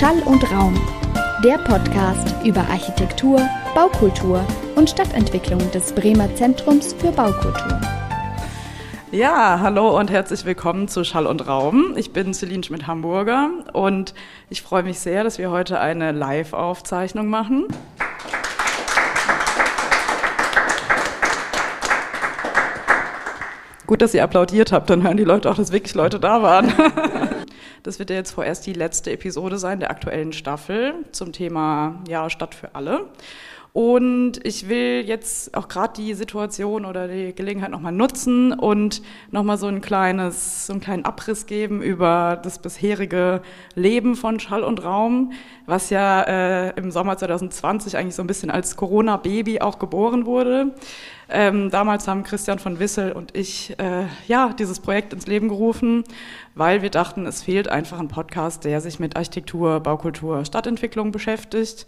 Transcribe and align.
Schall 0.00 0.22
und 0.22 0.50
Raum, 0.50 0.80
der 1.44 1.58
Podcast 1.58 2.34
über 2.42 2.60
Architektur, 2.60 3.38
Baukultur 3.74 4.42
und 4.74 4.88
Stadtentwicklung 4.88 5.60
des 5.72 5.92
Bremer 5.92 6.34
Zentrums 6.36 6.94
für 6.94 7.12
Baukultur. 7.12 7.78
Ja, 9.12 9.60
hallo 9.60 9.98
und 9.98 10.10
herzlich 10.10 10.46
willkommen 10.46 10.88
zu 10.88 11.04
Schall 11.04 11.26
und 11.26 11.46
Raum. 11.46 11.92
Ich 11.98 12.14
bin 12.14 12.32
Celine 12.32 12.64
Schmidt-Hamburger 12.64 13.50
und 13.74 14.14
ich 14.48 14.62
freue 14.62 14.84
mich 14.84 15.00
sehr, 15.00 15.22
dass 15.22 15.36
wir 15.36 15.50
heute 15.50 15.78
eine 15.80 16.12
Live-Aufzeichnung 16.12 17.26
machen. 17.28 17.66
Gut, 23.86 24.00
dass 24.00 24.14
ihr 24.14 24.24
applaudiert 24.24 24.72
habt, 24.72 24.88
dann 24.88 25.02
hören 25.02 25.18
die 25.18 25.24
Leute 25.24 25.50
auch, 25.50 25.56
dass 25.56 25.72
wirklich 25.72 25.94
Leute 25.94 26.18
da 26.18 26.40
waren. 26.40 26.72
Das 27.82 27.98
wird 27.98 28.10
ja 28.10 28.16
jetzt 28.16 28.32
vorerst 28.32 28.66
die 28.66 28.72
letzte 28.72 29.10
Episode 29.12 29.58
sein 29.58 29.80
der 29.80 29.90
aktuellen 29.90 30.32
Staffel 30.32 30.94
zum 31.12 31.32
Thema 31.32 32.02
ja, 32.08 32.28
Stadt 32.28 32.54
für 32.54 32.74
alle. 32.74 33.06
Und 33.72 34.44
ich 34.44 34.68
will 34.68 35.04
jetzt 35.06 35.56
auch 35.56 35.68
gerade 35.68 35.92
die 35.96 36.14
Situation 36.14 36.84
oder 36.84 37.06
die 37.06 37.32
Gelegenheit 37.32 37.70
nochmal 37.70 37.92
nutzen 37.92 38.52
und 38.52 39.00
nochmal 39.30 39.58
so 39.58 39.68
ein 39.68 39.80
kleines, 39.80 40.66
so 40.66 40.72
einen 40.72 40.80
kleinen 40.80 41.04
Abriss 41.04 41.46
geben 41.46 41.80
über 41.80 42.40
das 42.42 42.58
bisherige 42.58 43.42
Leben 43.76 44.16
von 44.16 44.40
Schall 44.40 44.64
und 44.64 44.82
Raum, 44.82 45.32
was 45.66 45.90
ja 45.90 46.22
äh, 46.22 46.70
im 46.76 46.90
Sommer 46.90 47.16
2020 47.16 47.96
eigentlich 47.96 48.16
so 48.16 48.24
ein 48.24 48.26
bisschen 48.26 48.50
als 48.50 48.74
Corona-Baby 48.74 49.60
auch 49.60 49.78
geboren 49.78 50.26
wurde. 50.26 50.74
Ähm, 51.32 51.70
damals 51.70 52.08
haben 52.08 52.24
Christian 52.24 52.58
von 52.58 52.80
Wissel 52.80 53.12
und 53.12 53.36
ich 53.36 53.78
äh, 53.78 54.06
ja 54.26 54.52
dieses 54.52 54.80
Projekt 54.80 55.12
ins 55.12 55.26
Leben 55.26 55.48
gerufen, 55.48 56.02
weil 56.54 56.82
wir 56.82 56.90
dachten, 56.90 57.24
es 57.24 57.42
fehlt 57.42 57.68
einfach 57.68 58.00
ein 58.00 58.08
Podcast, 58.08 58.64
der 58.64 58.80
sich 58.80 58.98
mit 58.98 59.16
Architektur, 59.16 59.80
Baukultur, 59.80 60.44
Stadtentwicklung 60.44 61.12
beschäftigt. 61.12 61.86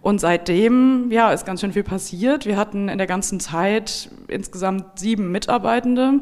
Und 0.00 0.20
seitdem, 0.20 1.10
ja, 1.10 1.32
ist 1.32 1.44
ganz 1.44 1.60
schön 1.60 1.72
viel 1.72 1.82
passiert. 1.82 2.46
Wir 2.46 2.56
hatten 2.56 2.88
in 2.88 2.98
der 2.98 3.06
ganzen 3.06 3.40
Zeit 3.40 4.10
insgesamt 4.28 4.98
sieben 4.98 5.32
Mitarbeitende. 5.32 6.20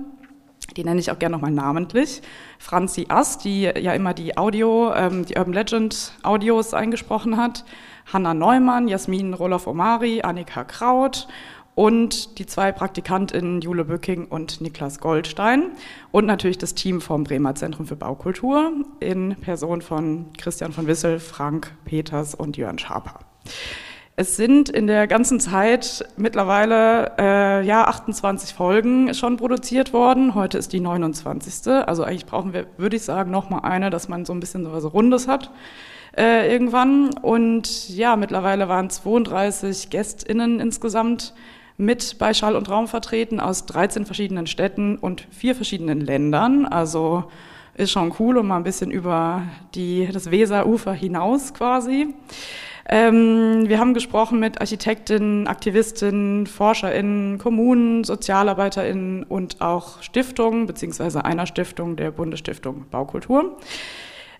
Die 0.76 0.82
nenne 0.82 0.98
ich 0.98 1.10
auch 1.10 1.18
gerne 1.18 1.36
nochmal 1.36 1.52
namentlich. 1.52 2.22
Franzi 2.58 3.06
Ast, 3.08 3.44
die 3.44 3.62
ja 3.62 3.92
immer 3.92 4.14
die 4.14 4.36
Audio, 4.36 4.92
ähm, 4.94 5.24
die 5.24 5.36
Urban 5.36 5.52
Legend 5.52 6.12
Audios 6.22 6.74
eingesprochen 6.74 7.36
hat. 7.36 7.64
Hanna 8.12 8.34
Neumann, 8.34 8.88
Jasmin 8.88 9.34
Roloff 9.34 9.66
Omari, 9.66 10.22
Annika 10.22 10.64
Kraut 10.64 11.28
und 11.76 12.38
die 12.38 12.46
zwei 12.46 12.72
PraktikantInnen 12.72 13.60
Jule 13.60 13.84
Bücking 13.84 14.24
und 14.24 14.62
Niklas 14.62 14.98
Goldstein 14.98 15.72
und 16.10 16.24
natürlich 16.24 16.56
das 16.56 16.74
Team 16.74 17.02
vom 17.02 17.22
Bremer 17.22 17.54
Zentrum 17.54 17.86
für 17.86 17.96
Baukultur 17.96 18.72
in 18.98 19.36
Person 19.36 19.82
von 19.82 20.32
Christian 20.38 20.72
von 20.72 20.86
Wissel, 20.86 21.20
Frank 21.20 21.70
Peters 21.84 22.34
und 22.34 22.56
Jörn 22.56 22.78
Schaper. 22.78 23.20
Es 24.16 24.36
sind 24.36 24.70
in 24.70 24.86
der 24.86 25.06
ganzen 25.06 25.38
Zeit 25.38 26.06
mittlerweile 26.16 27.12
äh, 27.18 27.66
ja 27.66 27.84
28 27.84 28.54
Folgen 28.54 29.12
schon 29.12 29.36
produziert 29.36 29.92
worden. 29.92 30.34
Heute 30.34 30.56
ist 30.56 30.72
die 30.72 30.80
29. 30.80 31.70
Also 31.86 32.04
eigentlich 32.04 32.24
brauchen 32.24 32.54
wir, 32.54 32.66
würde 32.78 32.96
ich 32.96 33.02
sagen, 33.02 33.30
noch 33.30 33.50
mal 33.50 33.58
eine, 33.58 33.90
dass 33.90 34.08
man 34.08 34.24
so 34.24 34.32
ein 34.32 34.40
bisschen 34.40 34.64
so 34.64 34.72
was 34.72 34.90
Rundes 34.90 35.28
hat 35.28 35.50
äh, 36.16 36.50
irgendwann. 36.50 37.10
Und 37.18 37.90
ja, 37.90 38.16
mittlerweile 38.16 38.68
waren 38.70 38.88
32 38.88 39.90
GästInnen 39.90 40.60
insgesamt 40.60 41.34
mit 41.76 42.18
bei 42.18 42.32
Schall 42.34 42.56
und 42.56 42.70
Raum 42.70 42.88
vertreten 42.88 43.40
aus 43.40 43.66
13 43.66 44.06
verschiedenen 44.06 44.46
Städten 44.46 44.96
und 44.96 45.26
vier 45.30 45.54
verschiedenen 45.54 46.00
Ländern. 46.00 46.66
Also 46.66 47.24
ist 47.74 47.90
schon 47.92 48.14
cool 48.18 48.38
und 48.38 48.46
mal 48.46 48.56
ein 48.56 48.64
bisschen 48.64 48.90
über 48.90 49.42
die, 49.74 50.08
das 50.10 50.30
Weserufer 50.30 50.92
hinaus 50.92 51.52
quasi. 51.52 52.14
Ähm, 52.88 53.64
wir 53.68 53.80
haben 53.80 53.94
gesprochen 53.94 54.38
mit 54.38 54.60
Architektinnen, 54.60 55.48
Aktivistinnen, 55.48 56.46
ForscherInnen, 56.46 57.38
Kommunen, 57.38 58.04
SozialarbeiterInnen 58.04 59.24
und 59.24 59.60
auch 59.60 60.02
Stiftungen, 60.02 60.66
beziehungsweise 60.66 61.24
einer 61.24 61.46
Stiftung, 61.46 61.96
der 61.96 62.12
Bundesstiftung 62.12 62.86
Baukultur. 62.90 63.58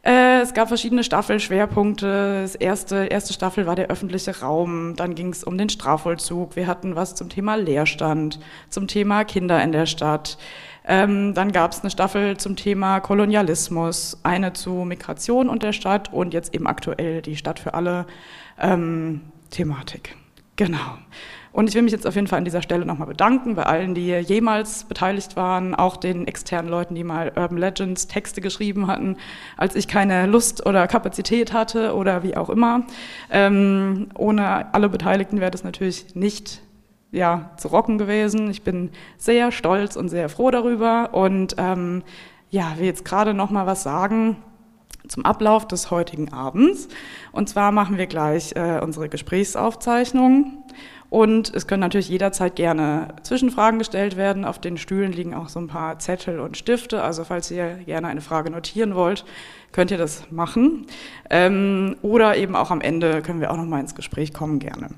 Äh, 0.07 0.41
es 0.41 0.55
gab 0.55 0.69
verschiedene 0.69 1.03
Staffelschwerpunkte. 1.03 2.43
Das 2.43 2.55
erste, 2.55 3.07
erste 3.07 3.33
Staffel 3.33 3.67
war 3.67 3.75
der 3.75 3.89
öffentliche 3.89 4.39
Raum. 4.39 4.95
Dann 4.95 5.17
ging 5.17 5.33
es 5.33 5.43
um 5.43 5.59
den 5.59 5.69
Strafvollzug. 5.69 6.55
Wir 6.55 6.69
hatten 6.69 6.95
was 6.95 7.17
zum 7.17 7.29
Thema 7.29 7.57
Leerstand, 7.57 8.39
zum 8.69 8.87
Thema 8.87 9.25
Kinder 9.25 9.61
in 9.65 9.73
der 9.73 9.87
Stadt. 9.87 10.39
Ähm, 10.87 11.35
dann 11.35 11.51
gab 11.51 11.73
es 11.73 11.81
eine 11.81 11.91
Staffel 11.91 12.37
zum 12.37 12.55
Thema 12.55 13.01
Kolonialismus, 13.01 14.21
eine 14.23 14.53
zu 14.53 14.71
Migration 14.85 15.49
und 15.49 15.65
der 15.65 15.73
Stadt 15.73 16.13
und 16.13 16.33
jetzt 16.33 16.55
eben 16.55 16.69
aktuell 16.69 17.21
die 17.21 17.37
Stadt 17.37 17.59
für 17.59 17.75
alle 17.75 18.07
ähm, 18.61 19.23
Thematik. 19.51 20.15
Genau. 20.55 20.99
Und 21.57 21.71
ich 21.71 21.75
will 21.75 21.81
mich 21.81 21.93
jetzt 21.93 22.07
auf 22.07 22.15
jeden 22.15 22.27
Fall 22.27 22.37
an 22.37 22.45
dieser 22.45 22.61
Stelle 22.61 22.85
nochmal 22.85 23.09
bedanken 23.09 23.55
bei 23.55 23.63
allen, 23.63 23.95
die 23.95 24.11
jemals 24.11 24.85
beteiligt 24.85 25.37
waren, 25.37 25.75
auch 25.75 25.97
den 25.97 26.29
externen 26.29 26.71
Leuten, 26.71 26.95
die 26.95 27.03
mal 27.03 27.33
Urban 27.35 27.57
Legends 27.57 28.09
Texte 28.09 28.43
geschrieben 28.43 28.89
hatten, 28.89 29.17
als 29.57 29.75
ich 29.75 29.89
keine 29.89 30.27
Lust 30.27 30.67
oder 30.67 30.87
Kapazität 30.87 31.55
hatte 31.55 31.95
oder 31.95 32.23
wie 32.23 32.37
auch 32.37 32.51
immer. 32.51 32.83
Ähm, 33.31 34.11
ohne 34.19 34.75
alle 34.75 34.91
Beteiligten 34.91 35.41
wäre 35.41 35.51
das 35.51 35.65
natürlich 35.65 36.15
nicht 36.15 36.61
ja, 37.11 37.53
zu 37.57 37.69
rocken 37.69 37.97
gewesen. 37.97 38.51
Ich 38.51 38.61
bin 38.61 38.91
sehr 39.17 39.51
stolz 39.51 39.97
und 39.97 40.11
sehr 40.11 40.29
froh 40.29 40.51
darüber 40.51 41.15
und 41.15 41.55
ähm, 41.57 42.03
ja, 42.51 42.75
will 42.77 42.85
jetzt 42.85 43.07
gerade 43.07 43.33
noch 43.33 43.49
mal 43.49 43.65
was 43.65 43.83
sagen 43.83 44.37
zum 45.09 45.25
Ablauf 45.25 45.67
des 45.67 45.91
heutigen 45.91 46.33
Abends. 46.33 46.89
Und 47.33 47.49
zwar 47.49 47.73
machen 47.73 47.97
wir 47.97 48.07
gleich 48.07 48.55
äh, 48.57 48.81
unsere 48.83 49.09
Gesprächsaufzeichnung. 49.09 50.65
Und 51.17 51.55
es 51.55 51.67
können 51.67 51.81
natürlich 51.81 52.11
jederzeit 52.11 52.57
gerne 52.57 53.09
Zwischenfragen 53.23 53.79
gestellt 53.79 54.19
werden. 54.19 54.45
Auf 54.45 54.59
den 54.59 54.77
Stühlen 54.77 55.13
liegen 55.13 55.33
auch 55.33 55.49
so 55.49 55.59
ein 55.59 55.67
paar 55.67 55.99
Zettel 55.99 56.41
und 56.41 56.59
Stifte. 56.59 57.03
Also 57.03 57.25
falls 57.25 57.51
ihr 57.51 57.77
gerne 57.87 58.09
eine 58.09 58.21
Frage 58.21 58.51
notieren 58.51 58.95
wollt, 58.95 59.25
könnt 59.73 59.91
ihr 59.91 59.97
das 59.97 60.31
machen. 60.31 60.87
Ähm, 61.31 61.97
oder 62.03 62.37
eben 62.37 62.55
auch 62.55 62.71
am 62.71 62.83
Ende 62.83 63.23
können 63.23 63.41
wir 63.41 63.51
auch 63.51 63.57
noch 63.57 63.65
mal 63.65 63.81
ins 63.81 63.95
Gespräch 63.95 64.35
kommen 64.35 64.59
gerne. 64.59 64.91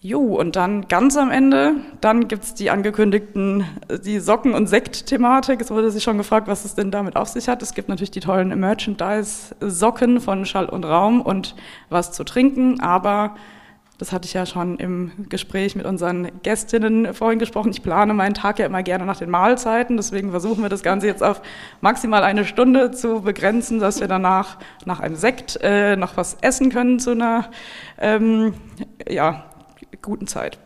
Jo, 0.00 0.20
und 0.20 0.56
dann 0.56 0.88
ganz 0.88 1.18
am 1.18 1.30
Ende, 1.30 1.74
dann 2.00 2.26
gibt's 2.26 2.54
die 2.54 2.70
angekündigten, 2.70 3.66
die 4.06 4.20
Socken- 4.20 4.54
und 4.54 4.68
Sekt-Thematik. 4.68 5.60
Es 5.60 5.70
wurde 5.70 5.90
sich 5.90 6.02
schon 6.02 6.16
gefragt, 6.16 6.48
was 6.48 6.64
es 6.64 6.76
denn 6.76 6.90
damit 6.90 7.14
auf 7.14 7.28
sich 7.28 7.50
hat. 7.50 7.62
Es 7.62 7.74
gibt 7.74 7.90
natürlich 7.90 8.10
die 8.10 8.20
tollen 8.20 8.58
Merchandise-Socken 8.58 10.22
von 10.22 10.46
Schall 10.46 10.66
und 10.66 10.84
Raum 10.86 11.20
und 11.20 11.56
was 11.90 12.12
zu 12.12 12.24
trinken, 12.24 12.80
aber 12.80 13.34
das 13.98 14.12
hatte 14.12 14.26
ich 14.26 14.32
ja 14.32 14.46
schon 14.46 14.78
im 14.78 15.10
Gespräch 15.28 15.74
mit 15.74 15.84
unseren 15.84 16.30
Gästinnen 16.42 17.12
vorhin 17.14 17.40
gesprochen. 17.40 17.70
Ich 17.70 17.82
plane 17.82 18.14
meinen 18.14 18.34
Tag 18.34 18.60
ja 18.60 18.66
immer 18.66 18.84
gerne 18.84 19.04
nach 19.04 19.16
den 19.16 19.28
Mahlzeiten. 19.28 19.96
Deswegen 19.96 20.30
versuchen 20.30 20.62
wir 20.62 20.68
das 20.68 20.84
Ganze 20.84 21.08
jetzt 21.08 21.22
auf 21.22 21.42
maximal 21.80 22.22
eine 22.22 22.44
Stunde 22.44 22.92
zu 22.92 23.22
begrenzen, 23.22 23.80
dass 23.80 24.00
wir 24.00 24.06
danach 24.06 24.58
nach 24.84 25.00
einem 25.00 25.16
Sekt 25.16 25.58
äh, 25.62 25.96
noch 25.96 26.16
was 26.16 26.36
essen 26.42 26.70
können 26.70 27.00
zu 27.00 27.10
einer 27.10 27.50
ähm, 28.00 28.54
ja, 29.08 29.46
guten 30.00 30.28
Zeit. 30.28 30.58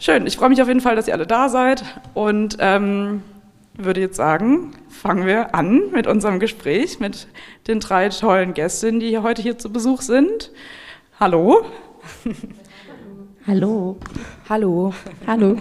Schön, 0.00 0.26
ich 0.26 0.36
freue 0.36 0.48
mich 0.48 0.60
auf 0.60 0.68
jeden 0.68 0.80
Fall, 0.80 0.96
dass 0.96 1.06
ihr 1.06 1.14
alle 1.14 1.28
da 1.28 1.48
seid 1.48 1.84
und 2.14 2.56
ähm, 2.58 3.22
würde 3.74 4.00
jetzt 4.00 4.16
sagen, 4.16 4.72
fangen 4.88 5.26
wir 5.26 5.54
an 5.54 5.92
mit 5.92 6.08
unserem 6.08 6.40
Gespräch 6.40 6.98
mit 6.98 7.28
den 7.68 7.78
drei 7.78 8.08
tollen 8.08 8.52
Gästinnen, 8.52 8.98
die 8.98 9.16
heute 9.18 9.42
hier 9.42 9.58
zu 9.58 9.72
Besuch 9.72 10.00
sind. 10.00 10.50
Hallo. 11.20 11.64
Hallo. 13.46 13.96
Hallo. 14.48 14.92
Hallo. 15.26 15.56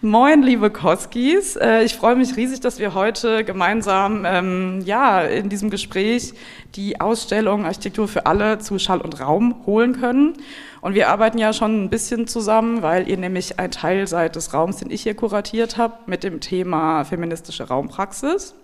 Moin, 0.00 0.42
liebe 0.42 0.70
Koskis. 0.70 1.56
Äh, 1.56 1.84
ich 1.84 1.94
freue 1.94 2.16
mich 2.16 2.36
riesig, 2.36 2.60
dass 2.60 2.78
wir 2.78 2.94
heute 2.94 3.44
gemeinsam 3.44 4.24
ähm, 4.26 4.82
ja, 4.84 5.20
in 5.20 5.48
diesem 5.48 5.70
Gespräch 5.70 6.34
die 6.74 7.00
Ausstellung 7.00 7.64
Architektur 7.64 8.08
für 8.08 8.26
alle 8.26 8.58
zu 8.58 8.78
Schall 8.78 9.00
und 9.00 9.20
Raum 9.20 9.64
holen 9.66 9.92
können. 10.00 10.34
Und 10.80 10.94
wir 10.94 11.08
arbeiten 11.08 11.38
ja 11.38 11.52
schon 11.52 11.84
ein 11.84 11.90
bisschen 11.90 12.26
zusammen, 12.26 12.82
weil 12.82 13.08
ihr 13.08 13.16
nämlich 13.16 13.58
ein 13.60 13.70
Teil 13.70 14.06
seid 14.08 14.34
des 14.34 14.52
Raums, 14.52 14.78
den 14.78 14.90
ich 14.90 15.02
hier 15.02 15.14
kuratiert 15.14 15.76
habe, 15.76 15.94
mit 16.06 16.24
dem 16.24 16.40
Thema 16.40 17.04
feministische 17.04 17.68
Raumpraxis. 17.68 18.54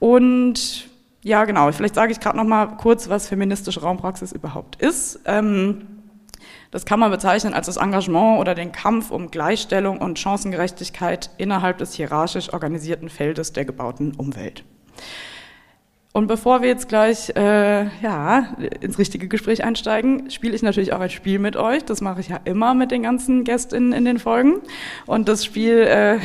Und 0.00 0.88
ja, 1.22 1.44
genau, 1.44 1.70
vielleicht 1.72 1.94
sage 1.94 2.12
ich 2.12 2.20
gerade 2.20 2.36
noch 2.36 2.44
mal 2.44 2.66
kurz, 2.76 3.08
was 3.08 3.28
feministische 3.28 3.80
Raumpraxis 3.80 4.32
überhaupt 4.32 4.80
ist. 4.80 5.20
Ähm, 5.24 5.86
das 6.70 6.84
kann 6.84 7.00
man 7.00 7.10
bezeichnen 7.10 7.54
als 7.54 7.66
das 7.66 7.78
Engagement 7.78 8.38
oder 8.38 8.54
den 8.54 8.72
Kampf 8.72 9.10
um 9.10 9.30
Gleichstellung 9.30 9.98
und 9.98 10.18
Chancengerechtigkeit 10.18 11.30
innerhalb 11.38 11.78
des 11.78 11.94
hierarchisch 11.94 12.52
organisierten 12.52 13.08
Feldes 13.08 13.52
der 13.52 13.64
gebauten 13.64 14.14
Umwelt. 14.14 14.64
Und 16.12 16.26
bevor 16.26 16.62
wir 16.62 16.68
jetzt 16.68 16.88
gleich 16.88 17.30
äh, 17.36 17.84
ja, 18.00 18.56
ins 18.80 18.98
richtige 18.98 19.28
Gespräch 19.28 19.62
einsteigen, 19.62 20.30
spiele 20.30 20.54
ich 20.54 20.62
natürlich 20.62 20.92
auch 20.94 21.00
ein 21.00 21.10
Spiel 21.10 21.38
mit 21.38 21.56
euch. 21.56 21.84
Das 21.84 22.00
mache 22.00 22.20
ich 22.20 22.28
ja 22.28 22.40
immer 22.44 22.72
mit 22.72 22.90
den 22.90 23.02
ganzen 23.02 23.44
GästInnen 23.44 23.92
in 23.92 24.04
den 24.06 24.18
Folgen. 24.18 24.54
Und 25.04 25.28
das 25.28 25.44
Spiel 25.44 25.80
äh, 25.80 26.18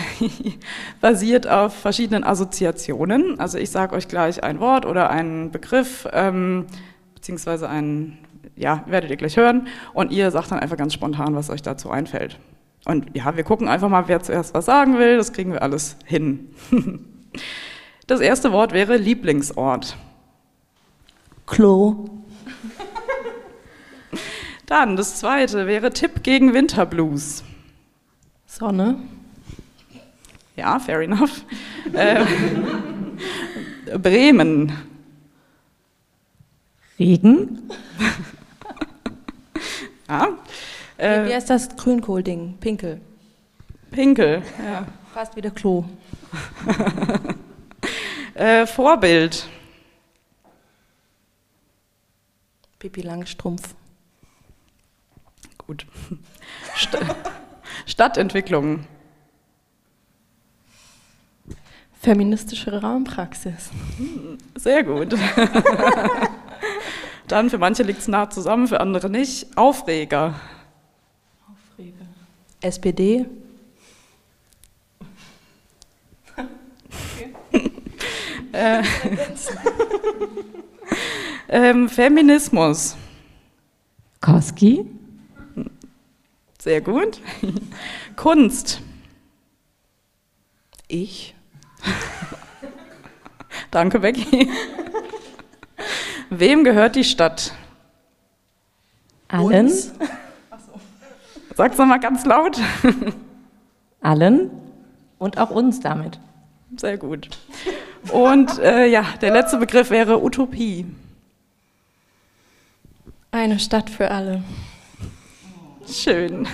basiert 1.01 1.47
auf 1.47 1.75
verschiedenen 1.75 2.24
Assoziationen. 2.24 3.39
Also 3.39 3.57
ich 3.57 3.71
sage 3.71 3.95
euch 3.95 4.07
gleich 4.07 4.41
ein 4.41 4.59
Wort 4.62 4.85
oder 4.85 5.09
einen 5.09 5.51
Begriff, 5.51 6.07
ähm, 6.13 6.65
beziehungsweise 7.13 7.68
einen, 7.68 8.18
ja, 8.56 8.86
werdet 8.88 9.12
ihr 9.12 9.18
gleich 9.18 9.36
hören. 9.36 9.68
Und 9.94 10.12
ihr 10.12 10.31
sagt 10.31 10.51
dann 10.51 10.59
einfach 10.59 10.77
ganz 10.77 10.94
spontan, 10.94 11.36
was 11.36 11.50
euch 11.50 11.62
dazu 11.62 11.91
einfällt. 11.91 12.39
Und 12.86 13.15
ja, 13.15 13.36
wir 13.36 13.44
gucken 13.44 13.68
einfach 13.68 13.89
mal, 13.89 14.07
wer 14.07 14.21
zuerst 14.21 14.53
was 14.53 14.65
sagen 14.65 14.97
will. 14.97 15.18
Das 15.18 15.33
kriegen 15.33 15.51
wir 15.51 15.62
alles 15.62 15.97
hin. 16.06 16.47
Das 18.07 18.19
erste 18.19 18.51
Wort 18.51 18.73
wäre 18.73 18.97
Lieblingsort. 18.97 19.95
Klo. 21.45 22.09
Dann 24.65 24.95
das 24.95 25.19
zweite 25.19 25.67
wäre 25.67 25.91
Tipp 25.91 26.23
gegen 26.23 26.53
Winterblues. 26.53 27.44
Sonne. 28.45 28.97
Ja, 30.55 30.79
fair 30.79 31.00
enough. 31.00 31.44
ähm, 31.94 33.17
Bremen. 34.01 34.71
Regen. 37.00 37.69
ja. 40.07 40.29
Äh, 40.97 41.29
Wie 41.29 41.33
heißt 41.33 41.50
das 41.50 41.75
Grünkohl-Ding? 41.75 42.57
Pinkel. 42.59 43.01
Pinkel, 43.91 44.44
ja. 44.63 44.85
Fast 45.13 45.35
wieder 45.35 45.51
Klo. 45.51 45.85
Äh, 48.33 48.65
Vorbild. 48.65 49.47
Pippi 52.80 53.01
Langstrumpf. 53.01 53.75
Gut. 55.57 55.85
St 56.75 56.97
Stadtentwicklung. 57.85 58.85
Feministische 62.01 62.81
Raumpraxis. 62.81 63.69
Sehr 64.56 64.83
gut. 64.83 65.15
Dann 67.27 67.50
für 67.50 67.57
manche 67.57 67.83
liegt 67.83 68.00
es 68.00 68.07
nah 68.09 68.29
zusammen, 68.29 68.68
für 68.68 68.81
andere 68.81 69.09
nicht. 69.09 69.57
Aufreger. 69.57 70.39
Aufreger. 71.47 72.06
SPD. 72.62 73.25
Äh, 78.53 78.83
ähm, 81.50 81.89
Feminismus. 81.89 82.95
Koski. 84.21 84.85
Sehr 86.59 86.79
gut. 86.79 87.19
Kunst. 88.15 88.81
Ich. 90.88 91.35
Danke, 93.71 94.00
Becky. 94.00 94.50
Wem 96.29 96.63
gehört 96.63 96.95
die 96.95 97.03
Stadt? 97.03 97.53
Allen. 99.27 99.69
Sag's 101.55 101.77
nochmal 101.77 102.00
ganz 102.00 102.25
laut. 102.25 102.59
Allen 104.01 104.51
und 105.17 105.39
auch 105.39 105.50
uns 105.50 105.79
damit. 105.79 106.19
Sehr 106.77 106.97
gut. 106.97 107.29
Und 108.11 108.59
äh, 108.59 108.85
ja, 108.88 109.05
der 109.21 109.31
letzte 109.31 109.57
Begriff 109.57 109.89
wäre 109.89 110.23
Utopie. 110.23 110.85
Eine 113.31 113.59
Stadt 113.59 113.89
für 113.89 114.11
alle. 114.11 114.44
Schön. 115.89 116.47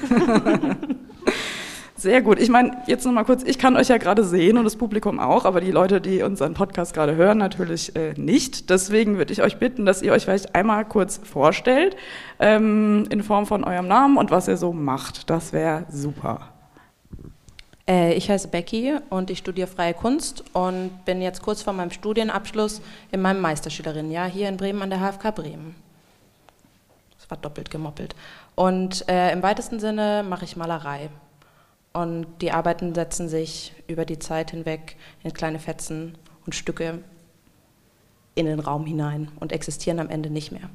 Sehr 2.00 2.22
gut. 2.22 2.40
Ich 2.40 2.48
meine, 2.48 2.82
jetzt 2.88 3.06
noch 3.06 3.12
mal 3.12 3.26
kurz, 3.26 3.44
ich 3.44 3.60
kann 3.60 3.76
euch 3.76 3.90
ja 3.90 3.98
gerade 3.98 4.24
sehen 4.24 4.58
und 4.58 4.64
das 4.64 4.78
Publikum 4.78 5.20
auch, 5.20 5.44
aber 5.44 5.60
die 5.60 5.72
Leute, 5.72 6.00
die 6.00 6.22
unseren 6.22 6.54
Podcast 6.54 6.94
gerade 6.94 7.18
hören, 7.18 7.38
natürlich 7.38 7.94
äh, 7.98 8.14
nicht. 8.16 8.70
Deswegen 8.70 9.18
würde 9.18 9.34
ich 9.34 9.42
euch 9.42 9.58
bitten, 9.58 9.86
dass 9.86 10.02
ihr 10.02 10.14
euch 10.14 10.24
vielleicht 10.24 10.56
einmal 10.56 10.86
kurz 10.86 11.20
vorstellt, 11.22 11.98
ähm, 12.40 13.06
in 13.10 13.22
Form 13.22 13.46
von 13.46 13.66
eurem 13.66 13.90
Namen 13.90 14.16
und 14.16 14.32
was 14.32 14.48
ihr 14.48 14.56
so 14.56 14.72
macht. 14.72 15.30
Das 15.30 15.52
wäre 15.52 15.84
super. 15.90 16.48
Äh, 17.90 18.14
ich 18.14 18.30
heiße 18.30 18.50
Becky 18.50 18.96
und 19.10 19.32
ich 19.32 19.40
studiere 19.40 19.68
Freie 19.68 19.96
Kunst 19.96 20.44
und 20.54 20.92
bin 21.06 21.22
jetzt 21.22 21.42
kurz 21.42 21.64
vor 21.64 21.74
meinem 21.74 21.92
Studienabschluss 21.92 22.82
in 23.12 23.22
meinem 23.22 23.42
Meisterschülerinnenjahr 23.42 24.30
hier 24.30 24.48
in 24.48 24.58
Bremen 24.58 24.84
an 24.84 24.92
der 24.92 25.00
HFK 25.00 25.32
Bremen. 25.32 25.76
Das 27.18 27.30
war 27.32 27.38
doppelt 27.38 27.72
gemoppelt. 27.72 28.16
Und 28.56 29.10
äh, 29.10 29.34
im 29.34 29.42
weitesten 29.42 29.80
Sinne 29.80 30.24
mache 30.28 30.46
ich 30.46 30.56
Malerei. 30.56 31.10
Und 31.92 32.28
die 32.42 32.52
Arbeiten 32.52 32.94
setzen 32.94 33.28
sich 33.28 33.74
über 33.88 34.06
die 34.06 34.20
Zeit 34.20 34.52
hinweg 34.52 34.96
in 35.24 35.34
kleine 35.34 35.58
Fetzen 35.58 36.16
und 36.46 36.54
Stücke 36.54 37.00
in 38.36 38.46
den 38.46 38.60
Raum 38.60 38.86
hinein 38.86 39.32
und 39.40 39.52
existieren 39.52 40.00
am 40.00 40.10
Ende 40.10 40.30
nicht 40.30 40.52
mehr. 40.52 40.70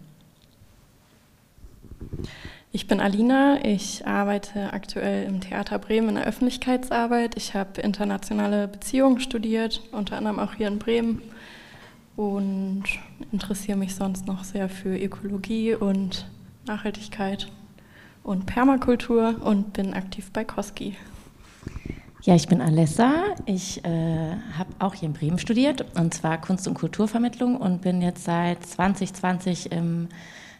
Ich 2.75 2.89
bin 2.89 2.99
Alina, 2.99 3.65
ich 3.65 4.05
arbeite 4.05 4.73
aktuell 4.73 5.29
im 5.29 5.41
Theater 5.41 5.79
Bremen 5.79 6.09
in 6.09 6.15
der 6.17 6.25
Öffentlichkeitsarbeit. 6.25 7.37
Ich 7.37 7.55
habe 7.55 7.81
internationale 7.81 8.67
Beziehungen 8.67 9.21
studiert, 9.21 9.81
unter 9.93 10.17
anderem 10.17 10.41
auch 10.41 10.55
hier 10.55 10.67
in 10.67 10.81
Bremen 10.81 11.23
und 12.17 12.83
interessiere 13.31 13.79
mich 13.79 13.95
sonst 13.95 14.27
noch 14.27 14.43
sehr 14.43 14.69
für 14.69 14.99
Ökologie 14.99 15.77
und 15.77 16.29
Nachhaltigkeit 16.67 17.47
und 18.25 18.47
Permakultur 18.47 19.37
und 19.45 19.73
bin 19.73 19.95
aktiv 19.95 20.33
bei 20.33 20.43
Koski. 20.43 20.97
Ja, 22.23 22.35
ich 22.35 22.49
bin 22.49 22.61
Alessa. 22.61 23.37
Ich 23.47 23.85
äh, 23.85 24.33
habe 24.59 24.71
auch 24.81 24.95
hier 24.95 25.07
in 25.07 25.13
Bremen 25.13 25.39
studiert 25.39 25.87
und 25.97 26.13
zwar 26.13 26.41
Kunst- 26.41 26.67
und 26.67 26.75
Kulturvermittlung 26.75 27.57
und 27.57 27.83
bin 27.83 28.03
jetzt 28.03 28.25
seit 28.25 28.67
2020 28.67 29.71
im 29.71 30.09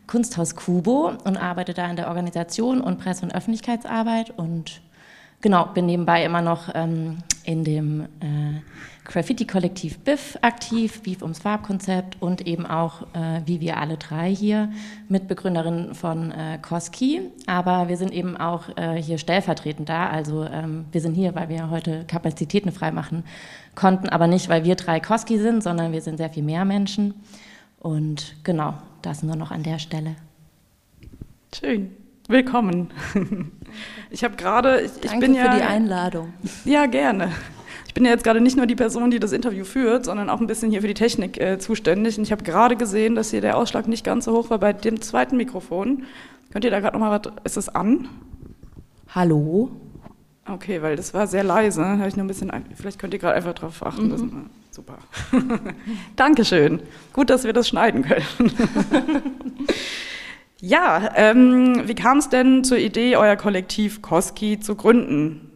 Kunsthaus 0.07 0.55
Kubo 0.55 1.13
und 1.25 1.37
arbeite 1.37 1.75
da 1.75 1.89
in 1.89 1.97
der 1.97 2.09
Organisation 2.09 2.81
und 2.81 2.99
Presse- 2.99 3.25
und 3.25 3.35
Öffentlichkeitsarbeit 3.35 4.31
und 4.37 4.81
genau, 5.41 5.67
bin 5.67 5.87
nebenbei 5.87 6.25
immer 6.25 6.43
noch 6.43 6.71
ähm, 6.75 7.19
in 7.45 7.65
dem 7.65 8.01
äh, 8.21 8.61
Graffiti-Kollektiv 9.05 9.99
BIF 9.99 10.39
aktiv, 10.41 11.03
BIF 11.03 11.21
ums 11.21 11.41
Farbkonzept 11.41 12.17
und 12.21 12.47
eben 12.47 12.65
auch, 12.65 13.03
äh, 13.15 13.43
wie 13.45 13.61
wir 13.61 13.77
alle 13.77 13.99
drei 13.99 14.35
hier, 14.35 14.71
Mitbegründerin 15.09 15.95
von 15.95 16.31
äh, 16.31 16.59
Koski. 16.61 17.21
Aber 17.47 17.89
wir 17.89 17.99
sind 17.99 18.13
eben 18.13 18.39
auch 18.39 18.75
äh, 18.77 19.01
hier 19.01 19.19
stellvertretend 19.19 19.91
da. 19.91 20.09
Also 20.09 20.45
ähm, 20.45 20.87
wir 20.91 21.03
sind 21.03 21.15
hier, 21.15 21.35
weil 21.35 21.51
wir 21.51 21.69
heute 21.69 22.05
Kapazitäten 22.07 22.73
freimachen 22.73 23.25
konnten, 23.75 24.09
aber 24.09 24.27
nicht, 24.27 24.49
weil 24.49 24.65
wir 24.65 24.77
drei 24.77 25.01
Koski 25.01 25.39
sind, 25.39 25.63
sondern 25.63 25.93
wir 25.93 26.01
sind 26.01 26.17
sehr 26.17 26.31
viel 26.31 26.43
mehr 26.43 26.65
Menschen. 26.65 27.15
Und 27.79 28.37
genau, 28.45 28.75
das 29.07 29.23
nur 29.23 29.37
noch 29.37 29.51
an 29.51 29.63
der 29.63 29.79
Stelle. 29.79 30.17
Schön. 31.55 31.91
Willkommen. 32.29 32.91
Ich 34.11 34.23
habe 34.23 34.37
gerade, 34.37 34.83
ich, 34.83 34.93
Danke 35.01 35.27
bin 35.27 35.35
ja 35.35 35.51
für 35.51 35.59
die 35.59 35.65
Einladung. 35.65 36.33
Ja, 36.65 36.87
gerne. 36.87 37.33
Ich 37.89 37.95
bin 37.95 38.05
ja 38.05 38.13
jetzt 38.13 38.23
gerade 38.23 38.41
nicht 38.41 38.57
nur 38.57 38.67
die 38.67 38.77
Person, 38.77 39.11
die 39.11 39.19
das 39.19 39.33
Interview 39.33 39.65
führt, 39.65 40.05
sondern 40.05 40.31
auch 40.31 40.41
ein 40.41 40.47
bisschen 40.47 40.71
hier 40.71 40.81
für 40.81 40.87
die 40.87 40.95
Technik 40.95 41.41
äh, 41.41 41.59
zuständig. 41.59 42.17
Und 42.17 42.25
ich 42.25 42.33
habe 42.33 42.45
gerade 42.45 42.77
gesehen, 42.77 43.17
dass 43.17 43.31
hier 43.31 43.41
der 43.41 43.57
Ausschlag 43.57 43.89
nicht 43.89 44.05
ganz 44.05 44.27
so 44.27 44.33
hoch 44.37 44.51
war 44.51 44.59
bei 44.59 44.73
dem 44.73 45.01
zweiten 45.01 45.37
Mikrofon. 45.37 46.05
Könnt 46.53 46.65
ihr 46.65 46.71
da 46.71 46.81
gerade 46.81 46.97
noch 46.97 47.05
mal 47.05 47.21
was? 47.21 47.33
Ist 47.43 47.57
es 47.57 47.69
an? 47.69 48.09
Hallo. 49.13 49.71
Okay, 50.47 50.83
weil 50.83 50.97
das 50.97 51.15
war 51.15 51.27
sehr 51.27 51.43
leise. 51.45 51.85
Habe 51.85 52.09
ich 52.09 52.17
nur 52.17 52.25
ein 52.25 52.29
bisschen. 52.29 52.53
Vielleicht 52.75 52.99
könnt 52.99 53.13
ihr 53.13 53.21
gerade 53.21 53.35
einfach 53.35 53.55
drauf 53.55 53.85
achten. 53.85 54.09
Mhm. 54.09 54.51
Super. 54.75 54.99
Dankeschön. 56.17 56.83
Gut, 57.13 57.31
dass 57.31 57.45
wir 57.45 57.53
das 57.53 57.69
schneiden 57.69 58.03
können. 58.03 58.27
ja, 60.61 61.13
ähm, 61.15 61.87
wie 61.87 61.95
kam 61.95 62.19
es 62.19 62.29
denn 62.29 62.65
zur 62.65 62.79
Idee, 62.79 63.17
euer 63.17 63.37
Kollektiv 63.37 64.03
Koski 64.03 64.59
zu 64.59 64.75
gründen? 64.75 65.53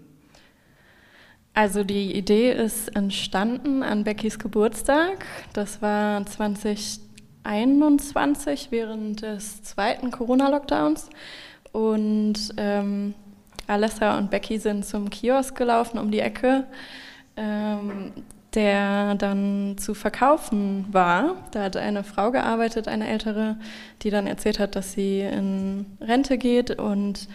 Also 1.53 1.83
die 1.83 2.15
Idee 2.15 2.53
ist 2.53 2.95
entstanden 2.95 3.83
an 3.83 4.05
Beckys 4.05 4.39
Geburtstag. 4.39 5.27
Das 5.53 5.83
war 5.83 6.25
2021 6.25 8.69
während 8.71 9.23
des 9.23 9.65
zweiten 9.65 10.13
Corona-Lockdowns. 10.13 11.11
Und 11.73 12.55
ähm, 12.57 13.15
Alessa 13.67 14.17
und 14.17 14.31
Becky 14.31 14.59
sind 14.59 14.87
zum 14.87 15.11
Kiosk 15.11 15.57
gelaufen 15.57 15.99
um 15.99 16.13
die 16.13 16.21
Ecke. 16.21 16.69
Ähm, 17.37 18.13
der 18.59 19.15
dann 19.15 19.77
zu 19.79 19.95
verkaufen 19.95 20.85
war. 20.91 21.37
Da 21.53 21.63
hat 21.63 21.77
eine 21.77 22.03
Frau 22.03 22.33
gearbeitet, 22.33 22.89
eine 22.89 23.07
ältere, 23.07 23.57
die 24.03 24.11
dann 24.11 24.27
erzählt 24.27 24.59
hat, 24.59 24.75
dass 24.75 24.95
sie 24.95 25.21
in 25.21 25.87
Rente 26.01 26.39
geht 26.39 26.77
und 26.77 27.29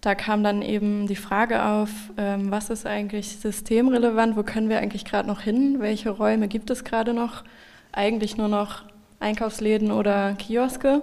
da 0.00 0.16
kam 0.16 0.42
dann 0.42 0.62
eben 0.62 1.06
die 1.06 1.14
Frage 1.14 1.64
auf, 1.64 1.90
ähm, 2.16 2.50
was 2.50 2.70
ist 2.70 2.86
eigentlich 2.86 3.36
systemrelevant, 3.36 4.36
wo 4.36 4.42
können 4.42 4.68
wir 4.68 4.78
eigentlich 4.78 5.04
gerade 5.04 5.28
noch 5.28 5.42
hin, 5.42 5.76
welche 5.78 6.10
Räume 6.10 6.48
gibt 6.48 6.70
es 6.70 6.82
gerade 6.82 7.14
noch 7.14 7.44
eigentlich 7.92 8.36
nur 8.36 8.48
noch 8.48 8.82
Einkaufsläden 9.20 9.92
oder 9.92 10.32
Kioske. 10.32 11.02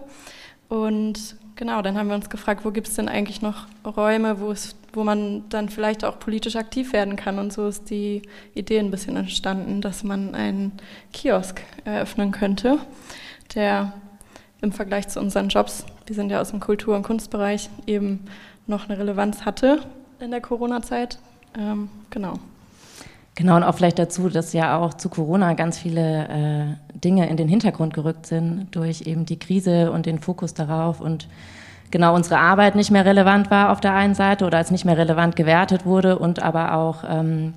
Und 0.67 1.37
genau, 1.55 1.81
dann 1.81 1.97
haben 1.97 2.09
wir 2.09 2.15
uns 2.15 2.29
gefragt, 2.29 2.65
wo 2.65 2.71
gibt 2.71 2.89
es 2.89 2.95
denn 2.95 3.07
eigentlich 3.07 3.41
noch 3.41 3.67
Räume, 3.85 4.41
wo, 4.41 4.51
es, 4.51 4.75
wo 4.93 5.03
man 5.03 5.47
dann 5.49 5.69
vielleicht 5.69 6.03
auch 6.03 6.19
politisch 6.19 6.55
aktiv 6.55 6.93
werden 6.93 7.15
kann. 7.15 7.39
Und 7.39 7.53
so 7.53 7.67
ist 7.67 7.89
die 7.89 8.21
Idee 8.53 8.79
ein 8.79 8.91
bisschen 8.91 9.15
entstanden, 9.15 9.81
dass 9.81 10.03
man 10.03 10.35
einen 10.35 10.73
Kiosk 11.13 11.61
eröffnen 11.85 12.31
könnte, 12.31 12.77
der 13.55 13.93
im 14.61 14.71
Vergleich 14.71 15.07
zu 15.07 15.19
unseren 15.19 15.49
Jobs, 15.49 15.85
wir 16.05 16.15
sind 16.15 16.29
ja 16.29 16.39
aus 16.39 16.51
dem 16.51 16.59
Kultur- 16.59 16.95
und 16.95 17.03
Kunstbereich, 17.03 17.69
eben 17.87 18.25
noch 18.67 18.87
eine 18.87 18.97
Relevanz 18.97 19.43
hatte 19.43 19.79
in 20.19 20.31
der 20.31 20.41
Corona-Zeit. 20.41 21.17
Ähm, 21.57 21.89
genau. 22.09 22.35
Genau, 23.35 23.55
und 23.55 23.63
auch 23.63 23.75
vielleicht 23.75 23.97
dazu, 23.97 24.29
dass 24.29 24.53
ja 24.53 24.77
auch 24.77 24.93
zu 24.93 25.09
Corona 25.09 25.53
ganz 25.53 25.79
viele 25.79 26.27
äh, 26.27 26.97
Dinge 26.99 27.29
in 27.29 27.37
den 27.37 27.47
Hintergrund 27.47 27.93
gerückt 27.93 28.25
sind 28.25 28.67
durch 28.71 29.03
eben 29.03 29.25
die 29.25 29.39
Krise 29.39 29.91
und 29.91 30.05
den 30.05 30.19
Fokus 30.19 30.53
darauf 30.53 30.99
und 30.99 31.27
genau 31.91 32.15
unsere 32.15 32.39
Arbeit 32.39 32.75
nicht 32.75 32.91
mehr 32.91 33.05
relevant 33.05 33.51
war 33.51 33.71
auf 33.71 33.81
der 33.81 33.93
einen 33.93 34.15
Seite 34.15 34.45
oder 34.45 34.57
als 34.57 34.71
nicht 34.71 34.85
mehr 34.85 34.97
relevant 34.97 35.35
gewertet 35.35 35.85
wurde 35.85 36.17
und 36.17 36.41
aber 36.41 36.73
auch 36.73 37.03
ähm, 37.07 37.53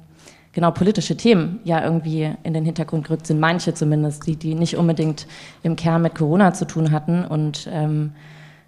genau 0.52 0.70
politische 0.70 1.16
Themen 1.16 1.60
ja 1.64 1.82
irgendwie 1.84 2.32
in 2.42 2.54
den 2.54 2.64
Hintergrund 2.64 3.06
gerückt 3.06 3.26
sind, 3.26 3.40
manche 3.40 3.74
zumindest, 3.74 4.26
die, 4.26 4.36
die 4.36 4.54
nicht 4.54 4.76
unbedingt 4.76 5.26
im 5.62 5.76
Kern 5.76 6.02
mit 6.02 6.14
Corona 6.14 6.52
zu 6.54 6.66
tun 6.66 6.90
hatten 6.90 7.24
und 7.24 7.68
ähm, 7.72 8.12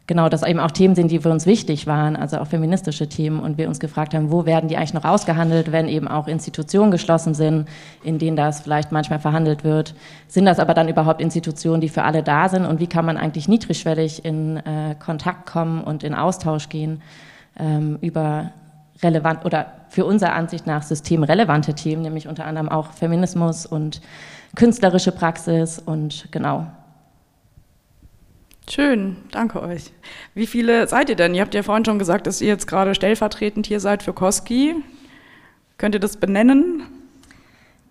genau, 0.06 0.28
dass 0.28 0.42
eben 0.42 0.60
auch 0.60 0.70
Themen 0.70 0.94
sind, 0.94 1.10
die 1.10 1.18
für 1.18 1.30
uns 1.30 1.46
wichtig 1.46 1.86
waren, 1.86 2.16
also 2.16 2.38
auch 2.38 2.46
feministische 2.46 3.08
Themen 3.08 3.40
und 3.40 3.58
wir 3.58 3.68
uns 3.68 3.80
gefragt 3.80 4.14
haben, 4.14 4.30
wo 4.30 4.46
werden 4.46 4.68
die 4.68 4.76
eigentlich 4.76 4.94
noch 4.94 5.04
ausgehandelt, 5.04 5.72
wenn 5.72 5.88
eben 5.88 6.08
auch 6.08 6.28
Institutionen 6.28 6.90
geschlossen 6.90 7.34
sind, 7.34 7.68
in 8.02 8.18
denen 8.18 8.36
das 8.36 8.60
vielleicht 8.60 8.92
manchmal 8.92 9.18
verhandelt 9.18 9.64
wird. 9.64 9.94
Sind 10.28 10.46
das 10.46 10.58
aber 10.58 10.74
dann 10.74 10.88
überhaupt 10.88 11.20
Institutionen, 11.20 11.80
die 11.80 11.88
für 11.88 12.04
alle 12.04 12.22
da 12.22 12.48
sind 12.48 12.66
und 12.66 12.80
wie 12.80 12.86
kann 12.86 13.04
man 13.04 13.16
eigentlich 13.16 13.48
niedrigschwellig 13.48 14.24
in 14.24 14.58
äh, 14.58 14.94
Kontakt 14.98 15.46
kommen 15.46 15.82
und 15.82 16.04
in 16.04 16.14
Austausch 16.14 16.68
gehen 16.68 17.02
ähm, 17.58 17.98
über 18.00 18.52
relevant 19.02 19.44
oder 19.44 19.66
für 19.88 20.04
unsere 20.04 20.32
Ansicht 20.32 20.66
nach 20.66 20.82
systemrelevante 20.82 21.74
Themen, 21.74 22.02
nämlich 22.02 22.28
unter 22.28 22.46
anderem 22.46 22.68
auch 22.68 22.92
Feminismus 22.92 23.66
und 23.66 24.00
künstlerische 24.54 25.12
Praxis 25.12 25.78
und 25.78 26.28
genau 26.30 26.66
Schön, 28.68 29.16
danke 29.30 29.62
euch. 29.62 29.92
Wie 30.34 30.46
viele 30.46 30.88
seid 30.88 31.08
ihr 31.08 31.14
denn? 31.14 31.34
Ihr 31.34 31.42
habt 31.42 31.54
ja 31.54 31.62
vorhin 31.62 31.84
schon 31.84 32.00
gesagt, 32.00 32.26
dass 32.26 32.40
ihr 32.40 32.48
jetzt 32.48 32.66
gerade 32.66 32.96
stellvertretend 32.96 33.66
hier 33.66 33.78
seid 33.78 34.02
für 34.02 34.12
Koski. 34.12 34.74
Könnt 35.78 35.94
ihr 35.94 36.00
das 36.00 36.16
benennen? 36.16 36.82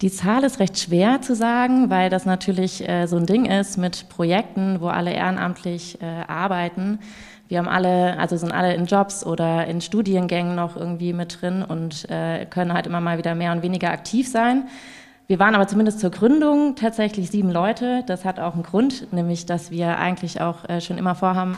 Die 0.01 0.11
Zahl 0.11 0.43
ist 0.43 0.59
recht 0.59 0.77
schwer 0.77 1.21
zu 1.21 1.33
sagen, 1.33 1.89
weil 1.89 2.09
das 2.09 2.25
natürlich 2.25 2.87
äh, 2.87 3.07
so 3.07 3.15
ein 3.15 3.25
Ding 3.25 3.45
ist 3.45 3.77
mit 3.77 4.09
Projekten, 4.09 4.81
wo 4.81 4.87
alle 4.87 5.13
ehrenamtlich 5.13 6.01
äh, 6.01 6.05
arbeiten. 6.27 6.99
Wir 7.47 7.59
haben 7.59 7.69
alle, 7.69 8.19
also 8.19 8.35
sind 8.35 8.51
alle 8.51 8.73
in 8.75 8.85
Jobs 8.85 9.25
oder 9.25 9.67
in 9.67 9.79
Studiengängen 9.79 10.55
noch 10.55 10.75
irgendwie 10.75 11.13
mit 11.13 11.41
drin 11.41 11.63
und 11.63 12.09
äh, 12.09 12.45
können 12.47 12.73
halt 12.73 12.85
immer 12.85 12.99
mal 12.99 13.17
wieder 13.17 13.33
mehr 13.33 13.53
und 13.53 13.61
weniger 13.61 13.91
aktiv 13.91 14.27
sein. 14.27 14.67
Wir 15.27 15.39
waren 15.39 15.55
aber 15.55 15.67
zumindest 15.67 15.99
zur 15.99 16.11
Gründung 16.11 16.75
tatsächlich 16.75 17.31
sieben 17.31 17.49
Leute. 17.49 18.03
Das 18.05 18.25
hat 18.25 18.39
auch 18.39 18.53
einen 18.53 18.61
Grund, 18.61 19.11
nämlich 19.11 19.47
dass 19.47 19.71
wir 19.71 19.97
eigentlich 19.97 20.39
auch 20.39 20.69
äh, 20.69 20.81
schon 20.81 20.99
immer 20.99 21.15
vorhaben, 21.15 21.57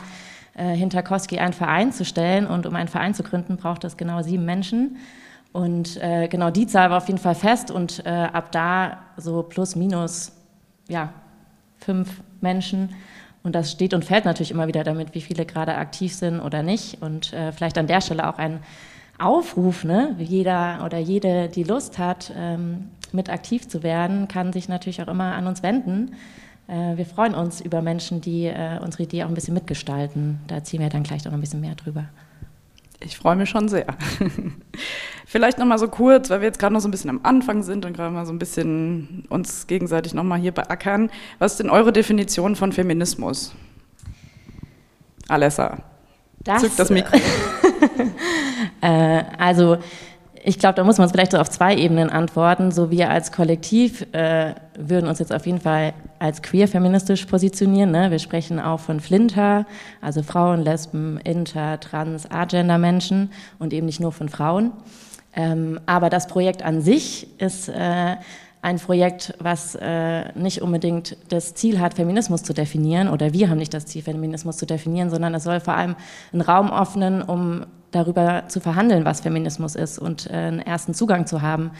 äh, 0.54 0.74
hinter 0.74 1.02
Koski 1.02 1.38
einen 1.38 1.52
Verein 1.52 1.92
zu 1.92 2.06
stellen. 2.06 2.46
Und 2.46 2.64
um 2.64 2.74
einen 2.74 2.88
Verein 2.88 3.12
zu 3.12 3.22
gründen, 3.22 3.58
braucht 3.58 3.84
es 3.84 3.98
genau 3.98 4.22
sieben 4.22 4.46
Menschen. 4.46 4.96
Und 5.52 6.02
äh, 6.02 6.28
genau 6.28 6.50
die 6.50 6.66
Zahl 6.66 6.88
war 6.88 6.96
auf 6.96 7.08
jeden 7.08 7.20
Fall 7.20 7.34
fest. 7.34 7.70
Und 7.70 8.06
ab 8.06 8.52
da 8.52 8.98
so 9.18 9.42
plus 9.42 9.76
minus 9.76 10.32
ja, 10.88 11.12
fünf 11.76 12.22
Menschen. 12.40 12.94
Und 13.42 13.54
das 13.54 13.70
steht 13.70 13.92
und 13.92 14.04
fällt 14.04 14.24
natürlich 14.24 14.50
immer 14.50 14.66
wieder 14.66 14.82
damit, 14.82 15.14
wie 15.14 15.20
viele 15.20 15.44
gerade 15.44 15.74
aktiv 15.74 16.14
sind 16.14 16.40
oder 16.40 16.62
nicht. 16.62 17.02
Und 17.02 17.34
vielleicht 17.54 17.78
an 17.78 17.86
der 17.86 18.00
Stelle 18.00 18.28
auch 18.28 18.38
ein 18.38 18.60
Aufruf, 19.18 19.84
ne? 19.84 20.14
jeder 20.18 20.82
oder 20.84 20.98
jede, 20.98 21.48
die 21.48 21.64
Lust 21.64 21.98
hat, 21.98 22.32
ähm, 22.36 22.90
mit 23.12 23.30
aktiv 23.30 23.68
zu 23.68 23.82
werden, 23.82 24.28
kann 24.28 24.52
sich 24.52 24.68
natürlich 24.68 25.02
auch 25.02 25.08
immer 25.08 25.34
an 25.34 25.46
uns 25.46 25.62
wenden. 25.62 26.14
Äh, 26.68 26.96
wir 26.96 27.06
freuen 27.06 27.34
uns 27.34 27.60
über 27.60 27.82
Menschen, 27.82 28.20
die 28.20 28.46
äh, 28.46 28.78
unsere 28.82 29.04
Idee 29.04 29.24
auch 29.24 29.28
ein 29.28 29.34
bisschen 29.34 29.54
mitgestalten. 29.54 30.40
Da 30.46 30.56
erzählen 30.56 30.82
wir 30.82 30.90
dann 30.90 31.02
gleich 31.02 31.24
noch 31.24 31.32
ein 31.32 31.40
bisschen 31.40 31.60
mehr 31.60 31.74
drüber. 31.74 32.04
Ich 33.00 33.16
freue 33.16 33.36
mich 33.36 33.48
schon 33.48 33.68
sehr. 33.68 33.86
Vielleicht 35.26 35.58
noch 35.58 35.66
mal 35.66 35.78
so 35.78 35.88
kurz, 35.88 36.30
weil 36.30 36.40
wir 36.40 36.46
jetzt 36.46 36.58
gerade 36.58 36.74
noch 36.74 36.80
so 36.80 36.88
ein 36.88 36.90
bisschen 36.90 37.10
am 37.10 37.20
Anfang 37.22 37.62
sind 37.62 37.84
und 37.84 37.94
gerade 37.94 38.12
mal 38.12 38.26
so 38.26 38.32
ein 38.32 38.38
bisschen 38.38 39.24
uns 39.28 39.66
gegenseitig 39.66 40.14
noch 40.14 40.24
mal 40.24 40.38
hier 40.38 40.52
beackern. 40.52 41.10
Was 41.38 41.52
ist 41.52 41.58
denn 41.58 41.70
eure 41.70 41.92
Definition 41.92 42.56
von 42.56 42.72
Feminismus? 42.72 43.54
Alessa, 45.28 45.78
das, 46.42 46.62
zück 46.62 46.76
das 46.76 46.90
Mikro. 46.90 47.18
äh, 48.80 49.22
also 49.38 49.78
ich 50.44 50.58
glaube, 50.58 50.76
da 50.76 50.84
muss 50.84 50.98
man 50.98 51.06
es 51.06 51.12
vielleicht 51.12 51.32
so 51.32 51.38
auf 51.38 51.50
zwei 51.50 51.76
Ebenen 51.76 52.10
antworten. 52.10 52.70
So 52.70 52.90
wir 52.90 53.10
als 53.10 53.32
Kollektiv 53.32 54.06
äh, 54.12 54.54
würden 54.78 55.08
uns 55.08 55.18
jetzt 55.18 55.32
auf 55.32 55.46
jeden 55.46 55.60
Fall 55.60 55.92
als 56.18 56.42
queer-feministisch 56.42 57.26
positionieren. 57.26 57.90
Ne? 57.90 58.10
Wir 58.10 58.18
sprechen 58.18 58.60
auch 58.60 58.80
von 58.80 59.00
Flinter, 59.00 59.66
also 60.00 60.22
Frauen, 60.22 60.62
Lesben, 60.62 61.18
Inter, 61.22 61.80
Trans, 61.80 62.30
Agender-Menschen 62.30 63.30
und 63.58 63.72
eben 63.72 63.86
nicht 63.86 64.00
nur 64.00 64.12
von 64.12 64.28
Frauen. 64.28 64.72
Ähm, 65.34 65.80
aber 65.86 66.08
das 66.08 66.26
Projekt 66.26 66.62
an 66.62 66.80
sich 66.80 67.28
ist 67.38 67.68
äh, 67.68 68.16
ein 68.62 68.78
Projekt, 68.78 69.34
was 69.38 69.76
äh, 69.76 70.32
nicht 70.32 70.62
unbedingt 70.62 71.16
das 71.28 71.54
Ziel 71.54 71.78
hat, 71.78 71.94
Feminismus 71.94 72.42
zu 72.42 72.52
definieren, 72.52 73.08
oder 73.08 73.32
wir 73.32 73.50
haben 73.50 73.58
nicht 73.58 73.74
das 73.74 73.86
Ziel, 73.86 74.02
Feminismus 74.02 74.56
zu 74.56 74.66
definieren, 74.66 75.10
sondern 75.10 75.34
es 75.34 75.44
soll 75.44 75.60
vor 75.60 75.74
allem 75.74 75.94
einen 76.32 76.42
Raum 76.42 76.72
öffnen, 76.72 77.22
um 77.22 77.66
darüber 77.90 78.44
zu 78.48 78.60
verhandeln, 78.60 79.04
was 79.04 79.20
Feminismus 79.20 79.74
ist 79.74 79.98
und 79.98 80.28
äh, 80.28 80.34
einen 80.34 80.60
ersten 80.60 80.94
Zugang 80.94 81.26
zu 81.26 81.42
haben. 81.42 81.70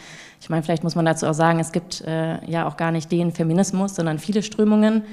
Ich 0.41 0.49
meine, 0.49 0.63
vielleicht 0.63 0.83
muss 0.83 0.95
man 0.95 1.05
dazu 1.05 1.27
auch 1.27 1.33
sagen, 1.33 1.59
es 1.59 1.71
gibt 1.71 2.01
äh, 2.01 2.43
ja 2.49 2.67
auch 2.67 2.77
gar 2.77 2.91
nicht 2.91 3.11
den 3.11 3.31
Feminismus, 3.31 3.95
sondern 3.95 4.19
viele 4.19 4.41
Strömungen. 4.41 5.03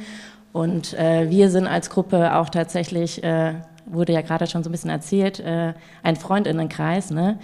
Und 0.52 0.94
äh, 0.94 1.28
wir 1.28 1.50
sind 1.50 1.66
als 1.66 1.90
Gruppe 1.90 2.34
auch 2.34 2.48
tatsächlich, 2.48 3.22
äh, 3.22 3.54
wurde 3.84 4.12
ja 4.12 4.22
gerade 4.22 4.46
schon 4.46 4.62
so 4.64 4.70
ein 4.70 4.72
bisschen 4.72 4.90
erzählt, 4.90 5.38
äh, 5.40 5.74
ein 6.02 6.16
Freundinnenkreis. 6.16 7.10
Ne? 7.10 7.38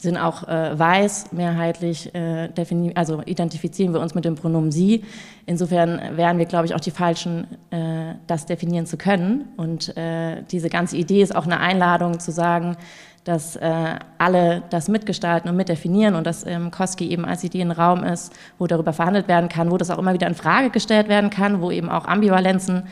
Sind 0.00 0.16
auch 0.16 0.46
äh, 0.46 0.78
weiß 0.78 1.32
mehrheitlich, 1.32 2.14
äh, 2.14 2.48
also 2.94 3.20
identifizieren 3.26 3.92
wir 3.92 4.00
uns 4.00 4.14
mit 4.14 4.24
dem 4.24 4.36
Pronomen 4.36 4.70
sie. 4.70 5.04
Insofern 5.44 6.16
wären 6.16 6.38
wir, 6.38 6.46
glaube 6.46 6.66
ich, 6.66 6.74
auch 6.74 6.80
die 6.80 6.92
Falschen, 6.92 7.48
äh, 7.70 8.14
das 8.28 8.46
definieren 8.46 8.86
zu 8.86 8.96
können. 8.96 9.48
Und 9.56 9.96
äh, 9.96 10.42
diese 10.52 10.70
ganze 10.70 10.96
Idee 10.96 11.20
ist 11.20 11.34
auch 11.34 11.46
eine 11.46 11.58
Einladung 11.58 12.20
zu 12.20 12.30
sagen, 12.30 12.76
dass 13.24 13.56
äh, 13.56 13.96
alle 14.18 14.62
das 14.70 14.88
mitgestalten 14.88 15.50
und 15.50 15.56
mitdefinieren 15.56 16.14
und 16.14 16.26
dass 16.26 16.46
ähm, 16.46 16.70
Koski 16.70 17.10
eben 17.10 17.24
als 17.24 17.42
Idee 17.42 17.62
ein 17.62 17.72
Raum 17.72 18.04
ist, 18.04 18.32
wo 18.58 18.68
darüber 18.68 18.92
verhandelt 18.92 19.26
werden 19.26 19.48
kann, 19.48 19.70
wo 19.72 19.76
das 19.76 19.90
auch 19.90 19.98
immer 19.98 20.14
wieder 20.14 20.28
in 20.28 20.36
Frage 20.36 20.70
gestellt 20.70 21.08
werden 21.08 21.30
kann, 21.30 21.60
wo 21.60 21.72
eben 21.72 21.90
auch 21.90 22.06
Ambivalenzen 22.06 22.84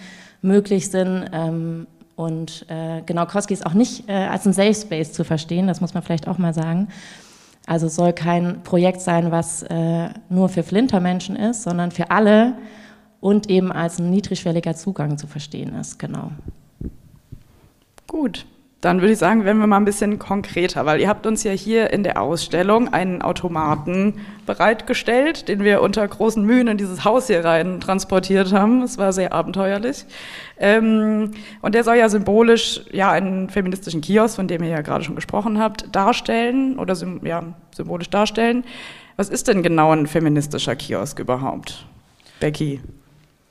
möglich 0.42 0.90
sind. 0.90 1.30
Ähm, 1.32 1.86
und 2.16 2.64
äh, 2.68 3.02
genau, 3.04 3.26
Koski 3.26 3.52
ist 3.52 3.66
auch 3.66 3.74
nicht 3.74 4.08
äh, 4.08 4.12
als 4.12 4.46
ein 4.46 4.54
Safe 4.54 4.74
Space 4.74 5.12
zu 5.12 5.22
verstehen, 5.22 5.66
das 5.66 5.80
muss 5.80 5.94
man 5.94 6.02
vielleicht 6.02 6.26
auch 6.26 6.38
mal 6.38 6.54
sagen. 6.54 6.88
Also 7.66 7.88
soll 7.88 8.12
kein 8.12 8.62
Projekt 8.62 9.00
sein, 9.00 9.30
was 9.30 9.62
äh, 9.64 10.08
nur 10.28 10.48
für 10.48 10.62
Flintermenschen 10.62 11.36
ist, 11.36 11.62
sondern 11.62 11.90
für 11.90 12.10
alle 12.10 12.54
und 13.20 13.50
eben 13.50 13.70
als 13.70 13.98
ein 13.98 14.10
niedrigschwelliger 14.10 14.74
Zugang 14.74 15.18
zu 15.18 15.26
verstehen 15.26 15.74
ist, 15.74 15.98
genau. 15.98 16.30
Gut, 18.06 18.46
dann 18.82 19.00
würde 19.00 19.12
ich 19.12 19.18
sagen, 19.18 19.44
werden 19.44 19.58
wir 19.58 19.66
mal 19.66 19.78
ein 19.78 19.86
bisschen 19.86 20.18
konkreter, 20.18 20.84
weil 20.84 21.00
ihr 21.00 21.08
habt 21.08 21.26
uns 21.26 21.42
ja 21.44 21.52
hier 21.52 21.90
in 21.92 22.02
der 22.02 22.20
Ausstellung 22.20 22.92
einen 22.92 23.22
Automaten 23.22 24.20
bereitgestellt, 24.44 25.48
den 25.48 25.64
wir 25.64 25.80
unter 25.80 26.06
großen 26.06 26.44
Mühen 26.44 26.68
in 26.68 26.76
dieses 26.76 27.04
Haus 27.04 27.26
hier 27.26 27.44
rein 27.44 27.80
transportiert 27.80 28.52
haben. 28.52 28.82
Es 28.82 28.98
war 28.98 29.14
sehr 29.14 29.32
abenteuerlich. 29.32 30.04
Ähm, 30.58 31.30
und 31.62 31.74
der 31.74 31.84
soll 31.84 31.96
ja 31.96 32.10
symbolisch 32.10 32.82
ja 32.92 33.10
einen 33.10 33.48
feministischen 33.48 34.02
Kiosk, 34.02 34.36
von 34.36 34.46
dem 34.46 34.62
ihr 34.62 34.70
ja 34.70 34.82
gerade 34.82 35.04
schon 35.04 35.16
gesprochen 35.16 35.58
habt, 35.58 35.94
darstellen 35.96 36.78
oder 36.78 36.94
ja, 37.24 37.44
symbolisch 37.74 38.10
darstellen. 38.10 38.64
Was 39.16 39.30
ist 39.30 39.48
denn 39.48 39.62
genau 39.62 39.92
ein 39.92 40.06
feministischer 40.06 40.76
Kiosk 40.76 41.18
überhaupt? 41.18 41.86
Becky. 42.40 42.80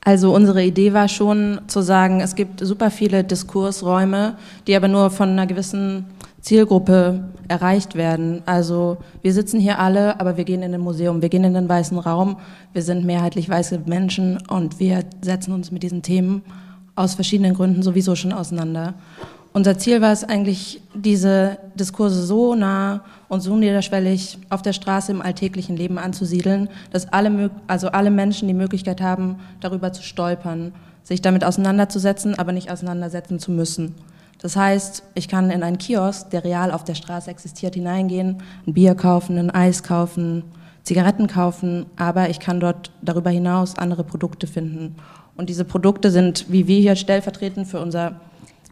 Also 0.06 0.36
unsere 0.36 0.64
Idee 0.64 0.94
war 0.94 1.08
schon 1.08 1.62
zu 1.66 1.82
sagen, 1.82 2.22
es 2.22 2.36
gibt 2.36 2.60
super 2.64 2.92
viele 2.92 3.24
Diskursräume, 3.24 4.36
die 4.68 4.76
aber 4.76 4.88
nur 4.88 5.10
von 5.10 5.30
einer 5.30 5.48
gewissen 5.48 6.06
Zielgruppe 6.42 7.24
erreicht 7.48 7.96
werden. 7.96 8.44
Also 8.46 8.98
wir 9.24 9.34
sitzen 9.34 9.60
hier 9.60 9.80
alle, 9.80 10.20
aber 10.20 10.38
wir 10.38 10.44
gehen 10.44 10.62
in 10.62 10.76
ein 10.76 10.82
Museum, 10.82 11.24
wir 11.24 11.30
gehen 11.30 11.44
in 11.44 11.56
den 11.56 11.68
weißen 11.68 11.98
Raum, 11.98 12.38
wir 12.72 12.84
sind 12.84 13.04
mehrheitlich 13.04 13.50
weiße 13.50 13.82
Menschen 13.88 14.38
und 14.48 14.80
wir 14.80 15.04
setzen 15.24 15.54
uns 15.54 15.72
mit 15.72 15.82
diesen 15.82 16.04
Themen 16.04 16.44
aus 16.94 17.16
verschiedenen 17.16 17.56
Gründen 17.56 17.82
sowieso 17.82 18.16
schon 18.16 18.32
auseinander. 18.32 18.94
unser 19.54 19.80
Ziel 19.80 20.02
war 20.02 20.12
es 20.12 20.24
eigentlich, 20.24 20.82
diese 20.94 21.58
Diskurse 21.74 22.24
so 22.24 22.54
nah 22.54 23.02
und 23.28 23.42
so 23.42 23.56
niederschwellig 23.56 24.38
auf 24.50 24.62
der 24.62 24.74
Straße 24.74 25.12
im 25.12 25.22
alltäglichen 25.22 25.76
Leben 25.76 25.98
anzusiedeln, 25.98 26.70
dass 26.92 27.12
alle, 27.12 27.50
also 27.68 27.90
alle 27.90 28.12
Menschen 28.12 28.48
die 28.48 28.54
Möglichkeit 28.54 29.02
haben, 29.02 29.38
darüber 29.62 29.94
zu 29.94 30.04
stolpern, 30.04 30.74
sich 31.04 31.22
damit 31.22 31.44
auseinanderzusetzen, 31.44 32.38
aber 32.38 32.52
nicht 32.52 32.72
auseinandersetzen 32.72 33.40
zu 33.40 33.52
müssen. 33.52 33.96
Das 34.40 34.56
heißt, 34.56 35.04
ich 35.16 35.28
kann 35.28 35.50
in 35.50 35.64
einen 35.64 35.78
Kiosk, 35.78 36.30
der 36.30 36.44
real 36.44 36.72
auf 36.72 36.84
der 36.84 36.96
Straße 36.96 37.32
existiert, 37.32 37.76
hineingehen, 37.76 38.44
ein 38.68 38.74
Bier 38.74 38.96
kaufen, 38.96 39.38
ein 39.38 39.50
Eis 39.50 39.82
kaufen, 39.82 40.44
Zigaretten 40.84 41.28
kaufen, 41.28 41.88
aber 41.96 42.30
ich 42.30 42.40
kann 42.40 42.60
dort 42.60 42.92
darüber 43.02 43.32
hinaus 43.32 43.78
andere 43.78 44.04
Produkte 44.04 44.46
finden. 44.46 44.96
Und 45.36 45.50
diese 45.50 45.66
Produkte 45.66 46.12
sind, 46.12 46.46
wie 46.50 46.68
wir 46.68 46.80
hier 46.80 46.96
stellvertretend 46.96 47.68
für 47.68 47.80
unser 47.80 48.20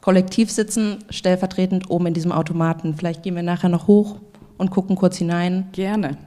Kollektiv 0.02 0.52
sitzen, 0.52 0.98
stellvertretend 1.10 1.90
oben 1.90 2.08
in 2.08 2.14
diesem 2.14 2.32
Automaten. 2.32 2.96
Vielleicht 2.96 3.24
gehen 3.24 3.36
wir 3.36 3.44
nachher 3.44 3.70
noch 3.70 3.88
hoch 3.88 4.18
und 4.64 4.72
gucken 4.72 4.96
kurz 4.96 5.18
hinein. 5.18 5.68
Gerne. 5.74 6.18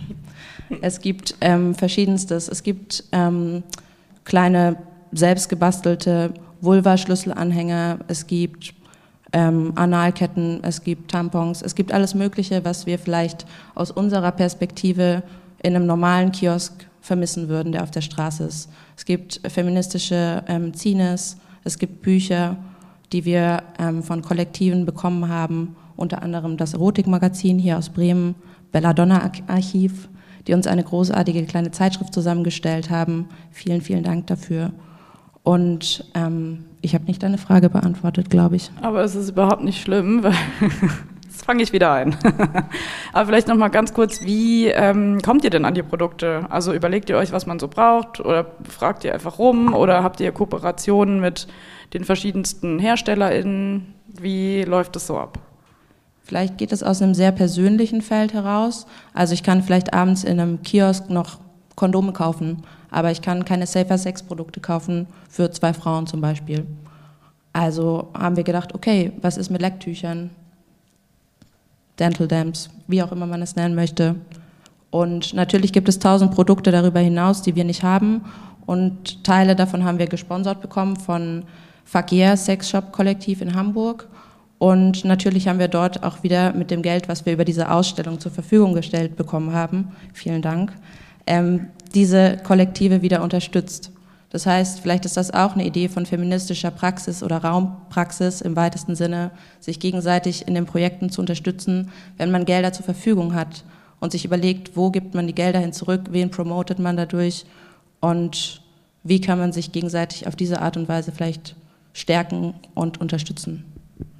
es 0.80 1.00
gibt 1.00 1.36
ähm, 1.42 1.74
verschiedenstes. 1.74 2.48
Es 2.48 2.62
gibt 2.62 3.04
ähm, 3.12 3.62
kleine 4.24 4.76
selbstgebastelte 5.12 6.32
Vulva-Schlüsselanhänger. 6.62 7.98
Es 8.08 8.26
gibt 8.26 8.72
ähm, 9.34 9.72
Analketten, 9.74 10.60
es 10.64 10.82
gibt 10.82 11.10
Tampons, 11.10 11.60
es 11.60 11.74
gibt 11.74 11.92
alles 11.92 12.14
Mögliche, 12.14 12.64
was 12.64 12.86
wir 12.86 12.98
vielleicht 12.98 13.44
aus 13.74 13.90
unserer 13.90 14.32
Perspektive 14.32 15.22
in 15.62 15.76
einem 15.76 15.84
normalen 15.84 16.32
Kiosk 16.32 16.72
vermissen 17.02 17.48
würden, 17.50 17.72
der 17.72 17.82
auf 17.82 17.90
der 17.90 18.00
Straße 18.00 18.44
ist. 18.44 18.70
Es 18.96 19.04
gibt 19.04 19.42
feministische 19.46 20.42
ähm, 20.48 20.72
Zines, 20.72 21.36
es 21.64 21.78
gibt 21.78 22.00
Bücher, 22.00 22.56
die 23.12 23.26
wir 23.26 23.62
ähm, 23.78 24.02
von 24.02 24.22
Kollektiven 24.22 24.86
bekommen 24.86 25.28
haben, 25.28 25.76
unter 25.98 26.22
anderem 26.22 26.56
das 26.56 26.74
Erotikmagazin 26.74 27.58
hier 27.58 27.76
aus 27.76 27.90
Bremen, 27.90 28.36
Belladonna 28.72 29.30
Archiv, 29.48 30.08
die 30.46 30.54
uns 30.54 30.66
eine 30.66 30.84
großartige 30.84 31.44
kleine 31.44 31.70
Zeitschrift 31.70 32.14
zusammengestellt 32.14 32.90
haben. 32.90 33.28
Vielen, 33.50 33.80
vielen 33.80 34.04
Dank 34.04 34.26
dafür. 34.28 34.72
Und 35.42 36.04
ähm, 36.14 36.64
ich 36.80 36.94
habe 36.94 37.04
nicht 37.04 37.22
deine 37.22 37.38
Frage 37.38 37.70
beantwortet, 37.70 38.30
glaube 38.30 38.56
ich. 38.56 38.70
Aber 38.82 39.02
es 39.02 39.14
ist 39.14 39.30
überhaupt 39.30 39.64
nicht 39.64 39.80
schlimm, 39.82 40.22
weil 40.22 40.34
jetzt 41.24 41.44
fange 41.44 41.62
ich 41.62 41.72
wieder 41.72 41.92
ein. 41.92 42.16
Aber 43.12 43.26
vielleicht 43.26 43.48
noch 43.48 43.56
mal 43.56 43.68
ganz 43.68 43.92
kurz, 43.92 44.22
wie 44.22 44.68
ähm, 44.68 45.20
kommt 45.22 45.44
ihr 45.44 45.50
denn 45.50 45.64
an 45.64 45.74
die 45.74 45.82
Produkte? 45.82 46.46
Also 46.50 46.72
überlegt 46.74 47.10
ihr 47.10 47.16
euch, 47.16 47.32
was 47.32 47.46
man 47.46 47.58
so 47.58 47.68
braucht 47.68 48.20
oder 48.20 48.46
fragt 48.68 49.04
ihr 49.04 49.14
einfach 49.14 49.38
rum 49.38 49.74
oder 49.74 50.02
habt 50.02 50.20
ihr 50.20 50.32
Kooperationen 50.32 51.20
mit 51.20 51.48
den 51.94 52.04
verschiedensten 52.04 52.78
HerstellerInnen? 52.78 53.94
Wie 54.20 54.62
läuft 54.62 54.96
das 54.96 55.06
so 55.06 55.18
ab? 55.18 55.38
Vielleicht 56.28 56.58
geht 56.58 56.72
es 56.72 56.82
aus 56.82 57.00
einem 57.00 57.14
sehr 57.14 57.32
persönlichen 57.32 58.02
Feld 58.02 58.34
heraus. 58.34 58.86
Also 59.14 59.32
ich 59.32 59.42
kann 59.42 59.62
vielleicht 59.62 59.94
abends 59.94 60.24
in 60.24 60.38
einem 60.38 60.62
Kiosk 60.62 61.08
noch 61.08 61.38
Kondome 61.74 62.12
kaufen, 62.12 62.64
aber 62.90 63.10
ich 63.10 63.22
kann 63.22 63.46
keine 63.46 63.66
Safer 63.66 63.96
Sex 63.96 64.22
Produkte 64.22 64.60
kaufen 64.60 65.06
für 65.30 65.50
zwei 65.50 65.72
Frauen 65.72 66.06
zum 66.06 66.20
Beispiel. 66.20 66.66
Also 67.54 68.08
haben 68.12 68.36
wir 68.36 68.44
gedacht, 68.44 68.74
okay, 68.74 69.10
was 69.22 69.38
ist 69.38 69.48
mit 69.48 69.62
Lecktüchern, 69.62 70.28
Dental 71.98 72.28
Dams, 72.28 72.68
wie 72.88 73.02
auch 73.02 73.10
immer 73.10 73.26
man 73.26 73.40
es 73.40 73.56
nennen 73.56 73.74
möchte. 73.74 74.16
Und 74.90 75.32
natürlich 75.32 75.72
gibt 75.72 75.88
es 75.88 75.98
tausend 75.98 76.32
Produkte 76.32 76.70
darüber 76.70 77.00
hinaus, 77.00 77.40
die 77.40 77.56
wir 77.56 77.64
nicht 77.64 77.82
haben. 77.82 78.26
Und 78.66 79.24
Teile 79.24 79.56
davon 79.56 79.82
haben 79.82 79.98
wir 79.98 80.08
gesponsert 80.08 80.60
bekommen 80.60 80.96
von 80.96 81.44
Fakir 81.86 82.36
Sex 82.36 82.68
Shop 82.68 82.92
Kollektiv 82.92 83.40
in 83.40 83.54
Hamburg. 83.54 84.08
Und 84.58 85.04
natürlich 85.04 85.46
haben 85.46 85.60
wir 85.60 85.68
dort 85.68 86.02
auch 86.02 86.22
wieder 86.22 86.52
mit 86.52 86.70
dem 86.70 86.82
Geld, 86.82 87.08
was 87.08 87.24
wir 87.24 87.32
über 87.32 87.44
diese 87.44 87.70
Ausstellung 87.70 88.18
zur 88.18 88.32
Verfügung 88.32 88.74
gestellt 88.74 89.16
bekommen 89.16 89.52
haben, 89.52 89.92
vielen 90.12 90.42
Dank, 90.42 90.72
ähm, 91.26 91.68
diese 91.94 92.38
Kollektive 92.38 93.02
wieder 93.02 93.22
unterstützt. 93.22 93.92
Das 94.30 94.44
heißt, 94.44 94.80
vielleicht 94.80 95.06
ist 95.06 95.16
das 95.16 95.32
auch 95.32 95.54
eine 95.54 95.64
Idee 95.64 95.88
von 95.88 96.04
feministischer 96.04 96.70
Praxis 96.70 97.22
oder 97.22 97.38
Raumpraxis 97.38 98.42
im 98.42 98.56
weitesten 98.56 98.94
Sinne, 98.94 99.30
sich 99.58 99.80
gegenseitig 99.80 100.46
in 100.46 100.54
den 100.54 100.66
Projekten 100.66 101.08
zu 101.08 101.20
unterstützen, 101.20 101.90
wenn 102.18 102.30
man 102.30 102.44
Gelder 102.44 102.72
zur 102.72 102.84
Verfügung 102.84 103.34
hat 103.34 103.64
und 104.00 104.12
sich 104.12 104.24
überlegt, 104.24 104.76
wo 104.76 104.90
gibt 104.90 105.14
man 105.14 105.26
die 105.26 105.34
Gelder 105.34 105.60
hin 105.60 105.72
zurück, 105.72 106.08
wen 106.10 106.30
promotet 106.30 106.78
man 106.78 106.96
dadurch 106.96 107.46
und 108.00 108.60
wie 109.02 109.20
kann 109.20 109.38
man 109.38 109.52
sich 109.52 109.72
gegenseitig 109.72 110.26
auf 110.26 110.36
diese 110.36 110.60
Art 110.60 110.76
und 110.76 110.88
Weise 110.88 111.10
vielleicht 111.12 111.56
stärken 111.94 112.54
und 112.74 113.00
unterstützen. 113.00 113.64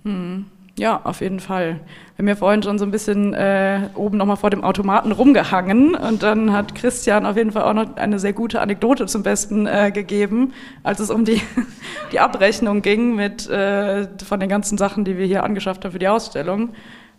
Hm. 0.09 0.47
Ja, 0.79 1.01
auf 1.03 1.21
jeden 1.21 1.41
Fall. 1.41 1.81
Wir 2.17 2.23
haben 2.23 2.29
ja 2.29 2.37
vorhin 2.37 2.63
schon 2.63 2.79
so 2.79 2.85
ein 2.85 2.93
bisschen 2.93 3.35
äh, 3.35 3.89
oben 3.97 4.17
nochmal 4.17 4.37
vor 4.37 4.49
dem 4.49 4.63
Automaten 4.63 5.11
rumgehangen 5.11 5.97
und 5.97 6.23
dann 6.23 6.53
hat 6.53 6.77
Christian 6.77 7.27
auf 7.27 7.37
jeden 7.37 7.51
Fall 7.51 7.65
auch 7.65 7.73
noch 7.75 7.97
eine 7.97 8.21
sehr 8.21 8.33
gute 8.33 8.61
Anekdote 8.61 9.07
zum 9.07 9.25
Besten 9.25 9.67
äh, 9.67 9.91
gegeben, 9.91 10.53
als 10.85 11.01
es 11.01 11.11
um 11.11 11.25
die, 11.25 11.43
die 12.13 12.21
Abrechnung 12.21 12.81
ging 12.81 13.17
mit, 13.17 13.51
äh, 13.51 14.07
von 14.25 14.39
den 14.39 14.49
ganzen 14.49 14.79
Sachen, 14.79 15.05
die 15.05 15.19
wir 15.19 15.27
hier 15.27 15.43
angeschafft 15.43 15.85
haben 15.85 15.93
für 15.93 15.99
die 15.99 16.09
Ausstellung. 16.09 16.71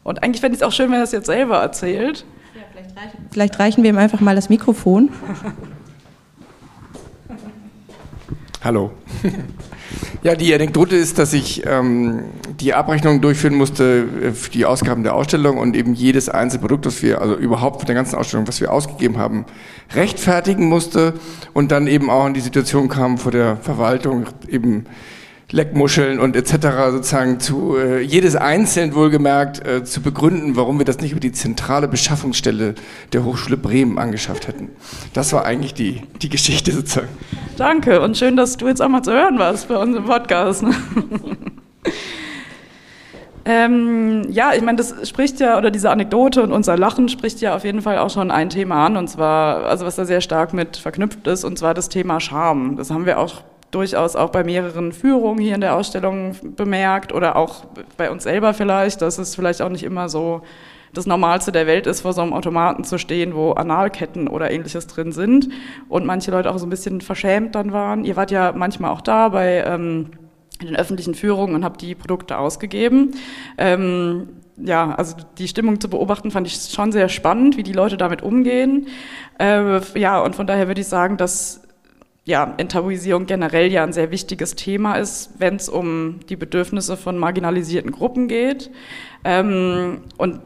Und 0.04 0.24
eigentlich 0.24 0.40
fände 0.40 0.56
ich 0.56 0.62
es 0.62 0.68
auch 0.68 0.72
schön, 0.72 0.90
wenn 0.90 1.00
er 1.00 1.04
es 1.04 1.12
jetzt 1.12 1.26
selber 1.26 1.58
erzählt. 1.58 2.26
Ja, 2.56 2.62
vielleicht, 2.72 2.98
reichen, 2.98 3.28
vielleicht 3.30 3.60
reichen 3.60 3.84
wir 3.84 3.90
ihm 3.90 3.98
einfach 3.98 4.22
mal 4.22 4.36
das 4.36 4.50
Mikrofon. 4.50 5.10
Hallo. 8.64 8.92
Ja, 10.22 10.36
die 10.36 10.54
Anekdote 10.54 10.96
ist, 10.96 11.18
dass 11.18 11.34
ich 11.34 11.66
ähm, 11.66 12.26
die 12.60 12.74
Abrechnung 12.74 13.22
durchführen 13.22 13.56
musste 13.56 14.06
äh, 14.22 14.32
für 14.32 14.52
die 14.52 14.66
Ausgaben 14.66 15.04
der 15.04 15.16
Ausstellung 15.16 15.58
und 15.58 15.76
eben 15.76 15.94
jedes 15.94 16.30
einzelne 16.30 16.62
Produkt, 16.62 16.86
das 16.86 17.02
wir, 17.02 17.22
also 17.22 17.36
überhaupt 17.36 17.78
von 17.80 17.86
der 17.86 17.96
ganzen 17.96 18.16
Ausstellung, 18.16 18.48
was 18.48 18.60
wir 18.60 18.72
ausgegeben 18.72 19.18
haben, 19.18 19.46
rechtfertigen 19.94 20.68
musste 20.68 21.14
und 21.54 21.72
dann 21.72 21.88
eben 21.88 22.10
auch 22.10 22.28
in 22.28 22.34
die 22.34 22.42
Situation 22.42 22.90
kam 22.90 23.18
vor 23.18 23.32
der 23.32 23.58
Verwaltung 23.58 24.26
eben 24.48 24.86
Leckmuscheln 25.52 26.20
und 26.20 26.36
etc. 26.36 26.92
sozusagen 26.92 27.40
zu 27.40 27.76
äh, 27.76 28.02
jedes 28.02 28.36
einzeln 28.36 28.94
wohlgemerkt 28.94 29.66
äh, 29.66 29.84
zu 29.84 30.02
begründen, 30.02 30.56
warum 30.56 30.78
wir 30.78 30.86
das 30.86 31.00
nicht 31.00 31.12
über 31.12 31.20
die 31.20 31.32
zentrale 31.32 31.88
Beschaffungsstelle 31.88 32.76
der 33.14 33.26
Hochschule 33.26 33.58
Bremen 33.58 33.98
angeschafft 33.98 34.48
hätten. 34.48 34.70
Das 35.14 35.34
war 35.34 35.46
eigentlich 35.46 35.74
die, 35.74 36.04
die 36.22 36.30
Geschichte 36.30 36.72
sozusagen. 36.72 37.10
Danke 37.58 38.00
und 38.02 38.16
schön, 38.16 38.38
dass 38.38 38.58
du 38.58 38.68
jetzt 38.68 38.80
auch 38.80 38.90
mal 38.90 39.02
zu 39.02 39.12
hören 39.12 39.40
warst 39.40 39.68
bei 39.68 39.78
unserem 39.78 40.06
Podcast. 40.06 40.62
Ne? 40.62 40.72
ähm, 43.46 44.28
ja, 44.30 44.54
ich 44.54 44.62
meine, 44.62 44.78
das 44.78 45.10
spricht 45.10 45.40
ja, 45.40 45.58
oder 45.58 45.72
diese 45.72 45.90
Anekdote 45.90 46.44
und 46.44 46.52
unser 46.52 46.78
Lachen 46.78 47.10
spricht 47.10 47.42
ja 47.42 47.56
auf 47.56 47.64
jeden 47.64 47.82
Fall 47.82 47.98
auch 47.98 48.12
schon 48.12 48.30
ein 48.30 48.52
Thema 48.52 48.86
an, 48.86 48.98
und 48.98 49.08
zwar, 49.08 49.66
also 49.66 49.84
was 49.84 49.96
da 49.96 50.06
sehr 50.06 50.22
stark 50.22 50.54
mit 50.54 50.78
verknüpft 50.78 51.26
ist, 51.26 51.44
und 51.44 51.58
zwar 51.58 51.74
das 51.74 51.90
Thema 51.90 52.20
Scham. 52.20 52.78
Das 52.78 52.92
haben 52.92 53.08
wir 53.08 53.18
auch 53.18 53.42
durchaus 53.72 54.16
auch 54.16 54.30
bei 54.30 54.44
mehreren 54.44 54.92
Führungen 54.92 55.40
hier 55.40 55.56
in 55.56 55.62
der 55.62 55.76
Ausstellung 55.76 56.36
bemerkt 56.56 57.14
oder 57.14 57.36
auch 57.36 57.66
bei 57.98 58.10
uns 58.10 58.24
selber 58.24 58.54
vielleicht, 58.54 59.02
dass 59.02 59.18
es 59.18 59.36
vielleicht 59.36 59.62
auch 59.62 59.70
nicht 59.70 59.84
immer 59.84 60.10
so 60.10 60.42
das 60.94 61.06
Normalste 61.06 61.52
der 61.52 61.68
Welt 61.68 61.86
ist, 61.86 62.02
vor 62.02 62.14
so 62.14 62.22
einem 62.22 62.34
Automaten 62.34 62.84
zu 62.84 62.98
stehen, 62.98 63.36
wo 63.36 63.52
Analketten 63.52 64.28
oder 64.28 64.50
ähnliches 64.50 64.88
drin 64.88 65.12
sind 65.12 65.50
und 65.88 66.06
manche 66.06 66.32
Leute 66.32 66.52
auch 66.52 66.58
so 66.58 66.66
ein 66.66 66.72
bisschen 66.72 67.02
verschämt 67.02 67.56
dann 67.56 67.72
waren. 67.74 68.06
Ihr 68.06 68.16
wart 68.16 68.32
ja 68.32 68.54
manchmal 68.56 68.92
auch 68.92 69.02
da 69.02 69.30
bei 69.30 69.64
ähm, 69.66 70.12
den 70.62 70.76
öffentlichen 70.76 71.16
Führungen 71.16 71.56
und 71.56 71.64
habt 71.64 71.82
die 71.82 71.96
Produkte 71.96 72.38
ausgegeben. 72.38 73.12
Ähm, 73.58 74.30
ja, 74.58 74.94
also 74.96 75.16
die 75.38 75.48
Stimmung 75.48 75.80
zu 75.80 75.90
beobachten, 75.90 76.32
fand 76.32 76.48
ich 76.48 76.56
schon 76.56 76.92
sehr 76.92 77.08
spannend, 77.08 77.56
wie 77.56 77.64
die 77.64 77.74
Leute 77.74 77.96
damit 77.96 78.22
umgehen. 78.22 78.88
Äh, 79.40 79.80
ja, 79.98 80.20
und 80.20 80.36
von 80.36 80.48
daher 80.48 80.68
würde 80.68 80.82
ich 80.82 80.88
sagen, 80.88 81.16
dass 81.18 81.62
ja, 82.30 82.54
Enttabuisierung 82.58 83.26
generell 83.26 83.72
ja 83.72 83.84
ein 83.84 83.92
sehr 83.92 84.12
wichtiges 84.12 84.54
Thema 84.54 84.96
ist, 84.96 85.32
wenn 85.40 85.56
es 85.56 85.68
um 85.68 86.20
die 86.30 86.36
Bedürfnisse 86.36 86.96
von 86.96 87.18
marginalisierten 87.18 87.92
Gruppen 87.92 88.28
geht. 88.28 88.70
Ähm, 89.24 90.02
und 90.18 90.42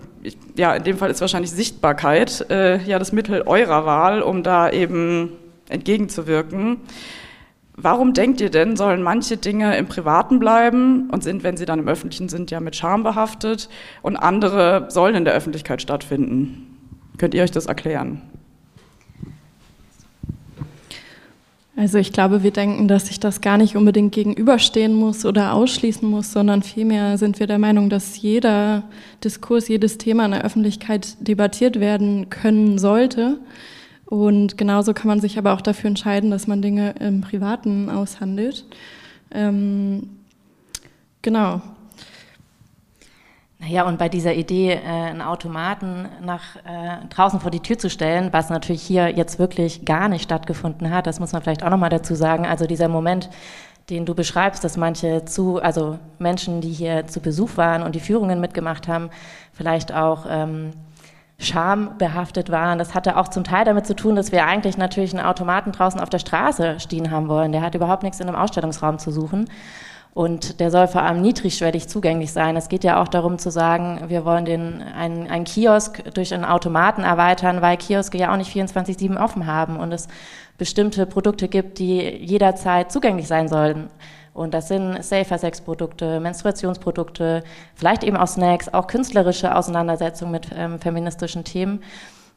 ja, 0.56 0.74
in 0.76 0.84
dem 0.86 0.98
Fall 0.98 1.12
ist 1.12 1.20
wahrscheinlich 1.20 1.52
Sichtbarkeit 1.52 2.50
äh, 2.50 2.82
ja 2.84 3.00
das 3.00 3.12
Mittel 3.12 3.42
eurer 3.42 3.86
Wahl, 3.86 4.22
um 4.22 4.44
da 4.44 4.70
eben 4.70 5.34
entgegenzuwirken. 5.68 6.78
Warum 7.76 8.14
denkt 8.14 8.40
ihr 8.40 8.50
denn, 8.50 8.78
sollen 8.78 9.04
manche 9.04 9.36
Dinge 9.36 9.76
im 9.76 9.88
Privaten 9.88 10.40
bleiben 10.40 11.10
und 11.10 11.22
sind, 11.22 11.44
wenn 11.44 11.58
sie 11.58 11.66
dann 11.66 11.80
im 11.80 11.90
Öffentlichen 11.90 12.30
sind, 12.30 12.50
ja 12.50 12.62
mit 12.62 12.78
Scham 12.78 13.04
behaftet 13.04 13.68
und 14.02 14.16
andere 14.16 14.86
sollen 14.88 15.16
in 15.16 15.26
der 15.26 15.34
Öffentlichkeit 15.34 15.82
stattfinden? 15.82 16.78
Könnt 17.18 17.34
ihr 17.34 17.44
euch 17.44 17.52
das 17.52 17.66
erklären? 17.66 18.22
Also 21.76 21.98
ich 21.98 22.14
glaube, 22.14 22.44
wir 22.44 22.52
denken, 22.52 22.88
dass 22.88 23.08
sich 23.08 23.20
das 23.20 23.42
gar 23.42 23.58
nicht 23.58 23.76
unbedingt 23.76 24.14
gegenüberstehen 24.14 24.94
muss 24.94 25.26
oder 25.26 25.54
ausschließen 25.54 26.08
muss, 26.08 26.32
sondern 26.32 26.62
vielmehr 26.62 27.18
sind 27.18 27.40
wir 27.40 27.48
der 27.48 27.58
Meinung, 27.58 27.90
dass 27.90 28.22
jeder 28.22 28.84
Diskurs, 29.24 29.68
jedes 29.68 29.98
Thema 29.98 30.26
in 30.26 30.32
der 30.32 30.46
Öffentlichkeit 30.46 31.16
debattiert 31.20 31.80
werden 31.80 32.30
können 32.30 32.78
sollte. 32.78 33.40
Und 34.06 34.56
genauso 34.60 34.94
kann 34.94 35.08
man 35.08 35.20
sich 35.20 35.40
aber 35.40 35.54
auch 35.54 35.62
dafür 35.62 35.88
entscheiden, 35.88 36.30
dass 36.30 36.46
man 36.46 36.62
Dinge 36.62 36.94
im 37.00 37.22
Privaten 37.22 37.90
aushandelt. 37.90 38.66
Ähm, 39.32 40.10
genau. 41.24 41.62
Naja, 43.66 43.84
und 43.84 43.98
bei 43.98 44.10
dieser 44.10 44.34
Idee, 44.34 44.74
äh, 44.74 44.88
einen 44.88 45.22
Automaten 45.22 46.10
nach 46.22 46.58
äh, 46.66 47.06
draußen 47.10 47.40
vor 47.40 47.50
die 47.50 47.62
Tür 47.62 47.78
zu 47.78 47.90
stellen, 47.90 48.34
was 48.34 48.50
natürlich 48.50 48.82
hier 48.82 49.10
jetzt 49.10 49.40
wirklich 49.40 49.86
gar 49.86 50.10
nicht 50.10 50.24
stattgefunden 50.24 50.92
hat, 50.92 51.08
das 51.08 51.22
muss 51.22 51.32
man 51.32 51.42
vielleicht 51.42 51.64
auch 51.64 51.70
nochmal 51.70 51.90
dazu 51.90 52.14
sagen. 52.14 52.46
Also 52.46 52.66
dieser 52.66 52.90
Moment, 52.90 53.30
den 53.90 54.06
du 54.06 54.16
beschreibst, 54.16 54.66
dass 54.66 54.76
manche 54.76 55.24
zu, 55.24 55.62
also 55.62 55.98
Menschen, 56.20 56.60
die 56.60 56.72
hier 56.72 57.08
zu 57.08 57.22
Besuch 57.22 57.56
waren 57.56 57.84
und 57.84 57.96
die 57.96 58.02
Führungen 58.02 58.42
mitgemacht 58.42 58.90
haben, 58.90 59.10
vielleicht 59.54 59.94
auch 59.94 60.26
ähm, 60.28 60.72
schambehaftet 61.38 62.50
waren. 62.50 62.80
Das 62.80 62.94
hatte 62.94 63.16
auch 63.16 63.30
zum 63.30 63.46
Teil 63.46 63.64
damit 63.64 63.88
zu 63.88 63.96
tun, 63.96 64.18
dass 64.18 64.34
wir 64.34 64.46
eigentlich 64.46 64.78
natürlich 64.78 65.16
einen 65.16 65.26
Automaten 65.26 65.72
draußen 65.72 66.02
auf 66.02 66.10
der 66.10 66.20
Straße 66.20 66.82
stehen 66.82 67.12
haben 67.12 67.30
wollen. 67.30 67.54
Der 67.54 67.62
hat 67.62 67.76
überhaupt 67.76 68.04
nichts 68.04 68.20
in 68.20 68.28
einem 68.28 68.38
Ausstellungsraum 68.38 69.00
zu 69.00 69.10
suchen. 69.10 69.46
Und 70.14 70.60
der 70.60 70.70
soll 70.70 70.88
vor 70.88 71.02
allem 71.02 71.22
niedrigschwellig 71.22 71.88
zugänglich 71.88 72.32
sein. 72.32 72.56
Es 72.56 72.70
geht 72.70 72.84
ja 72.84 73.02
auch 73.02 73.08
darum 73.08 73.40
zu 73.40 73.50
sagen, 73.50 74.04
wir 74.10 74.26
wollen 74.26 74.46
den, 74.46 74.84
einen, 74.84 75.28
einen 75.28 75.46
Kiosk 75.46 76.04
durch 76.14 76.34
einen 76.34 76.46
Automaten 76.46 77.02
erweitern, 77.02 77.64
weil 77.64 77.78
Kioske 77.78 78.20
ja 78.20 78.32
auch 78.32 78.38
nicht 78.38 78.56
24-7 78.56 79.20
offen 79.20 79.48
haben 79.48 79.78
und 79.78 79.92
es 79.92 80.08
bestimmte 80.60 81.08
Produkte 81.08 81.48
gibt, 81.48 81.80
die 81.80 82.00
jederzeit 82.00 82.92
zugänglich 82.92 83.28
sein 83.28 83.48
sollen. 83.48 83.90
Und 84.36 84.54
das 84.54 84.68
sind 84.68 85.04
Safer-Sex-Produkte, 85.04 86.20
Menstruationsprodukte, 86.20 87.44
vielleicht 87.76 88.04
eben 88.04 88.18
auch 88.18 88.28
Snacks, 88.28 88.70
auch 88.70 88.88
künstlerische 88.88 89.56
Auseinandersetzungen 89.56 90.32
mit 90.32 90.48
ähm, 90.56 90.80
feministischen 90.80 91.44
Themen. 91.44 91.84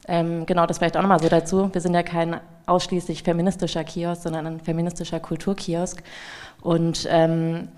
Ähm, 0.09 0.47
genau, 0.47 0.67
das 0.67 0.79
vielleicht 0.79 0.97
auch 0.97 1.03
nochmal 1.03 1.21
so 1.21 1.29
dazu. 1.29 1.71
Wir 1.73 1.81
sind 1.81 1.95
ja 1.95 2.03
kein 2.03 2.41
ausschließlich 2.67 3.23
feministischer 3.23 3.83
Kiosk, 3.85 4.23
sondern 4.23 4.47
ein 4.47 4.61
feministischer 4.61 5.21
Kulturkiosk. 5.21 6.03
Und 6.67 7.07
ähm, 7.09 7.69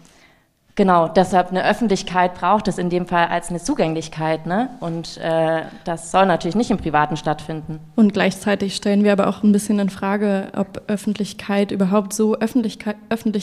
genau, 0.77 1.09
deshalb 1.09 1.51
eine 1.51 1.63
Öffentlichkeit 1.69 2.35
braucht 2.35 2.69
es 2.69 2.79
in 2.79 2.89
dem 2.89 3.07
Fall 3.07 3.27
als 3.27 3.51
eine 3.51 3.59
Zugänglichkeit. 3.59 4.47
Ne? 4.47 4.71
Und 4.81 5.19
äh, 5.19 5.65
das 5.85 6.11
soll 6.11 6.25
natürlich 6.25 6.57
nicht 6.57 6.71
im 6.71 6.79
Privaten 6.79 7.19
stattfinden. 7.19 7.81
Und 7.97 8.15
gleichzeitig 8.15 8.75
stellen 8.75 9.05
wir 9.05 9.13
aber 9.13 9.27
auch 9.27 9.43
ein 9.43 9.53
bisschen 9.53 9.79
in 9.79 9.91
Frage, 9.91 10.49
ob 10.57 10.85
Öffentlichkeit 10.87 11.71
überhaupt 11.71 12.15
so 12.15 12.39
öffentlich 12.39 12.79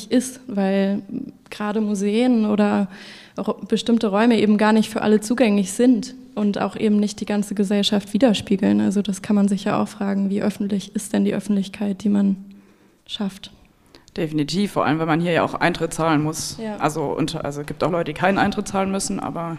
ist, 0.09 0.39
weil 0.47 1.03
gerade 1.51 1.79
Museen 1.79 2.47
oder 2.47 2.87
bestimmte 3.67 4.07
Räume 4.07 4.39
eben 4.39 4.57
gar 4.57 4.73
nicht 4.73 4.89
für 4.89 5.03
alle 5.03 5.21
zugänglich 5.21 5.73
sind 5.73 6.15
und 6.33 6.59
auch 6.59 6.75
eben 6.75 6.99
nicht 6.99 7.21
die 7.21 7.27
ganze 7.27 7.53
Gesellschaft 7.53 8.13
widerspiegeln. 8.13 8.81
Also 8.81 9.03
das 9.03 9.21
kann 9.21 9.35
man 9.35 9.47
sich 9.47 9.65
ja 9.65 9.79
auch 9.79 9.89
fragen, 9.89 10.31
wie 10.31 10.41
öffentlich 10.41 10.95
ist 10.95 11.13
denn 11.13 11.23
die 11.23 11.35
Öffentlichkeit, 11.35 12.03
die 12.03 12.09
man 12.09 12.37
schafft. 13.05 13.51
Definitiv, 14.17 14.71
vor 14.71 14.85
allem, 14.85 14.99
wenn 14.99 15.07
man 15.07 15.19
hier 15.19 15.33
ja 15.33 15.43
auch 15.43 15.55
Eintritt 15.55 15.93
zahlen 15.93 16.23
muss. 16.23 16.57
Ja. 16.57 16.77
Also, 16.77 17.03
und, 17.03 17.35
also 17.43 17.61
es 17.61 17.67
gibt 17.67 17.83
auch 17.83 17.91
Leute, 17.91 18.13
die 18.13 18.19
keinen 18.19 18.37
Eintritt 18.37 18.67
zahlen 18.67 18.89
müssen, 18.89 19.19
aber 19.19 19.57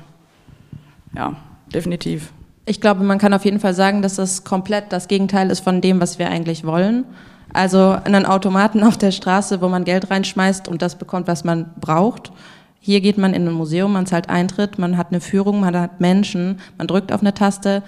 ja, 1.14 1.36
definitiv. 1.72 2.32
Ich 2.64 2.80
glaube, 2.80 3.04
man 3.04 3.18
kann 3.18 3.34
auf 3.34 3.44
jeden 3.44 3.60
Fall 3.60 3.74
sagen, 3.74 4.02
dass 4.02 4.16
das 4.16 4.44
komplett 4.44 4.92
das 4.92 5.08
Gegenteil 5.08 5.50
ist 5.50 5.60
von 5.60 5.80
dem, 5.80 6.00
was 6.00 6.18
wir 6.18 6.28
eigentlich 6.30 6.64
wollen. 6.64 7.04
Also 7.52 7.96
einen 8.04 8.26
Automaten 8.26 8.82
auf 8.82 8.96
der 8.96 9.12
Straße, 9.12 9.60
wo 9.60 9.68
man 9.68 9.84
Geld 9.84 10.10
reinschmeißt 10.10 10.68
und 10.68 10.82
das 10.82 10.96
bekommt, 10.96 11.28
was 11.28 11.44
man 11.44 11.72
braucht. 11.80 12.32
Hier 12.80 13.00
geht 13.00 13.18
man 13.18 13.34
in 13.34 13.46
ein 13.46 13.54
Museum, 13.54 13.92
man 13.92 14.06
zahlt 14.06 14.28
Eintritt, 14.30 14.78
man 14.78 14.96
hat 14.96 15.08
eine 15.10 15.20
Führung, 15.20 15.60
man 15.60 15.76
hat 15.76 16.00
Menschen, 16.00 16.60
man 16.78 16.86
drückt 16.86 17.12
auf 17.12 17.20
eine 17.20 17.34
Taste, 17.34 17.82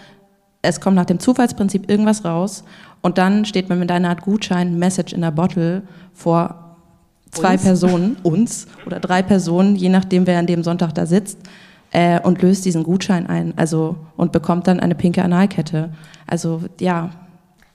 es 0.63 0.81
kommt 0.81 0.97
nach 0.97 1.05
dem 1.05 1.21
Zufallsprinzip 1.21 1.91
irgendwas 1.91 2.25
raus 2.25 2.65
und 3.01 3.19
dann 3.19 3.45
steht 3.45 3.69
man 3.69 3.79
mit 3.79 3.91
einer 3.91 4.09
Art 4.09 4.23
Gutschein, 4.23 4.79
Message 4.79 5.13
in 5.13 5.25
a 5.25 5.31
Bottle 5.31 5.83
vor 6.13 6.77
zwei 7.31 7.55
uns? 7.55 7.63
Personen, 7.63 8.17
uns 8.23 8.67
oder 8.87 9.01
drei 9.01 9.23
Personen, 9.23 9.77
je 9.77 9.89
nachdem, 9.89 10.27
wer 10.27 10.39
an 10.39 10.47
dem 10.47 10.63
Sonntag 10.63 10.95
da 10.95 11.07
sitzt, 11.07 11.39
äh, 11.91 12.21
und 12.21 12.43
löst 12.43 12.65
diesen 12.65 12.83
Gutschein 12.83 13.27
ein, 13.27 13.55
also 13.57 13.97
und 14.17 14.33
bekommt 14.33 14.67
dann 14.67 14.81
eine 14.81 14.95
pinke 14.95 15.23
Analkette. 15.23 15.91
Also 16.27 16.63
ja, 16.81 17.11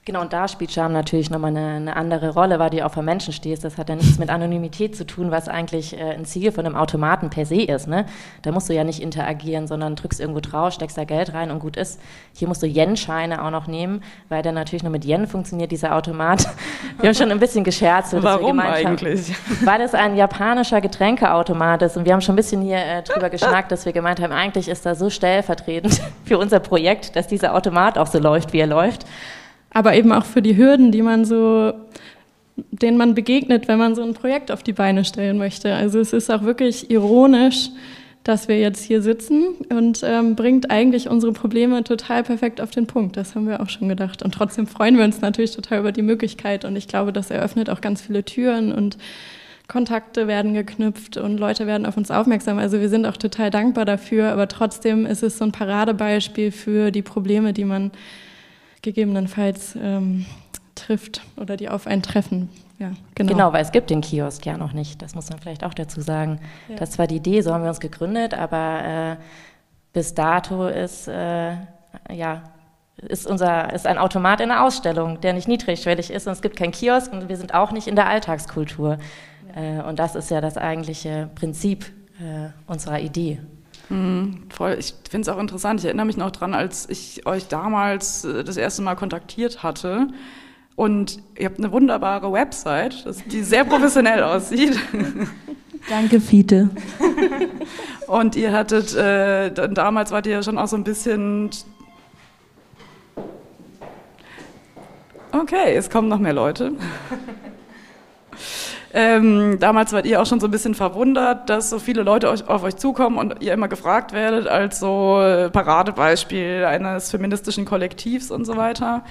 Genau, 0.06 0.20
und 0.20 0.34
da 0.34 0.50
spielt 0.50 0.74
Scham 0.74 0.92
natürlich 0.92 1.30
nochmal 1.30 1.52
eine, 1.52 1.76
eine 1.76 1.96
andere 1.96 2.34
Rolle, 2.34 2.60
weil 2.60 2.70
du 2.72 2.86
auf 2.86 2.98
einen 2.98 3.06
Menschen 3.06 3.32
stehst. 3.32 3.64
Das 3.64 3.78
hat 3.78 3.88
ja 3.88 3.96
nichts 3.96 4.20
mit 4.20 4.30
Anonymität 4.30 4.98
zu 4.98 5.06
tun, 5.06 5.32
was 5.32 5.48
eigentlich 5.48 5.98
äh, 5.98 6.12
ein 6.12 6.26
Ziel 6.26 6.52
von 6.52 6.66
einem 6.66 6.76
Automaten 6.76 7.30
per 7.30 7.46
se 7.46 7.62
ist. 7.62 7.88
Ne? 7.88 8.06
Da 8.42 8.52
musst 8.52 8.68
du 8.68 8.74
ja 8.74 8.84
nicht 8.84 9.02
interagieren, 9.02 9.66
sondern 9.66 9.96
drückst 9.96 10.20
irgendwo 10.20 10.42
drauf, 10.42 10.74
steckst 10.74 10.98
da 10.98 11.06
Geld 11.06 11.34
rein 11.34 11.52
und 11.52 11.60
gut 11.60 11.78
ist. 11.78 12.02
Hier 12.34 12.50
musst 12.50 12.62
du 12.62 12.68
Yen-Scheine 12.68 13.46
auch 13.46 13.50
noch 13.50 13.68
nehmen, 13.68 14.04
weil 14.28 14.42
der 14.42 14.52
natürlich 14.52 14.84
nur 14.84 14.92
mit 14.92 15.06
Yen 15.06 15.26
funktioniert, 15.26 15.72
dieser 15.72 15.96
Automat. 15.96 16.50
Wir 17.00 17.08
haben 17.08 17.16
schon 17.16 17.32
ein 17.32 17.40
bisschen 17.40 17.64
gescherzt. 17.64 18.14
Warum 18.22 18.60
eigentlich? 18.60 19.30
Haben, 19.30 19.58
weil 19.66 19.80
es 19.80 19.94
ein 19.94 20.18
japanischer 20.18 20.82
Getränkeautomat 20.82 21.82
ist. 21.82 21.96
Und 21.96 22.06
wir 22.06 22.12
haben 22.14 22.22
schon 22.22 22.34
ein 22.34 22.36
bisschen 22.36 22.62
hier 22.62 22.78
äh, 22.78 23.04
drüber 23.04 23.30
geschnackt, 23.30 23.72
dass 23.72 23.86
wir 23.86 23.94
gemeint 23.94 24.22
haben, 24.22 24.34
eigentlich 24.34 24.68
ist 24.68 24.86
das 24.86 25.00
so 25.00 25.10
stellvertretend 25.10 26.02
für 26.26 26.38
unser 26.38 26.60
Projekt, 26.60 27.16
dass 27.16 27.28
dieser 27.28 27.56
Automat 27.56 27.98
auch 27.98 28.08
so 28.08 28.20
läuft, 28.20 28.52
wie 28.52 28.60
er 28.60 28.68
läuft 28.68 29.06
aber 29.74 29.96
eben 29.96 30.12
auch 30.12 30.26
für 30.26 30.42
die 30.42 30.56
Hürden, 30.56 30.92
die 30.92 31.02
man 31.02 31.26
so, 31.26 31.74
denen 32.56 32.98
man 32.98 33.16
begegnet, 33.16 33.68
wenn 33.68 33.80
man 33.80 33.96
so 33.96 34.04
ein 34.04 34.14
Projekt 34.14 34.52
auf 34.52 34.64
die 34.64 34.74
Beine 34.74 35.04
stellen 35.04 35.38
möchte. 35.38 35.74
Also 35.74 36.00
es 36.00 36.14
ist 36.14 36.32
auch 36.32 36.44
wirklich 36.44 36.92
ironisch, 36.92 37.70
dass 38.24 38.48
wir 38.48 38.58
jetzt 38.58 38.84
hier 38.84 39.02
sitzen 39.02 39.48
und 39.70 40.02
ähm, 40.04 40.36
bringt 40.36 40.72
eigentlich 40.72 41.10
unsere 41.10 41.34
Probleme 41.34 41.84
total 41.84 42.24
perfekt 42.24 42.62
auf 42.62 42.72
den 42.72 42.88
Punkt. 42.88 43.18
Das 43.18 43.36
haben 43.36 43.48
wir 43.48 43.62
auch 43.62 43.70
schon 43.70 43.90
gedacht. 43.90 44.24
Und 44.24 44.34
trotzdem 44.34 44.66
freuen 44.66 44.98
wir 44.98 45.04
uns 45.04 45.20
natürlich 45.20 45.56
total 45.56 45.80
über 45.80 45.92
die 45.92 46.04
Möglichkeit. 46.04 46.64
Und 46.64 46.78
ich 46.78 46.88
glaube, 46.88 47.12
das 47.12 47.32
eröffnet 47.32 47.70
auch 47.70 47.82
ganz 47.82 48.02
viele 48.02 48.24
Türen 48.24 48.72
und 48.72 48.98
Kontakte 49.68 50.28
werden 50.28 50.54
geknüpft 50.54 51.18
und 51.18 51.38
Leute 51.38 51.68
werden 51.68 51.86
auf 51.86 51.98
uns 51.98 52.12
aufmerksam. 52.12 52.60
Also 52.60 52.80
wir 52.80 52.90
sind 52.90 53.06
auch 53.06 53.18
total 53.18 53.50
dankbar 53.50 53.84
dafür. 53.84 54.32
Aber 54.32 54.48
trotzdem 54.48 55.06
ist 55.06 55.24
es 55.24 55.38
so 55.38 55.44
ein 55.44 55.52
Paradebeispiel 55.52 56.52
für 56.52 56.92
die 56.92 57.02
Probleme, 57.02 57.52
die 57.52 57.66
man 57.66 57.92
gegebenenfalls 58.84 59.76
ähm, 59.82 60.26
trifft 60.76 61.22
oder 61.38 61.58
die 61.58 61.70
auf 61.70 61.88
einen 61.88 62.04
treffen. 62.04 62.50
Ja, 62.80 62.92
genau. 63.16 63.32
genau, 63.32 63.54
weil 63.54 63.64
es 63.64 63.72
gibt 63.72 63.90
den 63.90 64.02
Kiosk 64.02 64.46
ja 64.46 64.58
noch 64.58 64.74
nicht. 64.74 65.02
Das 65.02 65.16
muss 65.16 65.30
man 65.30 65.40
vielleicht 65.40 65.64
auch 65.64 65.74
dazu 65.74 66.02
sagen. 66.02 66.40
Ja. 66.68 66.76
Das 66.76 67.00
war 67.00 67.08
die 67.08 67.16
Idee, 67.16 67.42
so 67.42 67.54
haben 67.54 67.64
wir 67.64 67.70
uns 67.70 67.80
gegründet, 67.80 68.34
aber 68.34 68.84
äh, 68.84 69.16
bis 69.94 70.14
dato 70.14 70.68
ist, 70.68 71.08
äh, 71.08 71.56
ja, 72.12 72.44
ist, 72.98 73.26
unser, 73.26 73.74
ist 73.74 73.88
ein 73.88 73.98
Automat 73.98 74.42
in 74.42 74.50
der 74.50 74.64
Ausstellung, 74.64 75.22
der 75.22 75.34
nicht 75.34 75.48
niedrigschwellig 75.48 76.12
ist 76.12 76.28
und 76.28 76.34
es 76.34 76.42
gibt 76.42 76.58
keinen 76.58 76.72
Kiosk 76.72 77.12
und 77.12 77.30
wir 77.30 77.38
sind 77.38 77.54
auch 77.54 77.72
nicht 77.72 77.88
in 77.88 77.96
der 77.96 78.08
Alltagskultur. 78.08 78.98
Ja. 79.56 79.80
Äh, 79.80 79.82
und 79.84 80.00
das 80.00 80.16
ist 80.16 80.30
ja 80.30 80.42
das 80.42 80.58
eigentliche 80.58 81.30
Prinzip 81.36 81.86
äh, 82.20 82.50
unserer 82.68 83.00
Idee. 83.00 83.40
Mhm, 83.94 84.40
voll. 84.50 84.76
Ich 84.80 84.96
finde 85.10 85.30
es 85.30 85.36
auch 85.36 85.40
interessant. 85.40 85.80
Ich 85.80 85.86
erinnere 85.86 86.08
mich 86.08 86.18
noch 86.18 86.32
dran, 86.32 86.56
als 86.56 86.90
ich 86.90 87.28
euch 87.28 87.48
damals 87.48 88.26
äh, 88.26 88.44
das 88.44 88.58
erste 88.58 88.82
Mal 88.82 88.96
kontaktiert 88.96 89.62
hatte. 89.62 90.08
Und 90.76 91.20
ihr 91.38 91.46
habt 91.46 91.60
eine 91.60 91.72
wunderbare 91.72 92.32
Website, 92.32 93.06
die 93.32 93.44
sehr 93.44 93.64
professionell 93.64 94.24
aussieht. 94.24 94.80
Danke, 95.88 96.20
Fiete. 96.20 96.72
Und 98.08 98.36
ihr 98.36 98.52
hattet, 98.52 98.96
äh, 98.96 99.52
damals 99.52 100.12
wart 100.12 100.26
ihr 100.26 100.34
ja 100.34 100.44
schon 100.44 100.58
auch 100.58 100.68
so 100.68 100.76
ein 100.76 100.84
bisschen. 100.84 101.52
Okay, 105.32 105.76
es 105.76 105.90
kommen 105.90 106.08
noch 106.08 106.20
mehr 106.20 106.34
Leute. 106.34 106.74
Ähm, 108.96 109.58
damals 109.60 109.92
wart 109.92 110.06
ihr 110.06 110.22
auch 110.22 110.26
schon 110.28 110.40
so 110.40 110.48
ein 110.48 110.52
bisschen 110.52 110.76
verwundert, 110.76 111.50
dass 111.50 111.72
so 111.72 111.80
viele 111.80 112.04
Leute 112.04 112.30
euch, 112.30 112.48
auf 112.48 112.62
euch 112.62 112.76
zukommen 112.76 113.18
und 113.18 113.42
ihr 113.42 113.52
immer 113.52 113.68
gefragt 113.68 114.14
werdet 114.14 114.48
als 114.48 114.80
so 114.80 115.20
äh, 115.20 115.50
Paradebeispiel 115.50 116.64
eines 116.66 117.10
feministischen 117.10 117.66
Kollektivs 117.66 118.30
und 118.30 118.46
so 118.46 118.56
weiter. 118.56 119.04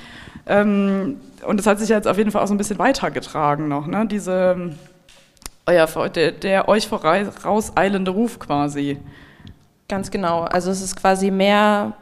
Ähm, 0.46 1.20
und 1.44 1.56
das 1.56 1.66
hat 1.66 1.80
sich 1.80 1.88
jetzt 1.88 2.06
auf 2.06 2.16
jeden 2.16 2.30
Fall 2.30 2.42
auch 2.42 2.46
so 2.46 2.54
ein 2.54 2.58
bisschen 2.58 2.78
weitergetragen 2.78 3.66
noch, 3.66 3.88
ne? 3.88 4.06
Diese, 4.06 4.70
euer, 5.66 5.86
der, 6.10 6.30
der 6.30 6.68
euch 6.68 6.86
vorauseilende 6.86 8.12
Ruf 8.12 8.38
quasi. 8.38 8.98
Ganz 9.88 10.12
genau. 10.12 10.42
Also 10.42 10.70
es 10.70 10.80
ist 10.80 10.94
quasi 10.94 11.32
mehr 11.32 11.92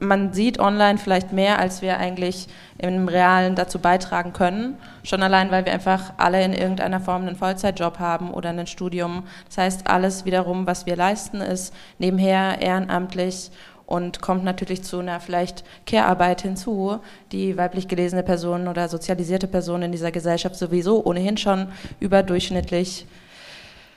man 0.00 0.32
sieht 0.32 0.58
online 0.58 0.98
vielleicht 0.98 1.32
mehr, 1.32 1.58
als 1.58 1.80
wir 1.80 1.98
eigentlich 1.98 2.48
im 2.76 3.08
Realen 3.08 3.54
dazu 3.54 3.78
beitragen 3.78 4.32
können. 4.32 4.76
Schon 5.02 5.22
allein, 5.22 5.50
weil 5.50 5.64
wir 5.64 5.72
einfach 5.72 6.12
alle 6.18 6.44
in 6.44 6.52
irgendeiner 6.52 7.00
Form 7.00 7.22
einen 7.22 7.36
Vollzeitjob 7.36 7.98
haben 7.98 8.32
oder 8.32 8.50
ein 8.50 8.66
Studium. 8.66 9.24
Das 9.46 9.58
heißt, 9.58 9.86
alles 9.86 10.24
wiederum, 10.24 10.66
was 10.66 10.84
wir 10.84 10.96
leisten, 10.96 11.40
ist 11.40 11.74
nebenher 11.98 12.60
ehrenamtlich 12.60 13.50
und 13.86 14.20
kommt 14.20 14.44
natürlich 14.44 14.82
zu 14.82 14.98
einer 14.98 15.18
vielleicht 15.18 15.64
Care-Arbeit 15.86 16.42
hinzu, 16.42 16.98
die 17.32 17.56
weiblich 17.56 17.88
gelesene 17.88 18.22
Personen 18.22 18.68
oder 18.68 18.86
sozialisierte 18.88 19.46
Personen 19.46 19.84
in 19.84 19.92
dieser 19.92 20.12
Gesellschaft 20.12 20.56
sowieso 20.56 21.02
ohnehin 21.06 21.38
schon 21.38 21.68
überdurchschnittlich 21.98 23.06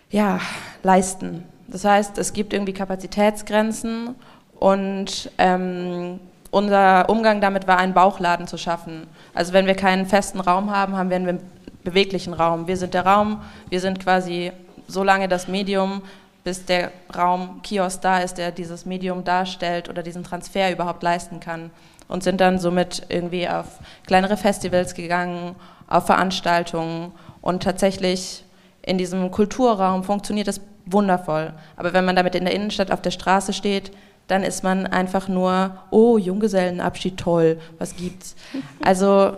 ja, 0.10 0.40
leisten. 0.84 1.44
Das 1.68 1.84
heißt, 1.84 2.18
es 2.18 2.32
gibt 2.32 2.54
irgendwie 2.54 2.74
Kapazitätsgrenzen 2.74 4.16
und 4.62 5.32
ähm, 5.40 6.20
unser 6.52 7.10
Umgang 7.10 7.42
damit 7.42 7.68
war, 7.68 7.80
einen 7.80 7.96
Bauchladen 7.96 8.46
zu 8.46 8.60
schaffen. 8.60 9.08
Also 9.34 9.54
wenn 9.54 9.66
wir 9.66 9.74
keinen 9.74 10.06
festen 10.06 10.40
Raum 10.40 10.70
haben, 10.70 10.96
haben 10.96 11.10
wir 11.10 11.16
einen 11.16 11.40
beweglichen 11.84 12.34
Raum. 12.34 12.68
Wir 12.68 12.78
sind 12.78 12.94
der 12.94 13.08
Raum, 13.08 13.42
wir 13.72 13.80
sind 13.80 14.00
quasi 14.00 14.52
so 14.86 15.04
lange 15.04 15.28
das 15.28 15.48
Medium, 15.48 16.04
bis 16.44 16.64
der 16.64 16.92
Raum 17.16 17.62
Kiosk 17.64 18.02
da 18.02 18.20
ist, 18.20 18.38
der 18.38 18.52
dieses 18.52 18.86
Medium 18.86 19.24
darstellt 19.24 19.90
oder 19.90 20.04
diesen 20.04 20.24
Transfer 20.24 20.72
überhaupt 20.72 21.02
leisten 21.02 21.40
kann. 21.40 21.72
Und 22.08 22.22
sind 22.22 22.40
dann 22.40 22.60
somit 22.60 23.02
irgendwie 23.10 23.50
auf 23.50 23.80
kleinere 24.06 24.38
Festivals 24.38 24.94
gegangen, 24.94 25.56
auf 25.88 26.06
Veranstaltungen 26.06 27.14
und 27.42 27.64
tatsächlich 27.64 28.44
in 28.84 29.00
diesem 29.00 29.32
Kulturraum 29.32 30.04
funktioniert 30.04 30.48
das 30.48 30.62
wundervoll. 30.86 31.52
Aber 31.78 31.94
wenn 31.94 32.06
man 32.06 32.16
damit 32.16 32.36
in 32.36 32.46
der 32.46 32.54
Innenstadt 32.54 32.92
auf 32.92 33.02
der 33.02 33.12
Straße 33.12 33.54
steht, 33.54 33.92
dann 34.32 34.44
ist 34.44 34.64
man 34.64 34.88
einfach 34.88 35.28
nur, 35.28 35.72
oh, 35.90 36.18
Junggesellenabschied, 36.18 37.18
toll, 37.18 37.60
was 37.78 37.98
gibt's? 37.98 38.36
Also, 38.82 39.36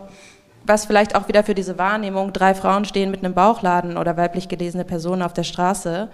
was 0.65 0.86
vielleicht 0.86 1.15
auch 1.15 1.27
wieder 1.27 1.43
für 1.43 1.56
diese 1.56 1.79
Wahrnehmung, 1.79 2.32
drei 2.32 2.53
Frauen 2.53 2.86
stehen 2.86 3.10
mit 3.10 3.23
einem 3.23 3.34
Bauchladen 3.34 3.97
oder 3.97 4.15
weiblich 4.17 4.47
gelesene 4.47 4.86
Personen 4.86 5.23
auf 5.23 5.34
der 5.34 5.43
Straße, 5.43 6.10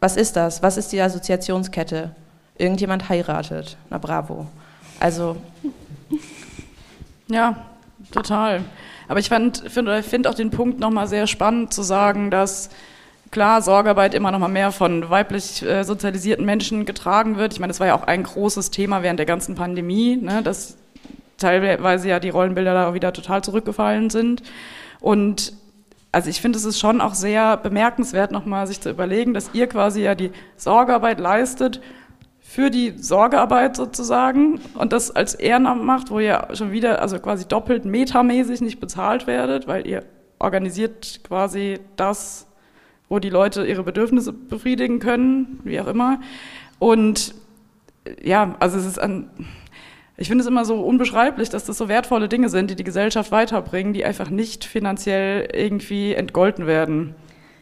was 0.00 0.16
ist 0.16 0.34
das? 0.34 0.62
Was 0.62 0.76
ist 0.76 0.92
die 0.92 1.00
Assoziationskette? 1.00 2.10
Irgendjemand 2.58 3.08
heiratet. 3.08 3.76
Na 3.88 3.98
bravo. 3.98 4.46
Also. 4.98 5.36
Ja, 7.28 7.56
total. 8.10 8.64
Aber 9.06 9.20
ich 9.20 9.28
finde 9.28 9.70
find 9.70 10.26
auch 10.26 10.34
den 10.34 10.50
Punkt 10.50 10.80
nochmal 10.80 11.06
sehr 11.06 11.28
spannend 11.28 11.72
zu 11.72 11.82
sagen, 11.82 12.30
dass 12.30 12.68
klar 13.34 13.60
Sorgearbeit 13.62 14.14
immer 14.14 14.30
noch 14.30 14.38
mal 14.38 14.48
mehr 14.48 14.70
von 14.70 15.10
weiblich 15.10 15.60
äh, 15.62 15.82
sozialisierten 15.82 16.46
Menschen 16.46 16.86
getragen 16.86 17.36
wird. 17.36 17.52
Ich 17.52 17.58
meine, 17.58 17.72
das 17.72 17.80
war 17.80 17.88
ja 17.88 17.96
auch 17.96 18.04
ein 18.04 18.22
großes 18.22 18.70
Thema 18.70 19.02
während 19.02 19.18
der 19.18 19.26
ganzen 19.26 19.56
Pandemie, 19.56 20.16
ne, 20.16 20.40
dass 20.42 20.76
teilweise 21.36 22.08
ja 22.08 22.20
die 22.20 22.28
Rollenbilder 22.30 22.72
da 22.72 22.94
wieder 22.94 23.12
total 23.12 23.42
zurückgefallen 23.42 24.08
sind. 24.08 24.44
Und 25.00 25.52
also 26.12 26.30
ich 26.30 26.40
finde, 26.40 26.58
es 26.58 26.64
ist 26.64 26.78
schon 26.78 27.00
auch 27.00 27.14
sehr 27.14 27.56
bemerkenswert, 27.56 28.30
nochmal 28.30 28.68
sich 28.68 28.80
zu 28.80 28.88
überlegen, 28.88 29.34
dass 29.34 29.50
ihr 29.52 29.66
quasi 29.66 30.02
ja 30.02 30.14
die 30.14 30.30
Sorgearbeit 30.56 31.18
leistet 31.18 31.80
für 32.38 32.70
die 32.70 32.94
Sorgearbeit 32.96 33.74
sozusagen 33.74 34.60
und 34.74 34.92
das 34.92 35.10
als 35.10 35.34
Ehrenamt 35.34 35.82
macht, 35.82 36.12
wo 36.12 36.20
ihr 36.20 36.46
schon 36.52 36.70
wieder, 36.70 37.02
also 37.02 37.18
quasi 37.18 37.48
doppelt 37.48 37.84
metamäßig 37.84 38.60
nicht 38.60 38.78
bezahlt 38.78 39.26
werdet, 39.26 39.66
weil 39.66 39.88
ihr 39.88 40.04
organisiert 40.38 41.20
quasi 41.24 41.80
das, 41.96 42.46
wo 43.08 43.18
die 43.18 43.30
Leute 43.30 43.66
ihre 43.66 43.82
Bedürfnisse 43.82 44.32
befriedigen 44.32 44.98
können, 44.98 45.60
wie 45.64 45.80
auch 45.80 45.86
immer. 45.86 46.20
Und 46.78 47.34
ja, 48.22 48.56
also 48.60 48.78
es 48.78 48.86
ist 48.86 48.98
ein, 48.98 49.30
ich 50.16 50.28
finde 50.28 50.42
es 50.42 50.48
immer 50.48 50.64
so 50.64 50.80
unbeschreiblich, 50.80 51.48
dass 51.48 51.64
das 51.64 51.78
so 51.78 51.88
wertvolle 51.88 52.28
Dinge 52.28 52.48
sind, 52.48 52.70
die 52.70 52.76
die 52.76 52.84
Gesellschaft 52.84 53.32
weiterbringen, 53.32 53.92
die 53.92 54.04
einfach 54.04 54.30
nicht 54.30 54.64
finanziell 54.64 55.48
irgendwie 55.52 56.14
entgolten 56.14 56.66
werden. 56.66 57.14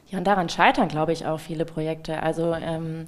Ja, 0.08 0.18
und 0.18 0.26
daran 0.26 0.48
scheitern, 0.48 0.88
glaube 0.88 1.12
ich, 1.12 1.26
auch 1.26 1.40
viele 1.40 1.64
Projekte. 1.64 2.22
Also 2.22 2.54
ähm, 2.54 3.06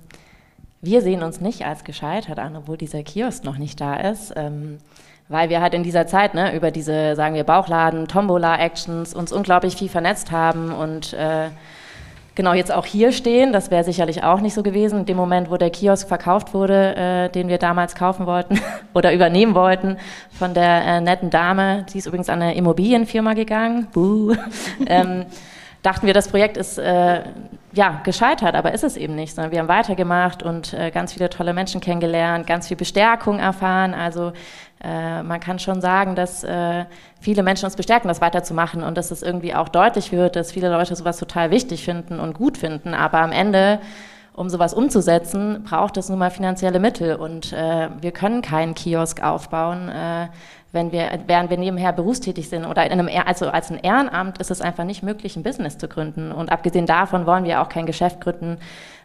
wir 0.80 1.02
sehen 1.02 1.22
uns 1.22 1.40
nicht 1.40 1.66
als 1.66 1.84
gescheitert 1.84 2.38
an, 2.38 2.56
obwohl 2.56 2.76
dieser 2.76 3.02
Kiosk 3.02 3.44
noch 3.44 3.58
nicht 3.58 3.80
da 3.80 3.96
ist. 3.96 4.32
Ähm, 4.36 4.78
weil 5.28 5.48
wir 5.48 5.60
halt 5.60 5.74
in 5.74 5.82
dieser 5.82 6.06
Zeit 6.06 6.34
ne, 6.34 6.54
über 6.54 6.70
diese, 6.70 7.16
sagen 7.16 7.34
wir, 7.34 7.44
Bauchladen, 7.44 8.08
Tombola-Actions 8.08 9.14
uns 9.14 9.32
unglaublich 9.32 9.76
viel 9.76 9.88
vernetzt 9.88 10.30
haben 10.30 10.70
und 10.70 11.14
äh, 11.14 11.48
genau 12.34 12.52
jetzt 12.52 12.72
auch 12.72 12.86
hier 12.86 13.12
stehen. 13.12 13.52
Das 13.52 13.70
wäre 13.70 13.84
sicherlich 13.84 14.22
auch 14.22 14.40
nicht 14.40 14.54
so 14.54 14.62
gewesen. 14.62 15.00
In 15.00 15.06
dem 15.06 15.16
Moment, 15.16 15.50
wo 15.50 15.56
der 15.56 15.70
Kiosk 15.70 16.08
verkauft 16.08 16.54
wurde, 16.54 16.96
äh, 16.96 17.28
den 17.30 17.48
wir 17.48 17.58
damals 17.58 17.94
kaufen 17.94 18.26
wollten 18.26 18.60
oder 18.94 19.12
übernehmen 19.12 19.54
wollten 19.54 19.98
von 20.30 20.54
der 20.54 20.84
äh, 20.84 21.00
netten 21.00 21.30
Dame, 21.30 21.86
die 21.92 21.98
ist 21.98 22.06
übrigens 22.06 22.28
an 22.28 22.42
eine 22.42 22.54
Immobilienfirma 22.54 23.34
gegangen. 23.34 23.88
Buh. 23.92 24.34
ähm, 24.86 25.26
dachten 25.84 26.06
wir, 26.06 26.14
das 26.14 26.28
Projekt 26.28 26.56
ist 26.56 26.78
äh, 26.78 27.22
ja, 27.72 28.00
gescheitert, 28.04 28.54
aber 28.54 28.72
ist 28.72 28.84
es 28.84 28.96
eben 28.96 29.14
nicht, 29.14 29.34
sondern 29.34 29.52
wir 29.52 29.58
haben 29.58 29.68
weitergemacht 29.68 30.42
und 30.42 30.72
äh, 30.72 30.90
ganz 30.90 31.12
viele 31.12 31.28
tolle 31.28 31.52
Menschen 31.52 31.80
kennengelernt, 31.80 32.46
ganz 32.46 32.68
viel 32.68 32.76
Bestärkung 32.76 33.38
erfahren. 33.38 33.92
Also 33.92 34.32
äh, 34.82 35.22
man 35.22 35.40
kann 35.40 35.58
schon 35.58 35.82
sagen, 35.82 36.14
dass 36.14 36.42
äh, 36.42 36.86
viele 37.20 37.42
Menschen 37.42 37.66
uns 37.66 37.76
bestärken, 37.76 38.08
das 38.08 38.22
weiterzumachen 38.22 38.82
und 38.82 38.96
dass 38.96 39.10
es 39.10 39.22
irgendwie 39.22 39.54
auch 39.54 39.68
deutlich 39.68 40.10
wird, 40.10 40.36
dass 40.36 40.52
viele 40.52 40.70
Leute 40.70 40.96
sowas 40.96 41.18
total 41.18 41.50
wichtig 41.50 41.84
finden 41.84 42.18
und 42.18 42.32
gut 42.32 42.56
finden. 42.56 42.94
Aber 42.94 43.18
am 43.18 43.32
Ende, 43.32 43.78
um 44.34 44.50
sowas 44.50 44.74
umzusetzen, 44.74 45.64
braucht 45.64 45.96
es 45.96 46.08
nun 46.08 46.18
mal 46.18 46.30
finanzielle 46.30 46.80
Mittel 46.80 47.16
und 47.16 47.52
äh, 47.52 47.88
wir 48.00 48.12
können 48.12 48.42
keinen 48.42 48.74
Kiosk 48.74 49.22
aufbauen 49.22 49.88
äh, 49.88 50.28
wenn 50.74 50.90
wir, 50.92 51.20
während 51.26 51.50
wir 51.50 51.56
nebenher 51.56 51.92
berufstätig 51.92 52.48
sind 52.48 52.66
oder 52.66 52.84
in 52.84 52.92
einem, 52.92 53.08
also 53.24 53.48
als 53.48 53.70
ein 53.70 53.78
Ehrenamt 53.78 54.38
ist 54.38 54.50
es 54.50 54.60
einfach 54.60 54.84
nicht 54.84 55.02
möglich, 55.02 55.36
ein 55.36 55.44
Business 55.44 55.78
zu 55.78 55.88
gründen. 55.88 56.32
Und 56.32 56.50
abgesehen 56.50 56.84
davon 56.84 57.26
wollen 57.26 57.44
wir 57.44 57.62
auch 57.62 57.68
kein 57.68 57.86
Geschäft 57.86 58.20
gründen, 58.20 58.58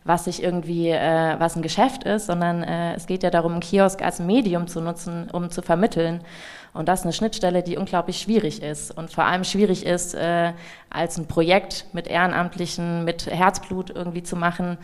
was 0.04 0.26
sich 0.26 0.42
irgendwie, 0.42 0.90
äh, 0.90 1.36
was 1.40 1.56
ein 1.56 1.62
Geschäft 1.62 2.04
ist, 2.04 2.26
sondern 2.26 2.64
äh, 2.64 2.96
es 2.96 3.06
geht 3.06 3.22
ja 3.22 3.30
darum, 3.30 3.54
einen 3.54 3.62
Kiosk 3.62 4.02
als 4.02 4.20
Medium 4.20 4.68
zu 4.68 4.82
nutzen, 4.82 5.30
um 5.32 5.52
zu 5.52 5.62
vermitteln. 5.62 6.22
Und 6.74 6.88
das 6.88 7.02
ist 7.02 7.06
eine 7.06 7.14
Schnittstelle, 7.14 7.62
die 7.62 7.78
unglaublich 7.78 8.20
schwierig 8.20 8.64
ist 8.64 8.96
und 8.98 9.12
vor 9.12 9.26
allem 9.26 9.44
schwierig 9.44 9.86
ist, 9.86 10.16
äh, 10.16 10.54
als 10.90 11.18
ein 11.18 11.28
Projekt 11.28 11.86
mit 11.94 12.08
Ehrenamtlichen, 12.08 13.06
mit 13.06 13.28
Herzblut 13.28 13.92
irgendwie 13.92 14.24
zu 14.24 14.36
machen 14.36 14.80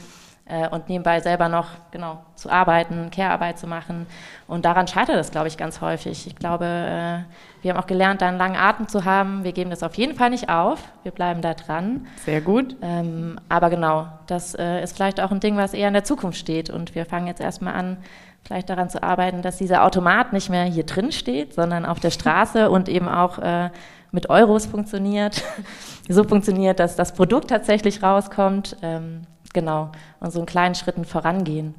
äh, 0.48 0.70
und 0.70 0.90
nebenbei 0.90 1.20
selber 1.22 1.50
noch 1.50 1.68
genau 1.92 2.24
zu 2.36 2.52
arbeiten, 2.52 3.10
Care-Arbeit 3.10 3.58
zu 3.58 3.66
machen. 3.66 4.06
Und 4.48 4.66
daran 4.66 4.88
scheitert 4.88 5.16
es, 5.16 5.32
glaube 5.32 5.48
ich, 5.48 5.58
ganz 5.58 5.82
häufig. 5.82 6.28
Ich 6.28 6.36
glaube, 6.36 6.66
äh, 6.66 7.20
wir 7.64 7.72
haben 7.72 7.80
auch 7.80 7.88
gelernt, 7.88 8.22
da 8.22 8.28
einen 8.28 8.38
langen 8.38 8.56
Atem 8.56 8.88
zu 8.88 9.06
haben. 9.06 9.44
Wir 9.44 9.54
geben 9.54 9.72
das 9.72 9.82
auf 9.82 9.96
jeden 9.96 10.16
Fall 10.16 10.30
nicht 10.30 10.50
auf. 10.50 10.80
Wir 11.02 11.12
bleiben 11.12 11.42
da 11.42 11.56
dran. 11.56 12.06
Sehr 12.18 12.42
gut. 12.42 12.76
Ähm, 12.84 13.40
aber 13.50 13.72
genau, 13.72 14.08
das 14.28 14.54
äh, 14.54 14.84
ist 14.84 14.96
vielleicht 14.96 15.20
auch 15.20 15.32
ein 15.32 15.40
Ding, 15.40 15.58
was 15.58 15.74
eher 15.74 15.88
in 15.88 15.96
der 15.96 16.04
Zukunft 16.04 16.38
steht. 16.38 16.70
Und 16.70 16.94
wir 16.94 17.08
fangen 17.08 17.26
jetzt 17.26 17.42
erstmal 17.42 17.74
an, 17.74 17.98
vielleicht 18.44 18.70
daran 18.70 18.92
zu 18.92 19.02
arbeiten, 19.02 19.42
dass 19.42 19.58
dieser 19.58 19.84
Automat 19.84 20.32
nicht 20.32 20.52
mehr 20.52 20.66
hier 20.66 20.86
drin 20.86 21.12
steht, 21.12 21.56
sondern 21.56 21.88
auf 21.88 22.00
der 22.00 22.12
Straße 22.12 22.70
und 22.70 22.88
eben 22.88 23.08
auch 23.08 23.40
äh, 23.40 23.72
mit 24.12 24.30
Euros 24.30 24.68
funktioniert. 24.68 25.44
so 26.08 26.24
funktioniert, 26.24 26.80
dass 26.80 26.96
das 26.96 27.14
Produkt 27.14 27.50
tatsächlich 27.50 28.04
rauskommt. 28.04 28.78
Ähm, 28.84 29.22
Genau, 29.56 29.90
und 30.20 30.34
so 30.34 30.42
in 30.42 30.46
kleinen 30.46 30.76
Schritten 30.76 31.06
vorangehen. 31.06 31.76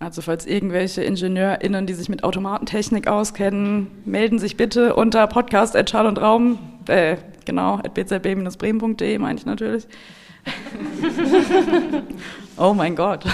Also 0.00 0.22
falls 0.22 0.46
irgendwelche 0.46 1.04
IngenieurInnen, 1.04 1.86
die 1.86 1.92
sich 1.92 2.08
mit 2.08 2.24
Automatentechnik 2.24 3.08
auskennen, 3.08 3.90
melden 4.06 4.38
sich 4.38 4.56
bitte 4.56 4.94
unter 4.94 5.26
podcast 5.26 5.76
at 5.76 5.94
und 5.94 6.18
Raum, 6.18 6.58
äh, 6.88 7.18
genau, 7.44 7.74
at 7.74 7.92
bzb-bremen.de 7.92 9.18
meine 9.18 9.38
ich 9.38 9.44
natürlich. 9.44 9.86
oh 12.56 12.72
mein 12.72 12.96
Gott. 12.96 13.26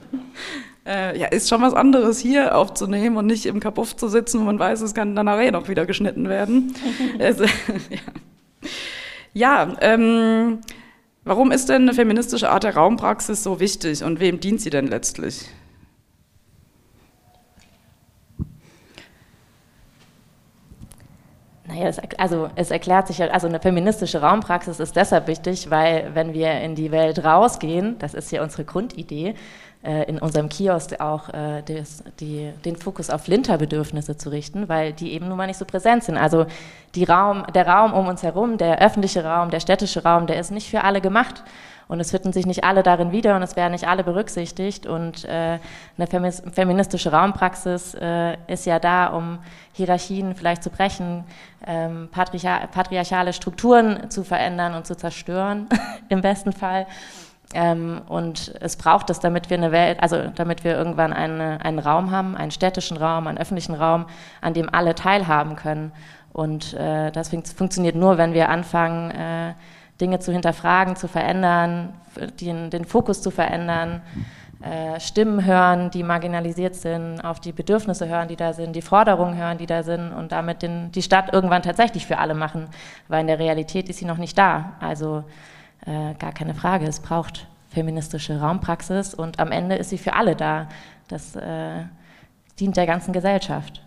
äh, 0.86 1.18
ja, 1.18 1.26
ist 1.26 1.50
schon 1.50 1.60
was 1.60 1.74
anderes 1.74 2.18
hier 2.18 2.56
aufzunehmen 2.56 3.18
und 3.18 3.26
nicht 3.26 3.44
im 3.44 3.60
Kapuff 3.60 3.96
zu 3.96 4.08
sitzen, 4.08 4.40
wo 4.40 4.44
man 4.44 4.58
weiß, 4.58 4.80
es 4.80 4.94
kann 4.94 5.14
dann 5.14 5.26
nachher 5.26 5.52
noch 5.52 5.68
wieder 5.68 5.84
geschnitten 5.84 6.30
werden. 6.30 6.74
also, 7.18 7.44
ja, 9.34 9.34
ja 9.34 9.76
ähm, 9.82 10.60
Warum 11.28 11.52
ist 11.52 11.68
denn 11.68 11.82
eine 11.82 11.92
feministische 11.92 12.48
Art 12.48 12.64
der 12.64 12.74
Raumpraxis 12.74 13.42
so 13.42 13.60
wichtig 13.60 14.02
und 14.02 14.18
wem 14.18 14.40
dient 14.40 14.62
sie 14.62 14.70
denn 14.70 14.86
letztlich? 14.86 15.44
Naja, 21.66 21.86
es, 21.86 21.98
also 22.16 22.48
es 22.54 22.70
erklärt 22.70 23.08
sich, 23.08 23.22
also 23.22 23.46
eine 23.46 23.60
feministische 23.60 24.22
Raumpraxis 24.22 24.80
ist 24.80 24.96
deshalb 24.96 25.26
wichtig, 25.26 25.68
weil 25.68 26.14
wenn 26.14 26.32
wir 26.32 26.62
in 26.62 26.74
die 26.74 26.90
Welt 26.92 27.22
rausgehen, 27.22 27.98
das 27.98 28.14
ist 28.14 28.32
ja 28.32 28.42
unsere 28.42 28.64
Grundidee, 28.64 29.34
in 30.10 30.18
unserem 30.18 30.48
Kiosk 30.48 31.00
auch 31.00 31.28
äh, 31.28 31.62
des, 31.62 32.02
die, 32.18 32.52
den 32.64 32.76
Fokus 32.76 33.10
auf 33.10 33.28
Linterbedürfnisse 33.28 34.16
zu 34.16 34.30
richten, 34.30 34.68
weil 34.68 34.92
die 34.92 35.12
eben 35.12 35.28
nun 35.28 35.36
mal 35.36 35.46
nicht 35.46 35.58
so 35.58 35.64
präsent 35.64 36.04
sind. 36.04 36.16
Also 36.16 36.46
Raum, 37.04 37.44
der 37.54 37.68
Raum 37.68 37.92
um 37.92 38.08
uns 38.08 38.22
herum, 38.22 38.58
der 38.58 38.80
öffentliche 38.80 39.24
Raum, 39.24 39.50
der 39.50 39.60
städtische 39.60 40.02
Raum, 40.02 40.26
der 40.26 40.40
ist 40.40 40.50
nicht 40.50 40.68
für 40.68 40.82
alle 40.82 41.00
gemacht. 41.00 41.44
Und 41.88 42.00
es 42.00 42.10
finden 42.10 42.34
sich 42.34 42.44
nicht 42.44 42.64
alle 42.64 42.82
darin 42.82 43.12
wieder 43.12 43.34
und 43.34 43.42
es 43.42 43.56
werden 43.56 43.72
nicht 43.72 43.88
alle 43.88 44.04
berücksichtigt. 44.04 44.86
Und 44.86 45.24
äh, 45.24 45.58
eine 45.96 46.32
feministische 46.52 47.10
Raumpraxis 47.10 47.94
äh, 47.94 48.36
ist 48.46 48.66
ja 48.66 48.78
da, 48.78 49.06
um 49.06 49.38
Hierarchien 49.72 50.34
vielleicht 50.34 50.62
zu 50.62 50.68
brechen, 50.68 51.24
ähm, 51.66 52.10
patriarchale 52.12 53.32
Strukturen 53.32 54.10
zu 54.10 54.22
verändern 54.22 54.74
und 54.74 54.86
zu 54.86 54.96
zerstören, 54.96 55.66
im 56.10 56.20
besten 56.20 56.52
Fall. 56.52 56.86
Ähm, 57.54 58.02
und 58.08 58.54
es 58.60 58.76
braucht 58.76 59.08
es, 59.10 59.20
damit 59.20 59.48
wir 59.48 59.56
eine 59.56 59.72
Welt, 59.72 60.02
also 60.02 60.28
damit 60.34 60.64
wir 60.64 60.76
irgendwann 60.76 61.12
eine, 61.12 61.64
einen 61.64 61.78
Raum 61.78 62.10
haben, 62.10 62.36
einen 62.36 62.50
städtischen 62.50 62.96
Raum, 62.96 63.26
einen 63.26 63.38
öffentlichen 63.38 63.74
Raum, 63.74 64.06
an 64.40 64.52
dem 64.52 64.72
alle 64.72 64.94
teilhaben 64.94 65.56
können. 65.56 65.92
Und 66.32 66.74
äh, 66.74 67.10
das 67.10 67.30
fun 67.30 67.42
funktioniert 67.44 67.96
nur, 67.96 68.18
wenn 68.18 68.34
wir 68.34 68.50
anfangen, 68.50 69.10
äh, 69.10 69.54
Dinge 70.00 70.18
zu 70.20 70.30
hinterfragen, 70.30 70.94
zu 70.94 71.08
verändern, 71.08 71.94
den, 72.40 72.70
den 72.70 72.84
Fokus 72.84 73.22
zu 73.22 73.30
verändern, 73.30 74.02
äh, 74.60 75.00
Stimmen 75.00 75.44
hören, 75.44 75.90
die 75.90 76.02
marginalisiert 76.02 76.74
sind, 76.74 77.20
auf 77.20 77.40
die 77.40 77.52
Bedürfnisse 77.52 78.08
hören, 78.08 78.28
die 78.28 78.36
da 78.36 78.52
sind, 78.52 78.74
die 78.74 78.82
Forderungen 78.82 79.36
hören, 79.36 79.56
die 79.56 79.66
da 79.66 79.82
sind 79.82 80.12
und 80.12 80.32
damit 80.32 80.62
den, 80.62 80.90
die 80.92 81.02
Stadt 81.02 81.32
irgendwann 81.32 81.62
tatsächlich 81.62 82.06
für 82.06 82.18
alle 82.18 82.34
machen, 82.34 82.66
weil 83.06 83.20
in 83.20 83.28
der 83.28 83.38
Realität 83.38 83.88
ist 83.88 83.98
sie 83.98 84.04
noch 84.04 84.18
nicht 84.18 84.36
da. 84.36 84.72
Also 84.80 85.24
äh, 85.86 86.14
gar 86.18 86.32
keine 86.32 86.54
Frage. 86.54 86.86
Es 86.86 87.00
braucht 87.00 87.46
feministische 87.70 88.40
Raumpraxis 88.40 89.14
und 89.14 89.38
am 89.38 89.52
Ende 89.52 89.76
ist 89.76 89.90
sie 89.90 89.98
für 89.98 90.14
alle 90.14 90.36
da. 90.36 90.68
Das 91.08 91.36
äh, 91.36 91.84
dient 92.58 92.76
der 92.76 92.86
ganzen 92.86 93.12
Gesellschaft. 93.12 93.82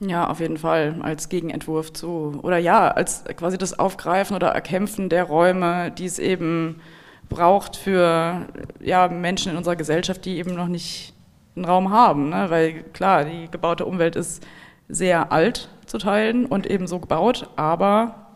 Ja, 0.00 0.28
auf 0.28 0.40
jeden 0.40 0.56
Fall 0.56 0.96
als 1.02 1.28
Gegenentwurf 1.28 1.92
zu, 1.92 2.40
oder 2.42 2.56
ja, 2.56 2.88
als 2.88 3.24
quasi 3.36 3.58
das 3.58 3.78
Aufgreifen 3.78 4.34
oder 4.34 4.48
Erkämpfen 4.48 5.10
der 5.10 5.24
Räume, 5.24 5.90
die 5.90 6.06
es 6.06 6.18
eben 6.18 6.80
braucht 7.28 7.76
für 7.76 8.46
ja, 8.80 9.08
Menschen 9.08 9.52
in 9.52 9.58
unserer 9.58 9.76
Gesellschaft, 9.76 10.24
die 10.24 10.38
eben 10.38 10.54
noch 10.54 10.68
nicht 10.68 11.12
einen 11.54 11.66
Raum 11.66 11.90
haben. 11.90 12.30
Ne? 12.30 12.46
Weil 12.48 12.82
klar, 12.94 13.24
die 13.24 13.50
gebaute 13.50 13.84
Umwelt 13.84 14.16
ist 14.16 14.42
sehr 14.88 15.32
alt 15.32 15.68
zu 15.84 15.98
teilen 15.98 16.46
und 16.46 16.66
eben 16.66 16.86
so 16.86 16.98
gebaut, 16.98 17.48
aber 17.56 18.29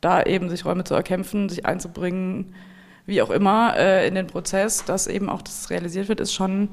da 0.00 0.22
eben 0.22 0.48
sich 0.48 0.64
Räume 0.64 0.84
zu 0.84 0.94
erkämpfen, 0.94 1.48
sich 1.48 1.66
einzubringen, 1.66 2.54
wie 3.06 3.22
auch 3.22 3.30
immer, 3.30 3.76
äh, 3.76 4.06
in 4.06 4.14
den 4.14 4.26
Prozess, 4.26 4.84
dass 4.84 5.06
eben 5.06 5.28
auch 5.28 5.42
das 5.42 5.70
realisiert 5.70 6.08
wird, 6.08 6.20
ist 6.20 6.32
schon 6.32 6.68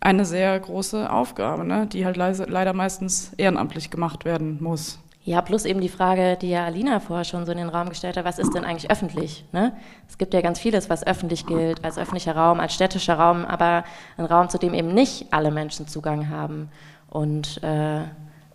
eine 0.00 0.24
sehr 0.24 0.58
große 0.58 1.10
Aufgabe, 1.10 1.64
ne? 1.64 1.86
die 1.86 2.04
halt 2.04 2.16
leider 2.16 2.72
meistens 2.72 3.32
ehrenamtlich 3.36 3.90
gemacht 3.90 4.24
werden 4.24 4.58
muss. 4.60 4.98
Ja, 5.24 5.42
plus 5.42 5.66
eben 5.66 5.82
die 5.82 5.90
Frage, 5.90 6.38
die 6.40 6.48
ja 6.48 6.64
Alina 6.64 7.00
vorher 7.00 7.24
schon 7.24 7.44
so 7.44 7.52
in 7.52 7.58
den 7.58 7.68
Raum 7.68 7.90
gestellt 7.90 8.16
hat, 8.16 8.24
was 8.24 8.38
ist 8.38 8.54
denn 8.54 8.64
eigentlich 8.64 8.90
öffentlich? 8.90 9.44
Ne? 9.52 9.76
Es 10.08 10.16
gibt 10.16 10.32
ja 10.32 10.40
ganz 10.40 10.58
vieles, 10.58 10.88
was 10.88 11.06
öffentlich 11.06 11.44
gilt, 11.44 11.84
als 11.84 11.98
öffentlicher 11.98 12.34
Raum, 12.34 12.60
als 12.60 12.72
städtischer 12.72 13.18
Raum, 13.18 13.44
aber 13.44 13.84
ein 14.16 14.24
Raum, 14.24 14.48
zu 14.48 14.56
dem 14.56 14.72
eben 14.72 14.94
nicht 14.94 15.26
alle 15.30 15.50
Menschen 15.50 15.86
Zugang 15.86 16.30
haben. 16.30 16.70
Und 17.10 17.62
äh, 17.62 18.04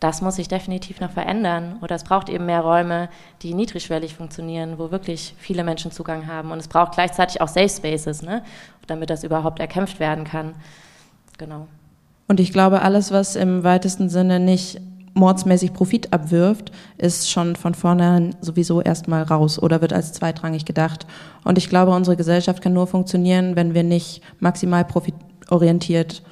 das 0.04 0.22
muss 0.22 0.36
sich 0.36 0.50
definitiv 0.50 1.00
noch 1.00 1.12
verändern. 1.12 1.78
Oder 1.82 1.96
es 1.96 2.04
braucht 2.04 2.28
eben 2.28 2.46
mehr 2.46 2.60
Räume, 2.60 3.08
die 3.42 3.54
niedrigschwellig 3.54 4.16
funktionieren, 4.16 4.78
wo 4.78 4.92
wirklich 4.92 5.34
viele 5.38 5.64
Menschen 5.64 5.92
Zugang 5.92 6.28
haben. 6.28 6.52
Und 6.52 6.60
es 6.60 6.68
braucht 6.68 6.92
gleichzeitig 6.92 7.40
auch 7.40 7.48
Safe 7.48 7.70
Spaces, 7.70 8.22
ne? 8.22 8.44
damit 8.86 9.10
das 9.10 9.24
überhaupt 9.24 9.62
erkämpft 9.62 10.02
werden 10.02 10.26
kann. 10.26 10.56
Genau. 11.38 11.68
Und 12.28 12.42
ich 12.42 12.52
glaube, 12.52 12.82
alles, 12.82 13.14
was 13.14 13.38
im 13.38 13.64
weitesten 13.64 14.10
Sinne 14.10 14.42
nicht 14.42 14.82
mordsmäßig 15.14 15.72
Profit 15.72 16.12
abwirft, 16.12 16.74
ist 16.98 17.32
schon 17.32 17.56
von 17.56 17.74
vornherein 17.74 18.36
sowieso 18.42 18.82
erstmal 18.82 19.24
raus 19.24 19.58
oder 19.58 19.80
wird 19.80 19.94
als 19.94 20.12
zweitrangig 20.12 20.66
gedacht. 20.66 21.08
Und 21.46 21.58
ich 21.58 21.70
glaube, 21.70 21.94
unsere 21.94 22.18
Gesellschaft 22.18 22.62
kann 22.62 22.74
nur 22.74 22.88
funktionieren, 22.88 23.56
wenn 23.56 23.74
wir 23.74 23.84
nicht 23.84 24.22
maximal 24.42 24.84
profitorientiert 24.84 26.24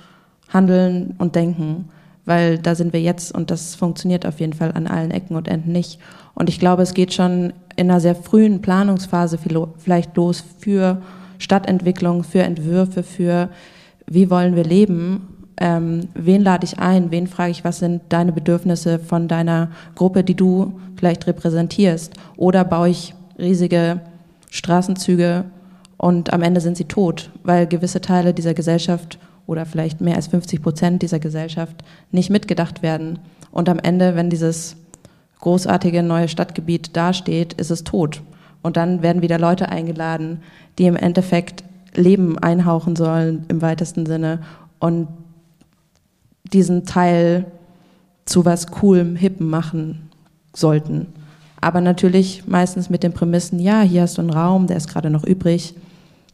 handeln 0.49 1.15
und 1.19 1.36
denken, 1.36 1.89
weil 2.25 2.57
da 2.57 2.75
sind 2.75 2.93
wir 2.93 3.01
jetzt 3.01 3.34
und 3.34 3.51
das 3.51 3.75
funktioniert 3.75 4.25
auf 4.25 4.39
jeden 4.39 4.53
Fall 4.53 4.71
an 4.73 4.88
allen 4.88 5.12
Ecken 5.12 5.36
und 5.36 5.47
Enden 5.47 5.71
nicht. 5.71 5.99
Und 6.34 6.49
ich 6.49 6.60
glaube, 6.60 6.84
es 6.84 6.93
geht 6.93 7.13
schon 7.13 7.53
in 7.75 7.89
einer 7.89 7.99
sehr 7.99 8.15
frühen 8.15 8.62
Planungsphase 8.62 9.38
vielleicht 9.77 10.15
los 10.15 10.43
für 10.60 11.01
Stadtentwicklung, 11.38 12.23
für 12.23 12.43
Entwürfe, 12.43 13.03
für 13.03 13.49
wie 14.07 14.29
wollen 14.29 14.55
wir 14.55 14.63
leben 14.63 15.27
ähm, 15.62 16.10
wen 16.15 16.41
lade 16.41 16.65
ich 16.65 16.79
ein, 16.79 17.12
wen 17.12 17.27
frage 17.27 17.51
ich, 17.51 17.63
was 17.63 17.77
sind 17.77 18.01
deine 18.10 18.31
Bedürfnisse 18.31 18.97
von 18.97 19.27
deiner 19.27 19.69
Gruppe, 19.93 20.23
die 20.23 20.36
du 20.36 20.79
vielleicht 20.95 21.27
repräsentierst. 21.27 22.13
Oder 22.36 22.65
baue 22.65 22.89
ich 22.89 23.13
riesige 23.38 24.01
Straßenzüge 24.49 25.45
und 25.97 26.34
am 26.34 26.41
Ende 26.41 26.62
sind 26.62 26.77
sie 26.77 26.86
tot, 26.86 27.29
weil 27.43 27.67
gewisse 27.67 28.01
Teile 28.01 28.34
dieser 28.34 28.55
Gesellschaft 28.55 29.19
oder 29.47 29.65
vielleicht 29.65 30.01
mehr 30.01 30.15
als 30.15 30.27
50 30.27 30.62
Prozent 30.62 31.01
dieser 31.01 31.19
Gesellschaft 31.19 31.84
nicht 32.12 32.30
mitgedacht 32.30 32.82
werden. 32.82 33.19
Und 33.51 33.69
am 33.69 33.80
Ende, 33.80 34.15
wenn 34.15 34.30
dieses 34.30 34.75
großartige 35.39 36.04
neue 36.04 36.27
Stadtgebiet 36.27 36.95
dasteht, 36.95 37.54
ist 37.54 37.71
es 37.71 37.84
tot. 37.84 38.21
Und 38.62 38.77
dann 38.77 39.01
werden 39.01 39.21
wieder 39.21 39.39
Leute 39.39 39.69
eingeladen, 39.69 40.41
die 40.77 40.86
im 40.86 40.95
Endeffekt 40.95 41.63
Leben 41.93 42.38
einhauchen 42.38 42.95
sollen 42.95 43.45
im 43.49 43.62
weitesten 43.62 44.06
Sinne. 44.06 44.39
Und 44.80 45.08
diesen 46.54 46.86
Teil 46.86 47.45
zu 48.25 48.45
was 48.45 48.67
Coolem, 48.67 49.15
Hippen 49.15 49.49
machen 49.49 50.10
sollten. 50.54 51.08
Aber 51.60 51.82
natürlich 51.82 52.47
meistens 52.47 52.89
mit 52.89 53.04
den 53.04 53.13
Prämissen, 53.13 53.60
ja, 53.60 53.82
hier 53.82 54.04
hast 54.04 54.17
du 54.17 54.21
einen 54.21 54.32
Raum, 54.32 54.67
der 54.67 54.77
ist 54.77 54.88
gerade 54.88 55.10
noch 55.10 55.23
übrig, 55.23 55.75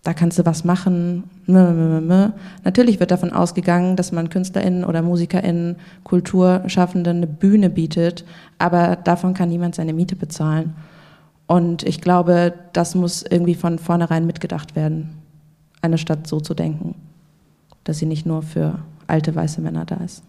da 0.04 0.14
kannst 0.14 0.40
du 0.40 0.46
was 0.46 0.64
machen. 0.64 1.24
Natürlich 1.48 3.00
wird 3.00 3.12
davon 3.12 3.34
ausgegangen, 3.34 3.96
dass 3.96 4.12
man 4.12 4.30
KünstlerInnen 4.30 4.86
oder 4.86 5.02
MusikerInnen, 5.02 5.76
Kulturschaffenden 6.04 7.18
eine 7.18 7.28
Bühne 7.28 7.70
bietet, 7.70 8.24
aber 8.58 8.96
davon 8.96 9.34
kann 9.34 9.50
niemand 9.50 9.76
seine 9.76 9.94
Miete 9.94 10.16
bezahlen. 10.16 10.76
Und 11.46 11.84
ich 11.84 12.02
glaube, 12.02 12.54
das 12.74 12.96
muss 12.96 13.24
irgendwie 13.24 13.56
von 13.56 13.80
vornherein 13.80 14.26
mitgedacht 14.26 14.76
werden, 14.76 15.18
eine 15.82 15.98
Stadt 15.98 16.28
so 16.28 16.40
zu 16.40 16.54
denken, 16.54 16.96
dass 17.84 17.98
sie 17.98 18.06
nicht 18.06 18.26
nur 18.26 18.44
für 18.44 18.80
alte 19.08 19.34
weiße 19.34 19.62
Männer 19.62 19.86
da 19.86 19.96
ist. 19.96 20.24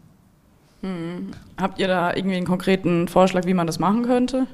Hm. 0.83 1.33
Habt 1.57 1.81
ihr 1.81 1.89
da 1.89 2.15
irgendwie 2.15 2.37
einen 2.37 2.47
konkreten 2.47 3.09
Vorschlag, 3.09 3.47
wie 3.47 3.55
man 3.55 3.67
das 3.67 3.81
machen 3.81 4.05
könnte? 4.05 4.47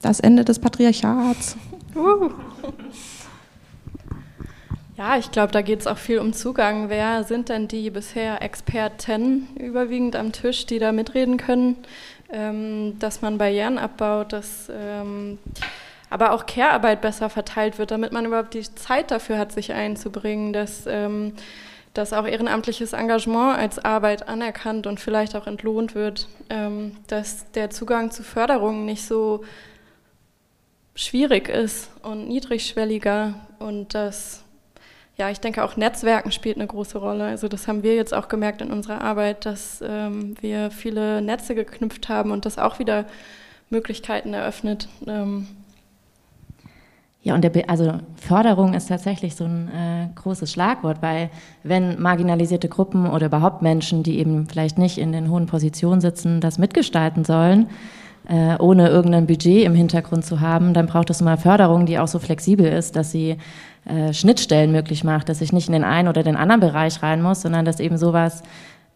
Das 0.00 0.20
Ende 0.20 0.44
des 0.44 0.58
Patriarchats. 0.58 1.56
Uh. 1.94 2.30
Ja, 4.96 5.16
ich 5.18 5.32
glaube, 5.32 5.52
da 5.52 5.60
geht 5.62 5.80
es 5.80 5.86
auch 5.86 5.98
viel 5.98 6.20
um 6.20 6.32
Zugang. 6.32 6.88
Wer 6.88 7.24
sind 7.24 7.48
denn 7.48 7.66
die 7.66 7.90
bisher 7.90 8.42
Experten 8.42 9.48
überwiegend 9.58 10.14
am 10.14 10.30
Tisch, 10.32 10.66
die 10.66 10.78
da 10.78 10.92
mitreden 10.92 11.36
können, 11.36 11.76
ähm, 12.30 12.98
dass 13.00 13.20
man 13.20 13.38
Barrieren 13.38 13.78
abbaut, 13.78 14.32
dass 14.32 14.70
ähm, 14.72 15.38
aber 16.10 16.32
auch 16.32 16.46
Care-Arbeit 16.46 17.00
besser 17.00 17.28
verteilt 17.28 17.78
wird, 17.78 17.90
damit 17.90 18.12
man 18.12 18.24
überhaupt 18.24 18.54
die 18.54 18.62
Zeit 18.62 19.10
dafür 19.10 19.36
hat, 19.36 19.50
sich 19.50 19.72
einzubringen, 19.72 20.52
dass 20.52 20.84
ähm, 20.86 21.32
dass 21.94 22.12
auch 22.12 22.26
ehrenamtliches 22.26 22.92
Engagement 22.92 23.56
als 23.56 23.78
Arbeit 23.78 24.28
anerkannt 24.28 24.86
und 24.88 24.98
vielleicht 24.98 25.36
auch 25.36 25.46
entlohnt 25.46 25.94
wird, 25.94 26.28
ähm, 26.50 26.96
dass 27.06 27.50
der 27.52 27.70
Zugang 27.70 28.10
zu 28.10 28.24
Förderungen 28.24 28.84
nicht 28.84 29.06
so 29.06 29.44
schwierig 30.96 31.48
ist 31.48 31.90
und 32.02 32.28
niedrigschwelliger 32.28 33.34
und 33.60 33.94
dass, 33.94 34.43
ja, 35.16 35.30
ich 35.30 35.40
denke 35.40 35.64
auch 35.64 35.76
Netzwerken 35.76 36.32
spielt 36.32 36.56
eine 36.56 36.66
große 36.66 36.98
Rolle. 36.98 37.24
Also 37.24 37.48
das 37.48 37.68
haben 37.68 37.82
wir 37.82 37.94
jetzt 37.94 38.12
auch 38.12 38.28
gemerkt 38.28 38.62
in 38.62 38.72
unserer 38.72 39.00
Arbeit, 39.00 39.46
dass 39.46 39.82
ähm, 39.86 40.34
wir 40.40 40.70
viele 40.70 41.22
Netze 41.22 41.54
geknüpft 41.54 42.08
haben 42.08 42.32
und 42.32 42.46
das 42.46 42.58
auch 42.58 42.78
wieder 42.78 43.04
Möglichkeiten 43.70 44.34
eröffnet. 44.34 44.88
Ähm, 45.06 45.46
ja, 47.22 47.34
und 47.34 47.42
der, 47.42 47.70
also 47.70 47.94
Förderung 48.16 48.74
ist 48.74 48.88
tatsächlich 48.88 49.34
so 49.34 49.44
ein 49.44 49.68
äh, 49.68 50.08
großes 50.14 50.52
Schlagwort, 50.52 51.00
weil 51.00 51.30
wenn 51.62 52.00
marginalisierte 52.00 52.68
Gruppen 52.68 53.08
oder 53.08 53.26
überhaupt 53.26 53.62
Menschen, 53.62 54.02
die 54.02 54.18
eben 54.18 54.46
vielleicht 54.46 54.78
nicht 54.78 54.98
in 54.98 55.12
den 55.12 55.30
hohen 55.30 55.46
Positionen 55.46 56.02
sitzen, 56.02 56.42
das 56.42 56.58
mitgestalten 56.58 57.24
sollen, 57.24 57.70
äh, 58.28 58.56
ohne 58.58 58.88
irgendein 58.88 59.26
Budget 59.26 59.64
im 59.64 59.74
Hintergrund 59.74 60.26
zu 60.26 60.40
haben, 60.40 60.74
dann 60.74 60.86
braucht 60.86 61.08
es 61.08 61.22
mal 61.22 61.38
Förderung, 61.38 61.86
die 61.86 61.98
auch 61.98 62.08
so 62.08 62.18
flexibel 62.18 62.66
ist, 62.66 62.94
dass 62.94 63.10
sie 63.10 63.38
äh, 63.86 64.12
Schnittstellen 64.12 64.72
möglich 64.72 65.04
macht, 65.04 65.28
dass 65.28 65.40
ich 65.40 65.52
nicht 65.52 65.68
in 65.68 65.72
den 65.72 65.84
einen 65.84 66.08
oder 66.08 66.22
den 66.22 66.36
anderen 66.36 66.60
Bereich 66.60 67.02
rein 67.02 67.22
muss, 67.22 67.42
sondern 67.42 67.64
dass 67.64 67.80
eben 67.80 67.98
sowas 67.98 68.42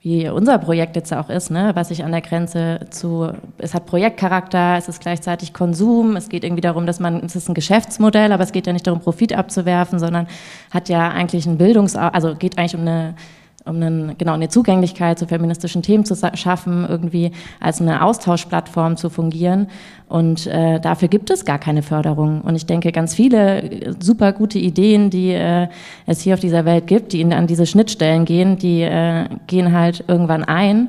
wie 0.01 0.29
unser 0.29 0.59
Projekt 0.59 0.95
jetzt 0.95 1.13
auch 1.13 1.29
ist, 1.29 1.51
ne, 1.51 1.73
was 1.75 1.89
sich 1.89 2.05
an 2.05 2.13
der 2.13 2.21
Grenze 2.21 2.87
zu, 2.91 3.33
es 3.59 3.75
hat 3.75 3.87
Projektcharakter, 3.87 4.77
es 4.79 4.89
ist 4.89 5.01
gleichzeitig 5.01 5.53
Konsum, 5.53 6.15
es 6.15 6.29
geht 6.29 6.45
irgendwie 6.45 6.61
darum, 6.61 6.87
dass 6.87 7.01
man, 7.01 7.25
es 7.25 7.35
ist 7.35 7.49
ein 7.49 7.55
Geschäftsmodell, 7.55 8.31
aber 8.31 8.45
es 8.45 8.53
geht 8.53 8.67
ja 8.69 8.73
nicht 8.73 8.87
darum, 8.87 9.01
Profit 9.01 9.33
abzuwerfen, 9.33 9.99
sondern 9.99 10.29
hat 10.71 10.89
ja 10.89 11.09
eigentlich 11.09 11.47
ein 11.47 11.59
Bildungs, 11.59 11.97
also 11.97 12.37
geht 12.37 12.59
eigentlich 12.59 12.77
um 12.77 12.83
eine 12.83 13.15
um 13.69 13.77
einen, 13.77 14.17
genau, 14.19 14.33
eine 14.33 14.49
Zugänglichkeit 14.49 15.19
zu 15.19 15.27
feministischen 15.27 15.83
Themen 15.83 16.05
zu 16.05 16.17
schaffen, 16.35 16.87
irgendwie 16.89 17.33
als 17.61 17.81
eine 17.81 18.03
Austauschplattform 18.03 18.97
zu 18.97 19.11
fungieren. 19.11 19.69
Und 20.09 20.47
äh, 20.47 20.81
dafür 20.81 21.09
gibt 21.09 21.31
es 21.31 21.45
gar 21.45 21.59
keine 21.59 21.83
Förderung. 21.83 22.41
Und 22.41 22.57
ich 22.57 22.67
denke, 22.67 22.93
ganz 22.93 23.15
viele 23.15 23.63
äh, 23.63 23.95
super 23.99 24.33
gute 24.33 24.59
Ideen, 24.59 25.11
die 25.11 25.33
äh, 25.33 25.69
es 26.07 26.21
hier 26.21 26.35
auf 26.35 26.41
dieser 26.41 26.65
Welt 26.65 26.87
gibt, 26.87 27.13
die 27.13 27.25
an 27.25 27.47
diese 27.47 27.67
Schnittstellen 27.67 28.25
gehen, 28.25 28.59
die 28.59 28.83
äh, 28.83 29.27
gehen 29.47 29.73
halt 29.73 30.05
irgendwann 30.09 30.45
ein, 30.45 30.89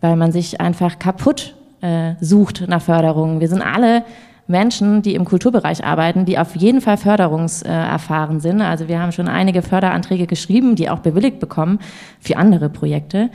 weil 0.00 0.16
man 0.16 0.32
sich 0.32 0.60
einfach 0.60 0.98
kaputt 0.98 1.54
äh, 1.80 2.14
sucht 2.20 2.64
nach 2.68 2.82
Förderung. 2.82 3.40
Wir 3.40 3.48
sind 3.48 3.62
alle 3.62 4.04
Menschen, 4.48 5.02
die 5.02 5.14
im 5.14 5.24
Kulturbereich 5.24 5.84
arbeiten, 5.84 6.24
die 6.24 6.38
auf 6.38 6.56
jeden 6.56 6.80
Fall 6.80 6.96
förderungserfahren 6.96 8.40
sind. 8.40 8.62
Also 8.62 8.88
wir 8.88 9.00
haben 9.00 9.12
schon 9.12 9.28
einige 9.28 9.62
Förderanträge 9.62 10.26
geschrieben, 10.26 10.74
die 10.74 10.90
auch 10.90 11.00
bewilligt 11.00 11.38
bekommen 11.38 11.78
für 12.18 12.36
andere 12.36 12.70
Projekte. 12.70 13.30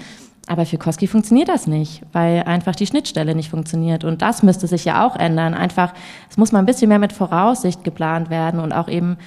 Aber 0.48 0.66
für 0.66 0.78
Koski 0.78 1.08
funktioniert 1.08 1.48
das 1.48 1.68
nicht, 1.68 2.02
weil 2.12 2.44
einfach 2.44 2.76
die 2.76 2.86
Schnittstelle 2.86 3.34
nicht 3.34 3.50
funktioniert. 3.50 4.04
Und 4.04 4.22
das 4.22 4.44
müsste 4.44 4.68
sich 4.68 4.84
ja 4.84 5.08
auch 5.08 5.16
ändern. 5.16 5.54
Einfach, 5.54 5.94
es 6.30 6.36
muss 6.36 6.52
mal 6.52 6.60
ein 6.60 6.66
bisschen 6.66 6.90
mehr 6.90 7.00
mit 7.00 7.14
Voraussicht 7.14 7.84
geplant 7.84 8.30
werden 8.30 8.60
und 8.60 8.74
auch 8.74 8.90
eben 8.90 9.18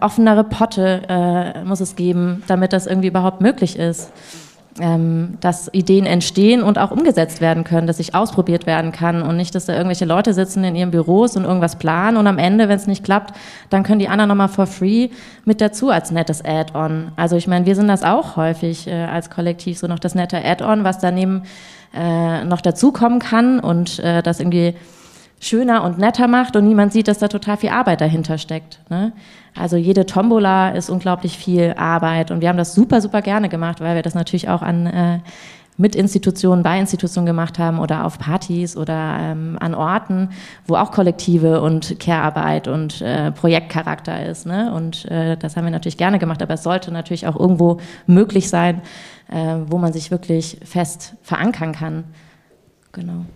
offenere 0.00 0.44
Potte 0.44 1.02
äh, 1.08 1.64
muss 1.64 1.80
es 1.80 1.96
geben, 1.96 2.42
damit 2.46 2.72
das 2.72 2.86
irgendwie 2.86 3.08
überhaupt 3.08 3.42
möglich 3.42 3.78
ist. 3.78 4.10
Ähm, 4.80 5.38
dass 5.40 5.72
Ideen 5.72 6.06
entstehen 6.06 6.62
und 6.62 6.78
auch 6.78 6.90
umgesetzt 6.90 7.40
werden 7.40 7.64
können, 7.64 7.86
dass 7.86 7.96
sich 7.96 8.14
ausprobiert 8.14 8.66
werden 8.66 8.92
kann 8.92 9.22
und 9.22 9.36
nicht, 9.36 9.54
dass 9.54 9.66
da 9.66 9.72
irgendwelche 9.72 10.04
Leute 10.04 10.34
sitzen 10.34 10.64
in 10.64 10.74
ihren 10.74 10.90
Büros 10.90 11.36
und 11.36 11.44
irgendwas 11.44 11.76
planen 11.76 12.16
und 12.16 12.26
am 12.26 12.38
Ende, 12.38 12.68
wenn 12.68 12.76
es 12.76 12.86
nicht 12.86 13.04
klappt, 13.04 13.34
dann 13.70 13.82
können 13.82 13.98
die 13.98 14.08
anderen 14.08 14.28
nochmal 14.28 14.48
for 14.48 14.66
free 14.66 15.08
mit 15.44 15.60
dazu 15.60 15.90
als 15.90 16.10
nettes 16.10 16.44
Add-on. 16.44 17.12
Also 17.16 17.36
ich 17.36 17.46
meine, 17.46 17.66
wir 17.66 17.74
sind 17.74 17.88
das 17.88 18.02
auch 18.02 18.36
häufig 18.36 18.86
äh, 18.86 19.04
als 19.04 19.30
Kollektiv, 19.30 19.78
so 19.78 19.86
noch 19.86 19.98
das 19.98 20.14
nette 20.14 20.44
Add-on, 20.44 20.84
was 20.84 20.98
daneben 20.98 21.42
äh, 21.94 22.44
noch 22.44 22.60
dazukommen 22.60 23.18
kann 23.18 23.60
und 23.60 23.98
äh, 24.00 24.22
das 24.22 24.40
irgendwie 24.40 24.74
schöner 25.40 25.84
und 25.84 25.98
netter 25.98 26.28
macht 26.28 26.56
und 26.56 26.66
niemand 26.66 26.92
sieht, 26.92 27.08
dass 27.08 27.18
da 27.18 27.28
total 27.28 27.56
viel 27.56 27.70
Arbeit 27.70 28.00
dahinter 28.00 28.38
steckt. 28.38 28.80
Ne? 28.88 29.12
Also 29.54 29.76
jede 29.76 30.06
Tombola 30.06 30.70
ist 30.70 30.90
unglaublich 30.90 31.36
viel 31.36 31.74
Arbeit 31.76 32.30
und 32.30 32.40
wir 32.40 32.48
haben 32.48 32.56
das 32.56 32.74
super, 32.74 33.00
super 33.00 33.22
gerne 33.22 33.48
gemacht, 33.48 33.80
weil 33.80 33.96
wir 33.96 34.02
das 34.02 34.14
natürlich 34.14 34.48
auch 34.48 34.62
an 34.62 34.86
äh, 34.86 35.18
mit 35.78 35.94
Institutionen, 35.94 36.62
bei 36.62 36.78
Institutionen 36.78 37.26
gemacht 37.26 37.58
haben 37.58 37.78
oder 37.78 38.04
auf 38.04 38.18
Partys 38.18 38.76
oder 38.76 39.18
ähm, 39.20 39.58
an 39.60 39.74
Orten, 39.74 40.30
wo 40.66 40.76
auch 40.76 40.90
Kollektive 40.90 41.60
und 41.60 42.00
Care-Arbeit 42.00 42.66
und 42.68 43.02
äh, 43.02 43.30
Projektcharakter 43.32 44.24
ist. 44.26 44.46
Ne? 44.46 44.72
Und 44.72 45.04
äh, 45.06 45.36
das 45.36 45.56
haben 45.56 45.64
wir 45.64 45.70
natürlich 45.70 45.98
gerne 45.98 46.18
gemacht, 46.18 46.42
aber 46.42 46.54
es 46.54 46.62
sollte 46.62 46.90
natürlich 46.92 47.26
auch 47.26 47.38
irgendwo 47.38 47.78
möglich 48.06 48.48
sein, 48.48 48.80
äh, 49.28 49.56
wo 49.66 49.76
man 49.76 49.92
sich 49.92 50.10
wirklich 50.10 50.58
fest 50.64 51.14
verankern 51.22 51.72
kann. 51.72 52.04
Genau. 52.92 53.26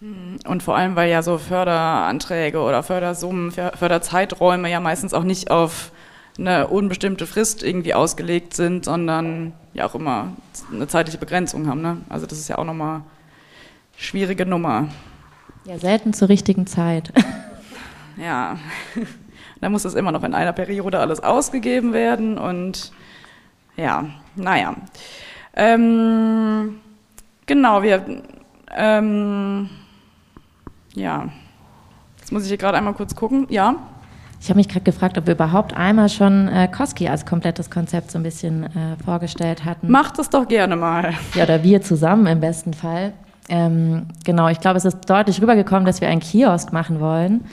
Und 0.00 0.62
vor 0.62 0.76
allem, 0.76 0.96
weil 0.96 1.10
ja 1.10 1.22
so 1.22 1.36
Förderanträge 1.36 2.60
oder 2.60 2.82
Fördersummen, 2.82 3.52
Förderzeiträume 3.52 4.70
ja 4.70 4.80
meistens 4.80 5.12
auch 5.12 5.24
nicht 5.24 5.50
auf 5.50 5.92
eine 6.38 6.68
unbestimmte 6.68 7.26
Frist 7.26 7.62
irgendwie 7.62 7.92
ausgelegt 7.92 8.54
sind, 8.54 8.86
sondern 8.86 9.52
ja 9.74 9.86
auch 9.86 9.94
immer 9.94 10.32
eine 10.72 10.88
zeitliche 10.88 11.18
Begrenzung 11.18 11.68
haben. 11.68 11.82
Ne? 11.82 11.98
Also 12.08 12.26
das 12.26 12.38
ist 12.38 12.48
ja 12.48 12.56
auch 12.56 12.64
nochmal 12.64 13.02
schwierige 13.96 14.46
Nummer. 14.46 14.88
Ja, 15.64 15.78
selten 15.78 16.14
zur 16.14 16.30
richtigen 16.30 16.66
Zeit. 16.66 17.12
ja, 18.16 18.58
da 19.60 19.68
muss 19.68 19.84
es 19.84 19.94
immer 19.94 20.12
noch 20.12 20.24
in 20.24 20.32
einer 20.32 20.54
Periode 20.54 20.98
alles 20.98 21.20
ausgegeben 21.20 21.92
werden 21.92 22.38
und 22.38 22.92
ja, 23.76 24.06
naja. 24.34 24.76
Ähm, 25.54 26.80
genau, 27.44 27.82
wir 27.82 28.22
ähm, 28.74 29.68
ja, 30.94 31.28
jetzt 32.18 32.32
muss 32.32 32.42
ich 32.42 32.48
hier 32.48 32.58
gerade 32.58 32.78
einmal 32.78 32.94
kurz 32.94 33.14
gucken. 33.14 33.46
Ja. 33.48 33.76
Ich 34.40 34.48
habe 34.48 34.56
mich 34.56 34.68
gerade 34.68 34.84
gefragt, 34.84 35.18
ob 35.18 35.26
wir 35.26 35.34
überhaupt 35.34 35.74
einmal 35.74 36.08
schon 36.08 36.48
äh, 36.48 36.66
Koski 36.66 37.08
als 37.08 37.26
komplettes 37.26 37.70
Konzept 37.70 38.10
so 38.10 38.18
ein 38.18 38.22
bisschen 38.22 38.64
äh, 38.64 38.96
vorgestellt 39.04 39.66
hatten. 39.66 39.90
Macht 39.90 40.18
es 40.18 40.30
doch 40.30 40.48
gerne 40.48 40.76
mal. 40.76 41.12
Ja, 41.34 41.44
oder 41.44 41.62
wir 41.62 41.82
zusammen 41.82 42.26
im 42.26 42.40
besten 42.40 42.72
Fall. 42.72 43.12
Ähm, 43.50 44.06
genau, 44.24 44.48
ich 44.48 44.60
glaube, 44.60 44.78
es 44.78 44.84
ist 44.84 45.10
deutlich 45.10 45.42
rübergekommen, 45.42 45.84
dass 45.84 46.00
wir 46.00 46.08
einen 46.08 46.20
Kiosk 46.20 46.72
machen 46.72 47.00
wollen. 47.00 47.44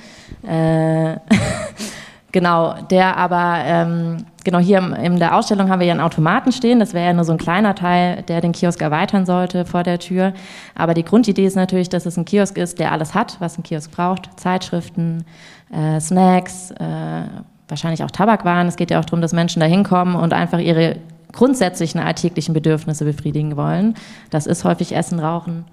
Äh, 0.43 1.15
genau, 2.31 2.75
der 2.89 3.17
aber 3.17 3.57
ähm, 3.65 4.25
Genau, 4.47 4.59
hier 4.59 4.77
in 5.03 5.19
der 5.19 5.35
Ausstellung 5.35 5.69
haben 5.69 5.81
wir 5.81 5.87
ja 5.87 5.91
einen 5.91 5.99
Automaten 5.99 6.53
stehen. 6.53 6.79
Das 6.79 6.93
wäre 6.93 7.07
ja 7.07 7.11
nur 7.11 7.25
so 7.25 7.33
ein 7.33 7.37
kleiner 7.37 7.75
Teil, 7.75 8.23
der 8.29 8.39
den 8.39 8.53
Kiosk 8.53 8.81
erweitern 8.81 9.25
sollte 9.25 9.65
vor 9.65 9.83
der 9.83 9.99
Tür. 9.99 10.31
Aber 10.73 10.93
die 10.93 11.03
Grundidee 11.03 11.45
ist 11.45 11.57
natürlich, 11.57 11.89
dass 11.89 12.05
es 12.05 12.15
ein 12.15 12.23
Kiosk 12.23 12.57
ist, 12.57 12.79
der 12.79 12.93
alles 12.93 13.13
hat, 13.13 13.35
was 13.41 13.57
ein 13.57 13.63
Kiosk 13.63 13.91
braucht. 13.91 14.29
Zeitschriften, 14.39 15.25
äh, 15.69 15.99
Snacks, 15.99 16.71
äh, 16.71 17.23
wahrscheinlich 17.67 18.05
auch 18.05 18.11
Tabakwaren. 18.11 18.69
Es 18.69 18.77
geht 18.77 18.89
ja 18.89 19.01
auch 19.01 19.03
darum, 19.03 19.19
dass 19.19 19.33
Menschen 19.33 19.59
da 19.59 19.65
hinkommen 19.65 20.15
und 20.15 20.31
einfach 20.31 20.59
ihre 20.59 20.95
grundsätzlichen 21.33 21.99
alltäglichen 21.99 22.53
Bedürfnisse 22.53 23.03
befriedigen 23.03 23.57
wollen. 23.57 23.95
Das 24.29 24.47
ist 24.47 24.63
häufig 24.63 24.95
Essen, 24.95 25.19
Rauchen, 25.19 25.65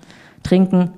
Trinken, 0.43 0.91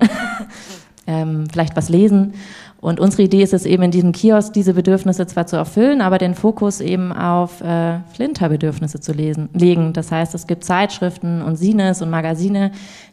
ähm, 1.06 1.46
vielleicht 1.52 1.76
was 1.76 1.90
lesen. 1.90 2.32
Und 2.80 3.00
unsere 3.00 3.22
Idee 3.22 3.42
ist 3.42 3.54
es 3.54 3.64
eben 3.64 3.82
in 3.84 3.90
diesem 3.90 4.12
Kiosk, 4.12 4.52
diese 4.52 4.74
Bedürfnisse 4.74 5.26
zwar 5.26 5.46
zu 5.46 5.56
erfüllen, 5.56 6.00
aber 6.00 6.18
den 6.18 6.34
Fokus 6.34 6.80
eben 6.80 7.12
auf 7.12 7.60
äh, 7.60 8.00
Flinterbedürfnisse 8.12 9.00
zu 9.00 9.12
lesen, 9.12 9.48
legen. 9.54 9.92
Das 9.92 10.12
heißt, 10.12 10.34
es 10.34 10.46
gibt 10.46 10.64
Zeitschriften 10.64 11.42
und 11.42 11.56
Sines 11.56 12.02
und 12.02 12.10
Magazine, 12.10 12.72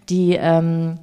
die 0.10 0.38
ähm, 0.40 0.98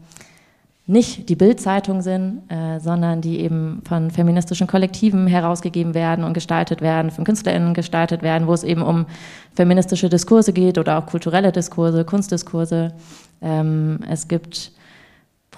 nicht 0.90 1.28
die 1.28 1.36
Bildzeitung 1.36 2.02
sind, 2.02 2.42
äh, 2.50 2.80
sondern 2.80 3.20
die 3.20 3.40
eben 3.40 3.80
von 3.88 4.10
feministischen 4.10 4.66
Kollektiven 4.66 5.28
herausgegeben 5.28 5.94
werden 5.94 6.24
und 6.24 6.34
gestaltet 6.34 6.82
werden, 6.82 7.12
von 7.12 7.24
KünstlerInnen 7.24 7.74
gestaltet 7.74 8.22
werden, 8.22 8.48
wo 8.48 8.52
es 8.52 8.64
eben 8.64 8.82
um 8.82 9.06
feministische 9.54 10.08
Diskurse 10.08 10.52
geht 10.52 10.78
oder 10.78 10.98
auch 10.98 11.06
kulturelle 11.06 11.52
Diskurse, 11.52 12.04
Kunstdiskurse. 12.04 12.92
Ähm, 13.40 14.00
es 14.10 14.26
gibt 14.26 14.72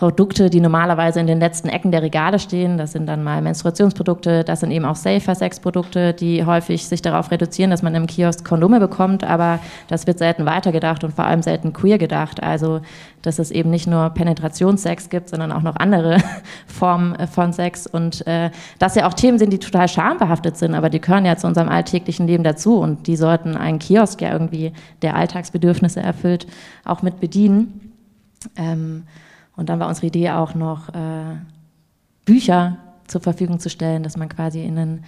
Produkte, 0.03 0.51
die 0.51 0.59
normalerweise 0.59 1.21
in 1.21 1.29
den 1.29 1.39
letzten 1.39 1.69
Ecken 1.69 1.93
der 1.93 2.03
Regale 2.03 2.41
stehen. 2.41 2.77
Das 2.77 2.91
sind 2.91 3.07
dann 3.07 3.23
mal 3.23 3.41
Menstruationsprodukte, 3.41 4.43
das 4.43 4.59
sind 4.59 4.73
eben 4.73 4.85
auch 4.85 4.97
Safer-Sex-Produkte, 4.97 6.13
die 6.13 6.45
häufig 6.45 6.89
sich 6.89 7.03
darauf 7.03 7.31
reduzieren, 7.31 7.71
dass 7.71 7.83
man 7.83 7.95
im 7.95 8.09
Kiosk 8.09 8.45
Kondome 8.45 8.81
bekommt, 8.81 9.23
aber 9.23 9.61
das 9.87 10.09
wird 10.09 10.19
selten 10.19 10.45
weitergedacht 10.45 11.05
und 11.05 11.15
vor 11.15 11.25
allem 11.25 11.41
selten 11.41 11.73
queer 11.73 11.99
gedacht. 11.99 12.43
Also, 12.43 12.81
dass 13.23 13.39
es 13.39 13.53
eben 13.53 13.71
nicht 13.71 13.87
nur 13.87 14.11
Penetrationssex 14.11 15.09
gibt, 15.09 15.29
sondern 15.29 15.53
auch 15.53 15.63
noch 15.63 15.77
andere 15.77 16.17
Formen 16.67 17.29
von 17.29 17.53
Sex 17.53 17.87
und 17.87 18.27
äh, 18.27 18.51
dass 18.81 18.97
ja 18.97 19.07
auch 19.07 19.15
Themen 19.15 19.39
sind, 19.39 19.53
die 19.53 19.61
total 19.61 19.87
schambehaftet 19.87 20.57
sind, 20.57 20.75
aber 20.75 20.91
die 20.91 21.01
gehören 21.01 21.27
ja 21.27 21.37
zu 21.37 21.47
unserem 21.47 21.69
alltäglichen 21.69 22.27
Leben 22.27 22.43
dazu 22.43 22.81
und 22.81 23.07
die 23.07 23.15
sollten 23.15 23.57
einen 23.57 23.79
Kiosk 23.79 24.21
ja 24.21 24.33
irgendwie, 24.33 24.73
der 25.03 25.15
Alltagsbedürfnisse 25.15 26.01
erfüllt, 26.01 26.49
auch 26.85 27.03
mit 27.03 27.21
bedienen. 27.21 27.93
Ähm, 28.57 29.05
und 29.63 29.69
dann 29.69 29.79
war 29.79 29.89
unsere 29.89 30.09
Idee 30.09 30.31
auch 30.33 30.57
noch, 30.57 30.89
äh, 30.89 31.37
Bücher 32.25 32.79
zur 33.07 33.21
Verfügung 33.21 33.61
zu 33.61 33.71
stellen, 33.71 34.03
dass 34.03 34.17
man 34.17 34.29
quasi 34.29 34.65
in 34.65 34.77
einen, 34.77 35.05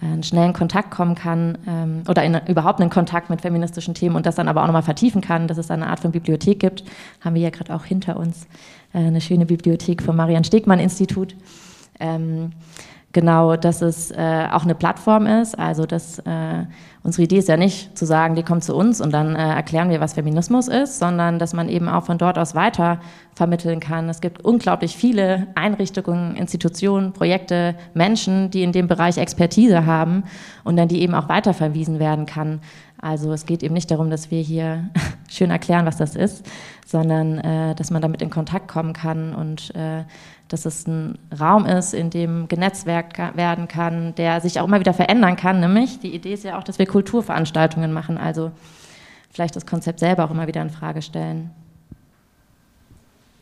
äh, 0.00 0.06
einen 0.06 0.22
schnellen 0.22 0.52
Kontakt 0.52 0.92
kommen 0.92 1.16
kann 1.16 1.58
ähm, 1.66 2.02
oder 2.08 2.22
in, 2.22 2.38
überhaupt 2.46 2.80
einen 2.80 2.90
Kontakt 2.90 3.28
mit 3.28 3.40
feministischen 3.40 3.94
Themen 3.94 4.14
und 4.14 4.24
das 4.24 4.36
dann 4.36 4.46
aber 4.46 4.62
auch 4.62 4.66
nochmal 4.66 4.82
vertiefen 4.82 5.20
kann, 5.20 5.48
dass 5.48 5.58
es 5.58 5.68
eine 5.72 5.88
Art 5.88 5.98
von 5.98 6.12
Bibliothek 6.12 6.60
gibt. 6.60 6.84
Haben 7.20 7.34
wir 7.34 7.42
ja 7.42 7.50
gerade 7.50 7.74
auch 7.74 7.84
hinter 7.84 8.16
uns 8.16 8.46
äh, 8.92 8.98
eine 8.98 9.20
schöne 9.20 9.46
Bibliothek 9.46 10.00
vom 10.00 10.14
Marian 10.14 10.44
Stegmann 10.44 10.78
Institut. 10.78 11.34
Ähm, 11.98 12.52
genau, 13.12 13.56
dass 13.56 13.82
es 13.82 14.12
äh, 14.12 14.46
auch 14.52 14.62
eine 14.62 14.76
Plattform 14.76 15.26
ist. 15.26 15.58
Also 15.58 15.86
dass 15.86 16.20
äh, 16.20 16.66
unsere 17.08 17.22
Idee 17.22 17.38
ist 17.38 17.48
ja 17.48 17.56
nicht 17.56 17.96
zu 17.96 18.04
sagen, 18.04 18.34
die 18.34 18.42
kommt 18.42 18.64
zu 18.64 18.76
uns 18.76 19.00
und 19.00 19.12
dann 19.14 19.34
äh, 19.34 19.38
erklären 19.38 19.88
wir, 19.88 19.98
was 19.98 20.12
Feminismus 20.12 20.68
ist, 20.68 20.98
sondern 20.98 21.38
dass 21.38 21.54
man 21.54 21.70
eben 21.70 21.88
auch 21.88 22.04
von 22.04 22.18
dort 22.18 22.38
aus 22.38 22.54
weiter 22.54 23.00
vermitteln 23.34 23.80
kann. 23.80 24.10
Es 24.10 24.20
gibt 24.20 24.44
unglaublich 24.44 24.94
viele 24.94 25.46
Einrichtungen, 25.54 26.36
Institutionen, 26.36 27.14
Projekte, 27.14 27.76
Menschen, 27.94 28.50
die 28.50 28.62
in 28.62 28.72
dem 28.72 28.88
Bereich 28.88 29.16
Expertise 29.16 29.86
haben 29.86 30.24
und 30.64 30.76
dann 30.76 30.88
die 30.88 31.00
eben 31.00 31.14
auch 31.14 31.30
weiterverwiesen 31.30 31.98
werden 31.98 32.26
kann. 32.26 32.60
Also 33.00 33.32
es 33.32 33.46
geht 33.46 33.62
eben 33.62 33.72
nicht 33.72 33.90
darum, 33.90 34.10
dass 34.10 34.30
wir 34.30 34.42
hier 34.42 34.90
schön 35.30 35.50
erklären, 35.50 35.86
was 35.86 35.96
das 35.96 36.14
ist, 36.14 36.44
sondern 36.84 37.38
äh, 37.38 37.74
dass 37.74 37.90
man 37.90 38.02
damit 38.02 38.20
in 38.20 38.28
Kontakt 38.28 38.68
kommen 38.68 38.92
kann 38.92 39.34
und 39.34 39.74
äh, 39.74 40.04
dass 40.48 40.64
es 40.64 40.86
ein 40.86 41.18
Raum 41.38 41.66
ist, 41.66 41.94
in 41.94 42.10
dem 42.10 42.48
genetzwerkt 42.48 43.18
werden 43.18 43.68
kann, 43.68 44.14
der 44.14 44.40
sich 44.40 44.58
auch 44.60 44.66
immer 44.66 44.80
wieder 44.80 44.94
verändern 44.94 45.36
kann. 45.36 45.60
Nämlich, 45.60 46.00
die 46.00 46.14
Idee 46.14 46.32
ist 46.32 46.44
ja 46.44 46.58
auch, 46.58 46.64
dass 46.64 46.78
wir 46.78 46.86
Kulturveranstaltungen 46.86 47.92
machen, 47.92 48.18
also 48.18 48.50
vielleicht 49.30 49.56
das 49.56 49.66
Konzept 49.66 50.00
selber 50.00 50.24
auch 50.24 50.30
immer 50.30 50.46
wieder 50.46 50.62
in 50.62 50.70
Frage 50.70 51.02
stellen. 51.02 51.50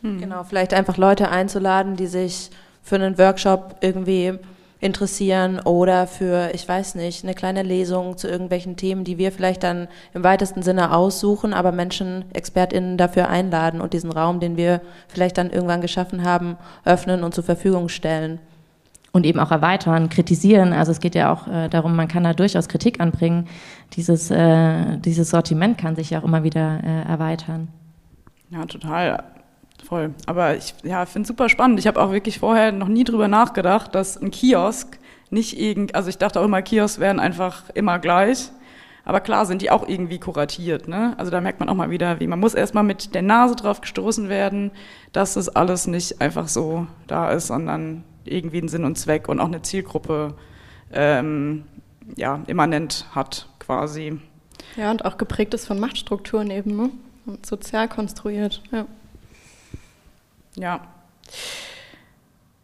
Hm. 0.01 0.19
Genau, 0.19 0.43
vielleicht 0.43 0.73
einfach 0.73 0.97
Leute 0.97 1.29
einzuladen, 1.29 1.95
die 1.95 2.07
sich 2.07 2.51
für 2.83 2.95
einen 2.95 3.17
Workshop 3.17 3.77
irgendwie 3.81 4.37
interessieren 4.79 5.59
oder 5.59 6.05
für, 6.07 6.51
ich 6.53 6.67
weiß 6.67 6.95
nicht, 6.95 7.23
eine 7.23 7.33
kleine 7.33 7.63
Lesung 7.63 8.17
zu 8.17 8.27
irgendwelchen 8.27 8.75
Themen, 8.75 9.03
die 9.03 9.17
wir 9.17 9.31
vielleicht 9.31 9.63
dann 9.63 9.87
im 10.13 10.23
weitesten 10.23 10.61
Sinne 10.61 10.93
aussuchen, 10.95 11.53
aber 11.53 11.71
Menschen, 11.71 12.25
ExpertInnen 12.33 12.97
dafür 12.97 13.29
einladen 13.29 13.81
und 13.81 13.93
diesen 13.93 14.11
Raum, 14.11 14.39
den 14.39 14.55
wir 14.55 14.81
vielleicht 15.07 15.37
dann 15.37 15.49
irgendwann 15.49 15.81
geschaffen 15.81 16.23
haben, 16.23 16.57
öffnen 16.85 17.23
und 17.23 17.33
zur 17.33 17.43
Verfügung 17.43 17.89
stellen. 17.89 18.39
Und 19.13 19.25
eben 19.25 19.39
auch 19.39 19.49
erweitern, 19.49 20.09
kritisieren. 20.09 20.73
Also 20.73 20.91
es 20.91 20.99
geht 20.99 21.15
ja 21.15 21.33
auch 21.33 21.47
äh, 21.47 21.69
darum, 21.69 21.95
man 21.95 22.07
kann 22.07 22.23
da 22.23 22.33
durchaus 22.33 22.67
Kritik 22.67 22.99
anbringen. 22.99 23.47
Dieses, 23.93 24.29
äh, 24.29 24.97
dieses 24.97 25.31
Sortiment 25.31 25.79
kann 25.79 25.95
sich 25.95 26.11
ja 26.11 26.19
auch 26.19 26.23
immer 26.23 26.43
wieder 26.43 26.83
äh, 26.83 27.09
erweitern. 27.09 27.69
Ja, 28.51 28.65
total. 28.65 29.23
Voll. 29.83 30.13
Aber 30.25 30.55
ich 30.55 30.73
ja, 30.83 31.05
finde 31.05 31.23
es 31.23 31.27
super 31.27 31.49
spannend. 31.49 31.79
Ich 31.79 31.87
habe 31.87 32.01
auch 32.01 32.11
wirklich 32.11 32.39
vorher 32.39 32.71
noch 32.71 32.87
nie 32.87 33.03
drüber 33.03 33.27
nachgedacht, 33.27 33.95
dass 33.95 34.21
ein 34.21 34.31
Kiosk 34.31 34.99
nicht 35.29 35.59
irgend, 35.59 35.95
also 35.95 36.09
ich 36.09 36.17
dachte 36.17 36.39
auch 36.39 36.45
immer, 36.45 36.61
Kiosks 36.61 36.99
wären 36.99 37.19
einfach 37.19 37.69
immer 37.73 37.99
gleich. 37.99 38.49
Aber 39.05 39.21
klar 39.21 39.45
sind 39.45 39.61
die 39.61 39.71
auch 39.71 39.87
irgendwie 39.87 40.19
kuratiert. 40.19 40.89
Ne? 40.89 41.13
Also 41.17 41.31
da 41.31 41.39
merkt 41.39 41.61
man 41.61 41.69
auch 41.69 41.75
mal 41.75 41.89
wieder, 41.89 42.19
wie 42.19 42.27
man 42.27 42.39
muss 42.39 42.53
erstmal 42.53 42.83
mit 42.83 43.15
der 43.15 43.21
Nase 43.21 43.55
drauf 43.55 43.79
gestoßen 43.79 44.27
werden, 44.27 44.71
dass 45.13 45.35
das 45.35 45.47
alles 45.47 45.87
nicht 45.87 46.19
einfach 46.19 46.49
so 46.49 46.87
da 47.07 47.31
ist, 47.31 47.47
sondern 47.47 48.03
irgendwie 48.25 48.57
einen 48.57 48.67
Sinn 48.67 48.83
und 48.83 48.97
Zweck 48.97 49.29
und 49.29 49.39
auch 49.39 49.45
eine 49.45 49.61
Zielgruppe 49.61 50.33
ähm, 50.91 51.63
ja, 52.17 52.41
immanent 52.47 53.05
hat 53.15 53.47
quasi. 53.59 54.19
Ja, 54.75 54.91
und 54.91 55.05
auch 55.05 55.17
geprägt 55.17 55.53
ist 55.53 55.67
von 55.67 55.79
Machtstrukturen 55.79 56.51
eben. 56.51 56.75
Ne? 56.75 56.89
und 57.27 57.45
sozial 57.45 57.87
konstruiert. 57.87 58.63
Ja. 58.71 58.85
Ja. 60.57 60.81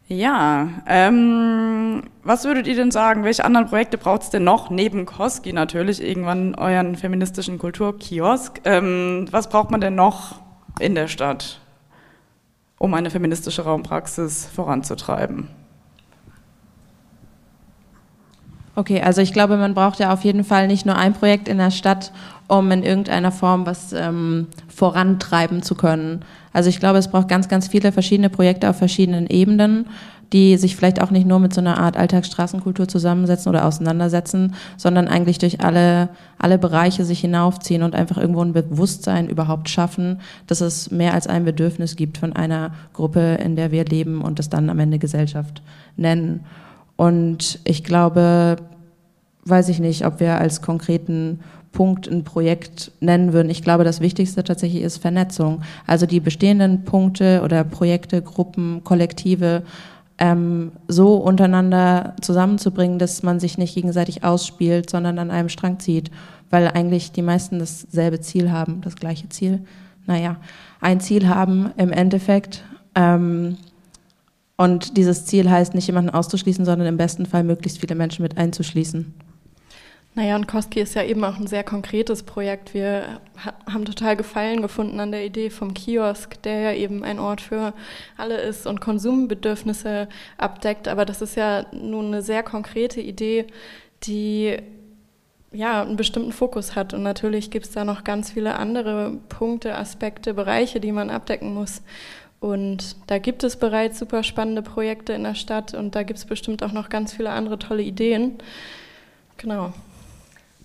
Ja, 0.06 0.68
ähm, 0.86 2.02
was 2.22 2.44
würdet 2.44 2.66
ihr 2.66 2.74
denn 2.74 2.90
sagen? 2.90 3.24
Welche 3.24 3.44
anderen 3.44 3.68
Projekte 3.68 3.96
braucht 3.96 4.22
es 4.22 4.30
denn 4.30 4.44
noch? 4.44 4.68
Neben 4.68 5.06
Koski 5.06 5.52
natürlich, 5.54 6.02
irgendwann 6.02 6.54
euren 6.56 6.96
feministischen 6.96 7.58
Kulturkiosk. 7.58 8.60
Ähm, 8.64 9.26
was 9.30 9.48
braucht 9.48 9.70
man 9.70 9.80
denn 9.80 9.94
noch 9.94 10.40
in 10.78 10.94
der 10.94 11.08
Stadt, 11.08 11.60
um 12.78 12.92
eine 12.92 13.08
feministische 13.08 13.62
Raumpraxis 13.62 14.46
voranzutreiben? 14.46 15.48
Okay, 18.76 19.00
also 19.00 19.22
ich 19.22 19.32
glaube, 19.32 19.56
man 19.56 19.72
braucht 19.72 20.00
ja 20.00 20.12
auf 20.12 20.24
jeden 20.24 20.44
Fall 20.44 20.66
nicht 20.66 20.84
nur 20.84 20.96
ein 20.96 21.14
Projekt 21.14 21.48
in 21.48 21.58
der 21.58 21.70
Stadt, 21.70 22.12
um 22.48 22.70
in 22.72 22.82
irgendeiner 22.82 23.32
Form 23.32 23.66
was 23.66 23.92
ähm, 23.92 24.48
vorantreiben 24.68 25.62
zu 25.62 25.76
können. 25.76 26.24
Also 26.54 26.70
ich 26.70 26.80
glaube, 26.80 26.98
es 26.98 27.08
braucht 27.08 27.28
ganz, 27.28 27.48
ganz 27.48 27.68
viele 27.68 27.92
verschiedene 27.92 28.30
Projekte 28.30 28.70
auf 28.70 28.76
verschiedenen 28.76 29.26
Ebenen, 29.26 29.86
die 30.32 30.56
sich 30.56 30.76
vielleicht 30.76 31.02
auch 31.02 31.10
nicht 31.10 31.26
nur 31.26 31.40
mit 31.40 31.52
so 31.52 31.60
einer 31.60 31.78
Art 31.78 31.96
Alltagsstraßenkultur 31.96 32.88
zusammensetzen 32.88 33.50
oder 33.50 33.66
auseinandersetzen, 33.66 34.54
sondern 34.76 35.08
eigentlich 35.08 35.38
durch 35.38 35.60
alle, 35.60 36.08
alle 36.38 36.56
Bereiche 36.56 37.04
sich 37.04 37.20
hinaufziehen 37.20 37.82
und 37.82 37.94
einfach 37.94 38.18
irgendwo 38.18 38.42
ein 38.42 38.52
Bewusstsein 38.52 39.28
überhaupt 39.28 39.68
schaffen, 39.68 40.20
dass 40.46 40.60
es 40.60 40.90
mehr 40.90 41.12
als 41.12 41.26
ein 41.26 41.44
Bedürfnis 41.44 41.96
gibt 41.96 42.18
von 42.18 42.32
einer 42.32 42.72
Gruppe, 42.94 43.34
in 43.44 43.56
der 43.56 43.70
wir 43.70 43.84
leben 43.84 44.22
und 44.22 44.38
das 44.38 44.48
dann 44.48 44.70
am 44.70 44.78
Ende 44.78 44.98
Gesellschaft 44.98 45.60
nennen. 45.96 46.44
Und 46.96 47.58
ich 47.64 47.82
glaube, 47.82 48.56
weiß 49.44 49.68
ich 49.68 49.80
nicht, 49.80 50.06
ob 50.06 50.20
wir 50.20 50.38
als 50.38 50.62
konkreten 50.62 51.40
Punkt 51.74 52.08
ein 52.08 52.24
Projekt 52.24 52.92
nennen 53.00 53.34
würden. 53.34 53.50
Ich 53.50 53.62
glaube, 53.62 53.84
das 53.84 54.00
Wichtigste 54.00 54.42
tatsächlich 54.42 54.82
ist 54.82 54.96
Vernetzung. 54.98 55.60
Also 55.86 56.06
die 56.06 56.20
bestehenden 56.20 56.84
Punkte 56.84 57.42
oder 57.44 57.64
Projekte, 57.64 58.22
Gruppen, 58.22 58.82
Kollektive 58.84 59.64
ähm, 60.16 60.72
so 60.88 61.16
untereinander 61.16 62.14
zusammenzubringen, 62.22 62.98
dass 62.98 63.22
man 63.22 63.40
sich 63.40 63.58
nicht 63.58 63.74
gegenseitig 63.74 64.24
ausspielt, 64.24 64.88
sondern 64.88 65.18
an 65.18 65.30
einem 65.30 65.48
Strang 65.48 65.80
zieht, 65.80 66.10
weil 66.48 66.68
eigentlich 66.68 67.12
die 67.12 67.22
meisten 67.22 67.58
dasselbe 67.58 68.20
Ziel 68.20 68.52
haben, 68.52 68.80
das 68.80 68.94
gleiche 68.94 69.28
Ziel. 69.28 69.60
Naja, 70.06 70.36
ein 70.80 71.00
Ziel 71.00 71.28
haben 71.28 71.72
im 71.76 71.90
Endeffekt. 71.90 72.62
Ähm, 72.94 73.56
und 74.56 74.96
dieses 74.96 75.26
Ziel 75.26 75.50
heißt 75.50 75.74
nicht 75.74 75.88
jemanden 75.88 76.10
auszuschließen, 76.10 76.64
sondern 76.64 76.86
im 76.86 76.96
besten 76.96 77.26
Fall 77.26 77.42
möglichst 77.42 77.80
viele 77.80 77.96
Menschen 77.96 78.22
mit 78.22 78.38
einzuschließen. 78.38 79.12
Naja, 80.16 80.36
und 80.36 80.46
Koski 80.46 80.80
ist 80.80 80.94
ja 80.94 81.02
eben 81.02 81.24
auch 81.24 81.38
ein 81.38 81.48
sehr 81.48 81.64
konkretes 81.64 82.22
Projekt. 82.22 82.72
Wir 82.72 83.20
haben 83.66 83.84
total 83.84 84.16
Gefallen 84.16 84.62
gefunden 84.62 85.00
an 85.00 85.10
der 85.10 85.24
Idee 85.26 85.50
vom 85.50 85.74
Kiosk, 85.74 86.40
der 86.42 86.60
ja 86.60 86.72
eben 86.72 87.02
ein 87.02 87.18
Ort 87.18 87.40
für 87.40 87.74
alle 88.16 88.36
ist 88.36 88.64
und 88.68 88.80
Konsumbedürfnisse 88.80 90.08
abdeckt. 90.38 90.86
Aber 90.86 91.04
das 91.04 91.20
ist 91.20 91.34
ja 91.36 91.66
nun 91.72 92.06
eine 92.06 92.22
sehr 92.22 92.44
konkrete 92.44 93.00
Idee, 93.00 93.46
die 94.04 94.56
ja, 95.50 95.82
einen 95.82 95.96
bestimmten 95.96 96.32
Fokus 96.32 96.76
hat. 96.76 96.94
Und 96.94 97.02
natürlich 97.02 97.50
gibt 97.50 97.66
es 97.66 97.72
da 97.72 97.84
noch 97.84 98.04
ganz 98.04 98.30
viele 98.30 98.54
andere 98.54 99.18
Punkte, 99.28 99.74
Aspekte, 99.76 100.32
Bereiche, 100.32 100.78
die 100.78 100.92
man 100.92 101.10
abdecken 101.10 101.54
muss. 101.54 101.82
Und 102.38 102.96
da 103.08 103.18
gibt 103.18 103.42
es 103.42 103.56
bereits 103.56 103.98
super 103.98 104.22
spannende 104.22 104.62
Projekte 104.62 105.12
in 105.12 105.24
der 105.24 105.34
Stadt 105.34 105.74
und 105.74 105.94
da 105.96 106.02
gibt 106.02 106.18
es 106.18 106.24
bestimmt 106.26 106.62
auch 106.62 106.72
noch 106.72 106.88
ganz 106.88 107.14
viele 107.14 107.30
andere 107.30 107.58
tolle 107.58 107.82
Ideen. 107.82 108.38
Genau. 109.38 109.72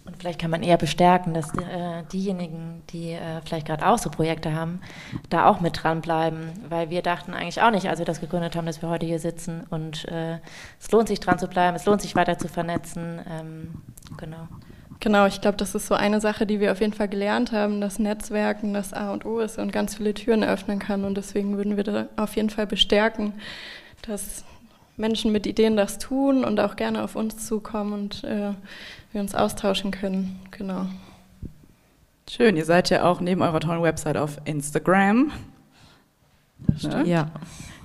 Und 0.10 0.18
vielleicht 0.18 0.41
kann 0.41 0.49
man 0.49 0.64
eher 0.64 0.78
bestärken, 0.78 1.36
dass 1.36 1.53
äh, 1.55 2.01
diejenigen, 2.12 2.82
die 2.89 3.12
äh, 3.12 3.41
vielleicht 3.45 3.68
gerade 3.68 3.86
auch 3.86 3.99
so 3.99 4.10
Projekte 4.10 4.55
haben, 4.55 4.82
da 5.30 5.47
auch 5.47 5.60
mit 5.62 5.84
dranbleiben. 5.84 6.49
Weil 6.68 6.89
wir 6.89 7.03
dachten 7.03 7.36
eigentlich 7.36 7.62
auch 7.62 7.70
nicht, 7.70 7.88
als 7.88 7.99
wir 7.99 8.07
das 8.07 8.20
gegründet 8.20 8.55
haben, 8.55 8.66
dass 8.66 8.82
wir 8.82 8.89
heute 8.89 9.05
hier 9.05 9.20
sitzen. 9.20 9.68
Und 9.70 10.05
äh, 10.05 10.39
es 10.80 10.91
lohnt 10.91 11.10
sich 11.10 11.20
dran 11.20 11.38
zu 11.38 11.47
bleiben, 11.47 11.76
es 11.76 11.86
lohnt 11.86 12.01
sich 12.01 12.16
weiter 12.16 12.39
zu 12.39 12.47
vernetzen. 12.47 13.22
Ähm, 13.30 13.82
genau. 14.18 14.47
Genau, 14.99 15.28
ich 15.28 15.41
glaube, 15.41 15.57
das 15.57 15.76
ist 15.76 15.86
so 15.86 15.93
eine 15.93 16.20
Sache, 16.20 16.47
die 16.47 16.60
wir 16.60 16.72
auf 16.72 16.82
jeden 16.82 16.93
Fall 16.93 17.07
gelernt 17.07 17.51
haben, 17.51 17.80
dass 17.80 17.99
Netzwerken 17.99 18.74
das 18.74 18.93
A 18.93 19.14
und 19.14 19.26
O 19.26 19.39
ist 19.39 19.60
und 19.60 19.72
ganz 19.72 19.95
viele 19.95 20.16
Türen 20.16 20.43
öffnen 20.43 20.80
kann. 20.80 21.05
Und 21.05 21.18
deswegen 21.18 21.55
würden 21.55 21.78
wir 21.78 21.84
da 21.84 22.07
auf 22.18 22.36
jeden 22.36 22.49
Fall 22.49 22.66
bestärken, 22.66 23.34
dass 24.01 24.43
Menschen 25.00 25.32
mit 25.32 25.47
Ideen 25.47 25.76
das 25.76 25.97
tun 25.97 26.43
und 26.43 26.60
auch 26.60 26.76
gerne 26.76 27.04
auf 27.04 27.16
uns 27.16 27.45
zukommen 27.45 27.93
und 27.93 28.24
äh, 28.24 28.54
wir 29.12 29.22
uns 29.22 29.34
austauschen 29.34 29.91
können. 29.91 30.39
Genau. 30.52 30.86
Schön, 32.30 32.58
ihr 32.58 32.66
seid 32.66 32.89
ja 32.89 33.06
auch 33.06 33.22
neben 33.22 33.41
eurer 33.41 33.60
tollen 33.60 33.82
Website 33.82 34.18
auf 34.18 34.38
Instagram. 34.45 35.32
Ne? 36.84 37.04
Ja. 37.06 37.32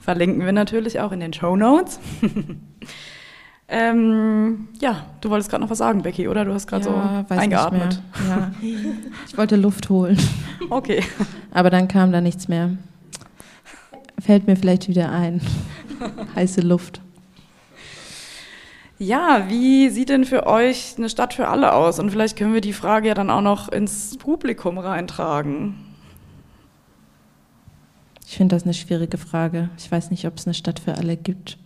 Verlinken 0.01 0.45
wir 0.45 0.53
natürlich 0.53 1.01
auch 1.01 1.13
in 1.13 1.21
den 1.21 1.33
Show 1.33 1.57
Notes. 1.57 1.99
Ähm, 3.67 4.69
ja, 4.79 5.07
du 5.23 5.31
wolltest 5.31 5.51
gerade 5.51 5.63
noch 5.63 5.71
was 5.71 5.79
sagen, 5.79 6.03
Becky, 6.03 6.29
oder? 6.29 6.45
Du 6.45 6.53
hast 6.53 6.67
gerade 6.67 6.85
ja, 6.85 7.25
so 7.27 7.35
eingeatmet. 7.35 8.01
Ja. 8.29 8.53
Ich 9.27 9.39
wollte 9.39 9.57
Luft 9.57 9.89
holen. 9.89 10.19
Okay. 10.69 11.03
Aber 11.51 11.71
dann 11.71 11.89
kam 11.89 12.13
da 12.13 12.21
nichts 12.21 12.47
mehr. 12.47 12.77
Fällt 14.21 14.47
mir 14.47 14.57
vielleicht 14.57 14.89
wieder 14.89 15.11
ein. 15.11 15.41
Heiße 16.37 16.61
Luft. 16.61 17.01
Ja, 19.05 19.47
wie 19.49 19.89
sieht 19.91 20.09
denn 20.09 20.25
für 20.25 20.47
euch 20.47 20.95
eine 20.97 21.09
Stadt 21.09 21.35
für 21.35 21.49
alle 21.49 21.75
aus? 21.75 21.99
Und 21.99 22.11
vielleicht 22.11 22.37
können 22.37 22.55
wir 22.55 22.61
die 22.61 22.73
Frage 22.73 23.09
ja 23.09 23.15
dann 23.15 23.31
auch 23.31 23.41
noch 23.41 23.69
ins 23.69 24.17
Publikum 24.17 24.79
reintragen. 24.79 25.75
Ich 28.27 28.37
finde 28.37 28.57
das 28.57 28.65
eine 28.65 28.75
schwierige 28.75 29.19
Frage. 29.19 29.69
Ich 29.79 29.91
weiß 29.91 30.11
nicht, 30.11 30.27
ob 30.27 30.39
es 30.39 30.47
eine 30.47 30.55
Stadt 30.55 30.79
für 30.79 30.97
alle 30.97 31.17
gibt 31.17 31.59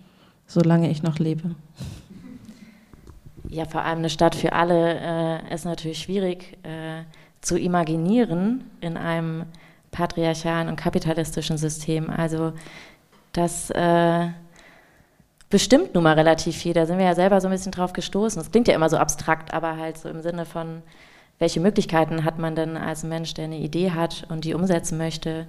solange 0.48 0.90
ich 0.90 1.02
noch 1.04 1.18
lebe. 1.20 1.54
Ja, 3.48 3.64
vor 3.66 3.82
allem 3.82 3.98
eine 3.98 4.10
Stadt 4.10 4.34
für 4.34 4.52
alle 4.52 4.98
äh, 5.00 5.54
ist 5.54 5.64
natürlich 5.64 5.98
schwierig 5.98 6.58
äh, 6.64 7.04
zu 7.40 7.56
imaginieren 7.56 8.64
in 8.80 8.96
einem 8.96 9.44
patriarchalen 9.90 10.68
und 10.68 10.76
kapitalistischen 10.76 11.56
System. 11.56 12.10
Also 12.10 12.52
das 13.32 13.70
äh, 13.70 14.28
bestimmt 15.50 15.94
nun 15.94 16.04
mal 16.04 16.14
relativ 16.14 16.56
viel. 16.56 16.74
Da 16.74 16.86
sind 16.86 16.98
wir 16.98 17.06
ja 17.06 17.14
selber 17.14 17.40
so 17.40 17.48
ein 17.48 17.52
bisschen 17.52 17.72
drauf 17.72 17.92
gestoßen. 17.92 18.40
Das 18.40 18.50
klingt 18.50 18.68
ja 18.68 18.74
immer 18.74 18.90
so 18.90 18.96
abstrakt, 18.96 19.52
aber 19.52 19.76
halt 19.76 19.98
so 19.98 20.08
im 20.08 20.20
Sinne 20.20 20.44
von, 20.44 20.82
welche 21.38 21.60
Möglichkeiten 21.60 22.24
hat 22.24 22.38
man 22.38 22.54
denn 22.54 22.76
als 22.76 23.04
Mensch, 23.04 23.34
der 23.34 23.44
eine 23.44 23.58
Idee 23.58 23.92
hat 23.92 24.26
und 24.28 24.44
die 24.44 24.54
umsetzen 24.54 24.98
möchte, 24.98 25.46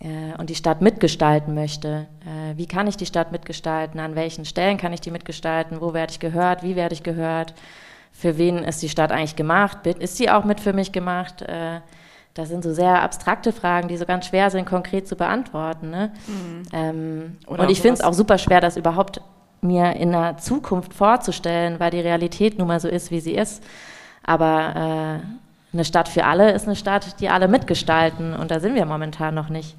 äh, 0.00 0.38
und 0.38 0.50
die 0.50 0.54
Stadt 0.54 0.80
mitgestalten 0.80 1.54
möchte. 1.54 2.06
Äh, 2.24 2.56
wie 2.56 2.66
kann 2.66 2.86
ich 2.86 2.96
die 2.96 3.06
Stadt 3.06 3.32
mitgestalten? 3.32 4.00
An 4.00 4.14
welchen 4.14 4.44
Stellen 4.44 4.78
kann 4.78 4.92
ich 4.92 5.00
die 5.00 5.10
mitgestalten? 5.10 5.80
Wo 5.80 5.92
werde 5.92 6.12
ich 6.12 6.20
gehört? 6.20 6.62
Wie 6.62 6.76
werde 6.76 6.94
ich 6.94 7.02
gehört? 7.02 7.54
Für 8.12 8.38
wen 8.38 8.58
ist 8.58 8.82
die 8.82 8.88
Stadt 8.88 9.12
eigentlich 9.12 9.36
gemacht? 9.36 9.86
Ist 9.86 10.16
sie 10.16 10.30
auch 10.30 10.44
mit 10.44 10.60
für 10.60 10.72
mich 10.72 10.92
gemacht? 10.92 11.42
Äh, 11.42 11.80
das 12.40 12.48
sind 12.48 12.64
so 12.64 12.72
sehr 12.72 13.02
abstrakte 13.02 13.52
Fragen, 13.52 13.88
die 13.88 13.98
so 13.98 14.06
ganz 14.06 14.26
schwer 14.26 14.50
sind, 14.50 14.64
konkret 14.64 15.06
zu 15.06 15.14
beantworten. 15.14 15.90
Ne? 15.90 16.10
Mhm. 16.26 16.62
Ähm, 16.72 17.36
und 17.46 17.70
ich 17.70 17.80
finde 17.80 17.94
es 17.94 18.00
auch 18.00 18.14
super 18.14 18.38
schwer, 18.38 18.60
das 18.60 18.76
überhaupt 18.78 19.20
mir 19.60 19.94
in 19.96 20.12
der 20.12 20.38
Zukunft 20.38 20.94
vorzustellen, 20.94 21.78
weil 21.78 21.90
die 21.90 22.00
Realität 22.00 22.58
nun 22.58 22.68
mal 22.68 22.80
so 22.80 22.88
ist, 22.88 23.10
wie 23.10 23.20
sie 23.20 23.34
ist. 23.34 23.62
Aber 24.24 25.20
äh, 25.22 25.74
eine 25.74 25.84
Stadt 25.84 26.08
für 26.08 26.24
alle 26.24 26.52
ist 26.52 26.66
eine 26.66 26.76
Stadt, 26.76 27.20
die 27.20 27.28
alle 27.28 27.46
mitgestalten 27.46 28.34
und 28.34 28.50
da 28.50 28.58
sind 28.58 28.74
wir 28.74 28.86
momentan 28.86 29.34
noch 29.34 29.50
nicht. 29.50 29.76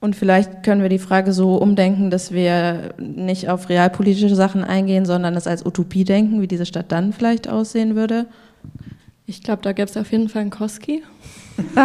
Und 0.00 0.16
vielleicht 0.16 0.64
können 0.64 0.82
wir 0.82 0.88
die 0.88 0.98
Frage 0.98 1.32
so 1.32 1.56
umdenken, 1.56 2.10
dass 2.10 2.32
wir 2.32 2.94
nicht 2.98 3.48
auf 3.48 3.68
realpolitische 3.68 4.34
Sachen 4.34 4.64
eingehen, 4.64 5.04
sondern 5.04 5.36
es 5.36 5.46
als 5.46 5.64
Utopie 5.64 6.04
denken, 6.04 6.40
wie 6.40 6.48
diese 6.48 6.66
Stadt 6.66 6.90
dann 6.90 7.12
vielleicht 7.12 7.48
aussehen 7.48 7.94
würde. 7.94 8.26
Ich 9.30 9.44
glaube, 9.44 9.62
da 9.62 9.72
gäbe 9.72 9.88
es 9.88 9.96
auf 9.96 10.10
jeden 10.10 10.28
Fall 10.28 10.42
einen 10.42 10.50
Koski. 10.50 11.04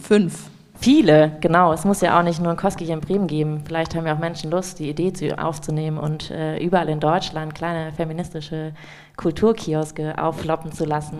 Fünf. 0.00 0.48
Viele, 0.80 1.36
genau. 1.42 1.74
Es 1.74 1.84
muss 1.84 2.00
ja 2.00 2.18
auch 2.18 2.22
nicht 2.22 2.38
nur 2.38 2.48
einen 2.48 2.56
Koski 2.56 2.86
hier 2.86 2.94
in 2.94 3.02
Bremen 3.02 3.26
geben. 3.26 3.64
Vielleicht 3.66 3.94
haben 3.94 4.06
ja 4.06 4.14
auch 4.14 4.18
Menschen 4.18 4.50
Lust, 4.50 4.78
die 4.78 4.88
Idee 4.88 5.12
zu, 5.12 5.38
aufzunehmen 5.38 5.98
und 5.98 6.30
äh, 6.30 6.56
überall 6.58 6.88
in 6.88 7.00
Deutschland 7.00 7.54
kleine 7.54 7.92
feministische 7.92 8.72
Kulturkioske 9.18 10.16
aufloppen 10.16 10.72
zu 10.72 10.86
lassen. 10.86 11.18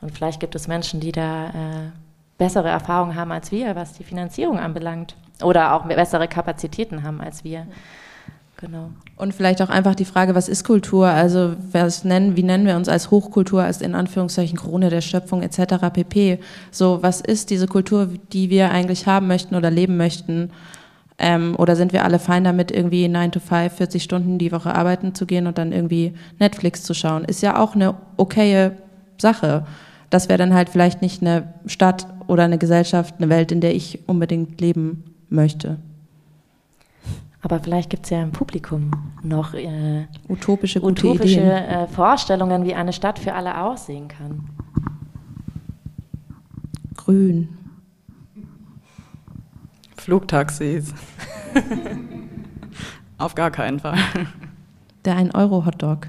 Und 0.00 0.12
vielleicht 0.12 0.40
gibt 0.40 0.54
es 0.54 0.66
Menschen, 0.66 0.98
die 0.98 1.12
da 1.12 1.48
äh, 1.48 1.90
bessere 2.38 2.68
Erfahrungen 2.68 3.16
haben 3.16 3.32
als 3.32 3.52
wir, 3.52 3.76
was 3.76 3.92
die 3.92 4.04
Finanzierung 4.04 4.58
anbelangt 4.58 5.14
oder 5.42 5.74
auch 5.74 5.84
bessere 5.84 6.26
Kapazitäten 6.26 7.02
haben 7.02 7.20
als 7.20 7.44
wir. 7.44 7.66
Genau. 8.58 8.90
Und 9.16 9.34
vielleicht 9.34 9.60
auch 9.62 9.68
einfach 9.68 9.94
die 9.94 10.04
Frage, 10.04 10.34
was 10.34 10.48
ist 10.48 10.64
Kultur? 10.64 11.08
Also 11.08 11.54
was 11.72 12.04
nennen, 12.04 12.36
wie 12.36 12.42
nennen 12.42 12.66
wir 12.66 12.76
uns 12.76 12.88
als 12.88 13.10
Hochkultur, 13.10 13.62
als 13.62 13.80
in 13.80 13.94
Anführungszeichen 13.94 14.58
Krone 14.58 14.90
der 14.90 15.00
Schöpfung 15.00 15.42
etc. 15.42 15.90
pp. 15.92 16.38
So, 16.70 17.02
was 17.02 17.20
ist 17.20 17.50
diese 17.50 17.66
Kultur, 17.66 18.08
die 18.32 18.50
wir 18.50 18.70
eigentlich 18.70 19.06
haben 19.06 19.26
möchten 19.26 19.54
oder 19.54 19.70
leben 19.70 19.96
möchten? 19.96 20.50
Ähm, 21.18 21.54
oder 21.58 21.76
sind 21.76 21.92
wir 21.92 22.04
alle 22.04 22.18
fein 22.18 22.44
damit, 22.44 22.70
irgendwie 22.70 23.06
9 23.08 23.32
to 23.32 23.40
5, 23.40 23.72
40 23.74 24.02
Stunden 24.02 24.38
die 24.38 24.50
Woche 24.50 24.74
arbeiten 24.74 25.14
zu 25.14 25.26
gehen 25.26 25.46
und 25.46 25.58
dann 25.58 25.72
irgendwie 25.72 26.14
Netflix 26.38 26.82
zu 26.82 26.94
schauen? 26.94 27.24
Ist 27.24 27.42
ja 27.42 27.60
auch 27.60 27.74
eine 27.74 27.94
okaye 28.16 28.72
Sache 29.18 29.64
das 30.14 30.28
wäre 30.28 30.38
dann 30.38 30.54
halt 30.54 30.68
vielleicht 30.68 31.02
nicht 31.02 31.22
eine 31.22 31.54
Stadt 31.66 32.06
oder 32.28 32.44
eine 32.44 32.56
Gesellschaft, 32.56 33.16
eine 33.18 33.28
Welt, 33.28 33.50
in 33.50 33.60
der 33.60 33.74
ich 33.74 33.98
unbedingt 34.06 34.60
leben 34.60 35.02
möchte. 35.28 35.78
Aber 37.44 37.60
vielleicht 37.60 37.90
gibt 37.90 38.04
es 38.06 38.10
ja 38.10 38.22
im 38.22 38.32
Publikum 38.32 38.90
noch 39.22 39.52
äh, 39.52 40.06
utopische, 40.30 40.80
gute 40.80 41.06
utopische 41.06 41.40
Ideen. 41.40 41.50
Äh, 41.50 41.86
Vorstellungen, 41.88 42.64
wie 42.64 42.74
eine 42.74 42.94
Stadt 42.94 43.18
für 43.18 43.34
alle 43.34 43.60
aussehen 43.60 44.08
kann. 44.08 44.48
Grün. 46.96 47.50
Flugtaxis. 49.94 50.94
Auf 53.18 53.34
gar 53.34 53.50
keinen 53.50 53.78
Fall. 53.78 53.98
Der 55.04 55.18
1-Euro-Hotdog. 55.18 56.08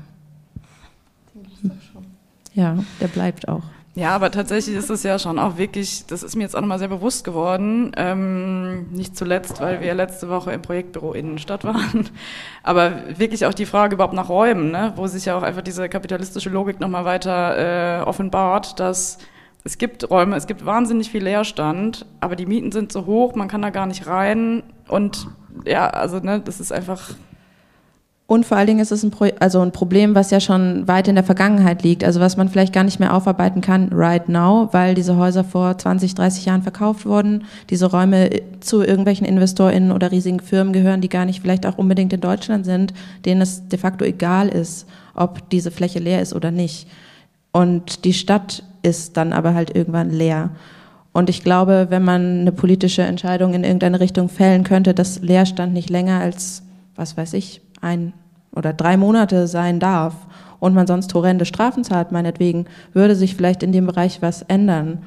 Ja, 2.54 2.78
der 3.02 3.08
bleibt 3.10 3.50
auch. 3.50 3.64
Ja, 3.98 4.14
aber 4.14 4.30
tatsächlich 4.30 4.76
ist 4.76 4.90
es 4.90 5.04
ja 5.04 5.18
schon 5.18 5.40
auch 5.40 5.58
wirklich, 5.58 6.06
das 6.06 6.22
ist 6.22 6.36
mir 6.36 6.44
jetzt 6.44 6.54
auch 6.54 6.60
nochmal 6.60 6.80
sehr 6.80 6.90
bewusst 6.90 7.24
geworden, 7.24 7.94
ähm, 7.96 8.90
nicht 8.92 9.16
zuletzt, 9.16 9.62
weil 9.62 9.80
wir 9.80 9.94
letzte 9.94 10.28
Woche 10.28 10.52
im 10.52 10.62
Projektbüro 10.62 11.14
Innenstadt 11.14 11.64
waren, 11.64 12.10
aber 12.64 13.18
wirklich 13.18 13.46
auch 13.46 13.54
die 13.54 13.66
Frage 13.66 13.96
überhaupt 13.96 14.14
nach 14.14 14.28
Räumen, 14.28 14.70
ne, 14.70 14.92
wo 14.98 15.08
sich 15.08 15.24
ja 15.24 15.38
auch 15.38 15.44
einfach 15.44 15.62
diese 15.62 15.88
kapitalistische 15.88 16.50
Logik 16.50 16.82
nochmal 16.82 17.06
weiter 17.06 18.02
äh, 18.02 18.04
offenbart, 18.04 18.82
dass 18.82 19.18
es 19.64 19.78
gibt 19.78 20.10
Räume, 20.12 20.36
es 20.36 20.46
gibt 20.46 20.66
wahnsinnig 20.66 21.10
viel 21.10 21.24
Leerstand, 21.24 22.06
aber 22.20 22.36
die 22.36 22.46
Mieten 22.46 22.74
sind 22.74 22.92
so 22.92 23.06
hoch, 23.06 23.34
man 23.34 23.48
kann 23.48 23.62
da 23.62 23.70
gar 23.70 23.88
nicht 23.88 24.08
rein. 24.08 24.62
Und 24.90 25.28
ja, 25.66 25.90
also 25.90 26.20
ne, 26.20 26.40
das 26.40 26.60
ist 26.60 26.72
einfach 26.72 27.16
und 28.28 28.44
vor 28.44 28.58
allen 28.58 28.66
Dingen 28.66 28.80
ist 28.80 28.92
es 28.92 29.04
ein, 29.04 29.12
Pro 29.12 29.26
also 29.40 29.62
ein 29.62 29.72
Problem, 29.72 30.16
was 30.16 30.32
ja 30.32 30.40
schon 30.40 30.88
weit 30.88 31.08
in 31.08 31.14
der 31.14 31.24
Vergangenheit 31.24 31.84
liegt, 31.84 32.04
also 32.04 32.20
was 32.20 32.38
man 32.38 32.50
vielleicht 32.50 32.74
gar 32.74 32.84
nicht 32.84 33.00
mehr 33.00 33.14
aufarbeiten 33.14 33.62
kann 33.62 33.90
right 33.92 34.28
now, 34.28 34.70
weil 34.72 34.96
diese 34.96 35.16
Häuser 35.16 35.44
vor 35.44 35.78
20, 35.78 36.16
30 36.16 36.46
Jahren 36.46 36.64
verkauft 36.64 37.06
wurden, 37.06 37.44
diese 37.70 37.86
Räume 37.86 38.32
zu 38.62 38.82
irgendwelchen 38.82 39.28
InvestorInnen 39.28 39.92
oder 39.92 40.12
riesigen 40.12 40.40
Firmen 40.40 40.74
gehören, 40.74 41.02
die 41.02 41.10
gar 41.10 41.26
nicht 41.26 41.42
vielleicht 41.42 41.68
auch 41.68 41.78
unbedingt 41.78 42.14
in 42.14 42.22
Deutschland 42.22 42.66
sind, 42.66 42.96
denen 43.26 43.42
es 43.42 43.68
de 43.68 43.78
facto 43.78 44.04
egal 44.04 44.50
ist, 44.50 44.88
ob 45.14 45.48
diese 45.52 45.70
Fläche 45.70 46.00
leer 46.00 46.22
ist 46.24 46.34
oder 46.34 46.50
nicht. 46.50 46.88
Und 47.52 48.06
die 48.06 48.14
Stadt 48.14 48.64
ist 48.82 49.18
dann 49.18 49.34
aber 49.34 49.54
halt 49.54 49.76
irgendwann 49.76 50.10
leer. 50.10 50.50
Und 51.14 51.30
ich 51.30 51.44
glaube, 51.44 51.88
wenn 51.90 52.04
man 52.04 52.42
eine 52.42 52.52
politische 52.52 53.04
Entscheidung 53.04 53.54
in 53.54 53.64
irgendeine 53.64 54.00
Richtung 54.00 54.30
fällen 54.30 54.64
könnte, 54.64 54.96
dass 54.96 55.22
Leerstand 55.22 55.74
nicht 55.74 55.92
länger 55.92 56.20
als, 56.20 56.64
was 56.96 57.16
weiß 57.16 57.34
ich, 57.34 57.62
ein 57.86 58.14
oder 58.54 58.74
drei 58.74 58.98
Monate 58.98 59.48
sein 59.48 59.80
darf 59.80 60.16
und 60.60 60.74
man 60.74 60.88
sonst 60.88 61.14
horrende 61.14 61.46
Strafen 61.46 61.84
zahlt, 61.84 62.12
meinetwegen, 62.12 62.66
würde 62.94 63.16
sich 63.16 63.36
vielleicht 63.36 63.64
in 63.64 63.72
dem 63.72 63.86
Bereich 63.86 64.22
was 64.22 64.42
ändern. 64.44 65.00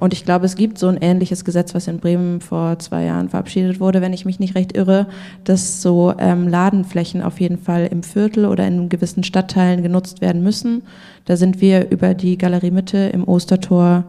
Und 0.00 0.14
ich 0.14 0.24
glaube, 0.24 0.46
es 0.46 0.56
gibt 0.56 0.78
so 0.78 0.88
ein 0.88 0.96
ähnliches 0.96 1.44
Gesetz, 1.44 1.74
was 1.74 1.86
in 1.86 1.98
Bremen 1.98 2.40
vor 2.40 2.78
zwei 2.78 3.04
Jahren 3.04 3.28
verabschiedet 3.28 3.78
wurde, 3.78 4.00
wenn 4.00 4.14
ich 4.14 4.24
mich 4.24 4.40
nicht 4.40 4.54
recht 4.54 4.74
irre, 4.74 5.06
dass 5.44 5.82
so 5.82 6.14
ähm, 6.18 6.48
Ladenflächen 6.48 7.22
auf 7.22 7.40
jeden 7.40 7.58
Fall 7.58 7.86
im 7.86 8.02
Viertel 8.02 8.46
oder 8.46 8.66
in 8.66 8.88
gewissen 8.88 9.22
Stadtteilen 9.22 9.82
genutzt 9.82 10.20
werden 10.20 10.42
müssen. 10.42 10.82
Da 11.26 11.36
sind 11.36 11.60
wir 11.60 11.90
über 11.90 12.14
die 12.14 12.38
Galerie 12.38 12.70
Mitte 12.70 12.98
im 13.12 13.28
Ostertor 13.28 14.04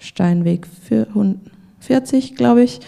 Steinweg 0.00 0.66
40, 1.80 2.34
glaube 2.34 2.62
ich, 2.62 2.80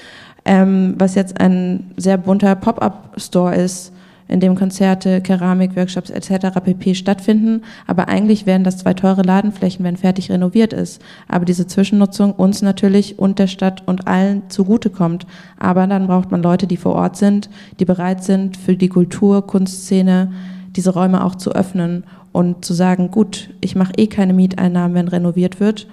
ähm, 0.44 0.94
was 0.98 1.14
jetzt 1.14 1.40
ein 1.40 1.92
sehr 1.96 2.18
bunter 2.18 2.56
Pop-up-Store 2.56 3.54
ist, 3.54 3.92
in 4.30 4.40
dem 4.40 4.54
Konzerte, 4.54 5.20
Keramik, 5.20 5.76
Workshops 5.76 6.08
etc. 6.08 6.60
pp. 6.62 6.94
stattfinden. 6.94 7.62
Aber 7.86 8.08
eigentlich 8.08 8.46
wären 8.46 8.64
das 8.64 8.78
zwei 8.78 8.94
teure 8.94 9.22
Ladenflächen, 9.22 9.84
wenn 9.84 9.96
fertig 9.96 10.30
renoviert 10.30 10.72
ist. 10.72 11.02
Aber 11.28 11.44
diese 11.44 11.66
Zwischennutzung 11.66 12.32
uns 12.32 12.62
natürlich 12.62 13.18
und 13.18 13.38
der 13.38 13.48
Stadt 13.48 13.82
und 13.86 14.06
allen 14.06 14.48
zugutekommt. 14.48 15.26
Aber 15.58 15.86
dann 15.86 16.06
braucht 16.06 16.30
man 16.30 16.42
Leute, 16.42 16.66
die 16.66 16.76
vor 16.76 16.94
Ort 16.94 17.16
sind, 17.16 17.50
die 17.80 17.84
bereit 17.84 18.22
sind, 18.22 18.56
für 18.56 18.76
die 18.76 18.88
Kultur, 18.88 19.46
Kunstszene 19.46 20.32
diese 20.76 20.94
Räume 20.94 21.24
auch 21.24 21.34
zu 21.34 21.52
öffnen 21.52 22.04
und 22.32 22.64
zu 22.64 22.74
sagen, 22.74 23.10
gut, 23.10 23.50
ich 23.60 23.74
mache 23.74 23.94
eh 23.96 24.06
keine 24.06 24.32
Mieteinnahmen, 24.32 24.94
wenn 24.94 25.08
renoviert 25.08 25.58
wird 25.58 25.88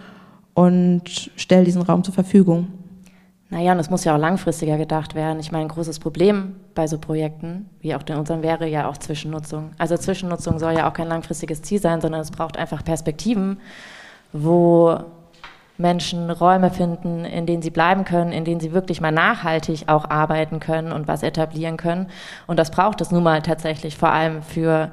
und 0.53 1.31
stelle 1.35 1.65
diesen 1.65 1.81
Raum 1.81 2.03
zur 2.03 2.13
Verfügung. 2.13 2.67
Naja, 3.49 3.71
und 3.71 3.79
es 3.79 3.89
muss 3.89 4.03
ja 4.03 4.13
auch 4.13 4.19
langfristiger 4.19 4.77
gedacht 4.77 5.15
werden. 5.15 5.39
Ich 5.39 5.53
meine, 5.53 5.65
ein 5.65 5.69
großes 5.69 5.99
Problem 5.99 6.55
bei 6.75 6.85
so 6.87 6.97
Projekten, 6.97 7.69
wie 7.79 7.95
auch 7.95 8.01
in 8.05 8.17
unserem, 8.17 8.43
wäre 8.43 8.67
ja 8.67 8.89
auch 8.89 8.97
Zwischennutzung. 8.97 9.71
Also 9.77 9.95
Zwischennutzung 9.95 10.59
soll 10.59 10.73
ja 10.73 10.89
auch 10.89 10.93
kein 10.93 11.07
langfristiges 11.07 11.61
Ziel 11.61 11.79
sein, 11.79 12.01
sondern 12.01 12.21
es 12.21 12.31
braucht 12.31 12.57
einfach 12.57 12.83
Perspektiven, 12.83 13.59
wo 14.33 14.99
Menschen 15.77 16.29
Räume 16.29 16.71
finden, 16.71 17.23
in 17.23 17.45
denen 17.45 17.61
sie 17.61 17.69
bleiben 17.69 18.03
können, 18.03 18.33
in 18.33 18.43
denen 18.43 18.59
sie 18.59 18.73
wirklich 18.73 18.99
mal 18.99 19.11
nachhaltig 19.11 19.85
auch 19.87 20.09
arbeiten 20.09 20.59
können 20.59 20.91
und 20.91 21.07
was 21.07 21.23
etablieren 21.23 21.77
können. 21.77 22.07
Und 22.47 22.57
das 22.59 22.71
braucht 22.71 22.99
es 22.99 23.11
nun 23.11 23.23
mal 23.23 23.41
tatsächlich 23.43 23.95
vor 23.95 24.09
allem 24.09 24.41
für 24.41 24.91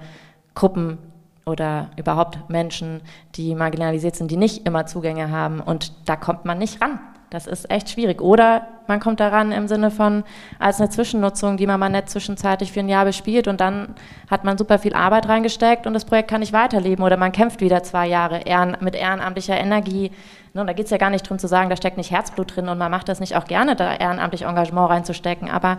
Gruppen 0.55 0.99
oder 1.47 1.91
überhaupt 1.97 2.49
Menschen, 2.49 3.01
die 3.35 3.55
marginalisiert 3.55 4.15
sind, 4.15 4.31
die 4.31 4.37
nicht 4.37 4.67
immer 4.67 4.87
Zugänge 4.87 5.31
haben. 5.31 5.61
Und 5.61 5.93
da 6.09 6.17
kommt 6.17 6.45
man 6.45 6.59
nicht 6.59 6.81
ran. 6.81 7.01
Das 7.31 7.47
ist 7.47 7.71
echt 7.71 7.91
schwierig. 7.91 8.21
Oder 8.21 8.69
man 8.87 9.01
kommt 9.01 9.19
daran 9.19 9.51
im 9.51 9.67
Sinne 9.67 9.91
von 9.91 10.25
als 10.59 10.81
eine 10.81 10.91
Zwischennutzung, 10.91 11.57
die 11.57 11.67
man 11.67 11.81
mal 11.81 11.89
nicht 11.89 12.11
zwischenzeitlich 12.11 12.71
für 12.71 12.81
ein 12.81 12.89
Jahr 12.89 13.05
bespielt 13.05 13.49
und 13.49 13.61
dann 13.61 13.95
hat 14.31 14.45
man 14.45 14.59
super 14.59 14.79
viel 14.79 14.95
Arbeit 14.95 15.29
reingesteckt 15.29 15.87
und 15.87 15.95
das 15.95 16.05
Projekt 16.05 16.29
kann 16.29 16.41
nicht 16.41 16.53
weiterleben 16.53 17.05
oder 17.05 17.17
man 17.17 17.33
kämpft 17.33 17.61
wieder 17.61 17.83
zwei 17.83 18.07
Jahre 18.07 18.41
mit 18.81 18.95
ehrenamtlicher 18.95 19.59
Energie. 19.59 20.11
Ne, 20.53 20.65
da 20.65 20.73
geht 20.73 20.85
es 20.85 20.91
ja 20.91 20.99
gar 20.99 21.11
nicht 21.11 21.25
darum 21.27 21.39
zu 21.39 21.49
sagen, 21.49 21.71
da 21.71 21.77
steckt 21.77 21.97
nicht 21.97 22.11
Herzblut 22.11 22.55
drin 22.55 22.69
und 22.69 22.79
man 22.79 22.91
macht 22.91 23.09
das 23.09 23.21
nicht 23.21 23.37
auch 23.37 23.47
gerne, 23.47 23.75
da 23.75 23.95
ehrenamtlich 23.95 24.43
Engagement 24.43 24.91
reinzustecken, 24.91 25.51
aber 25.51 25.79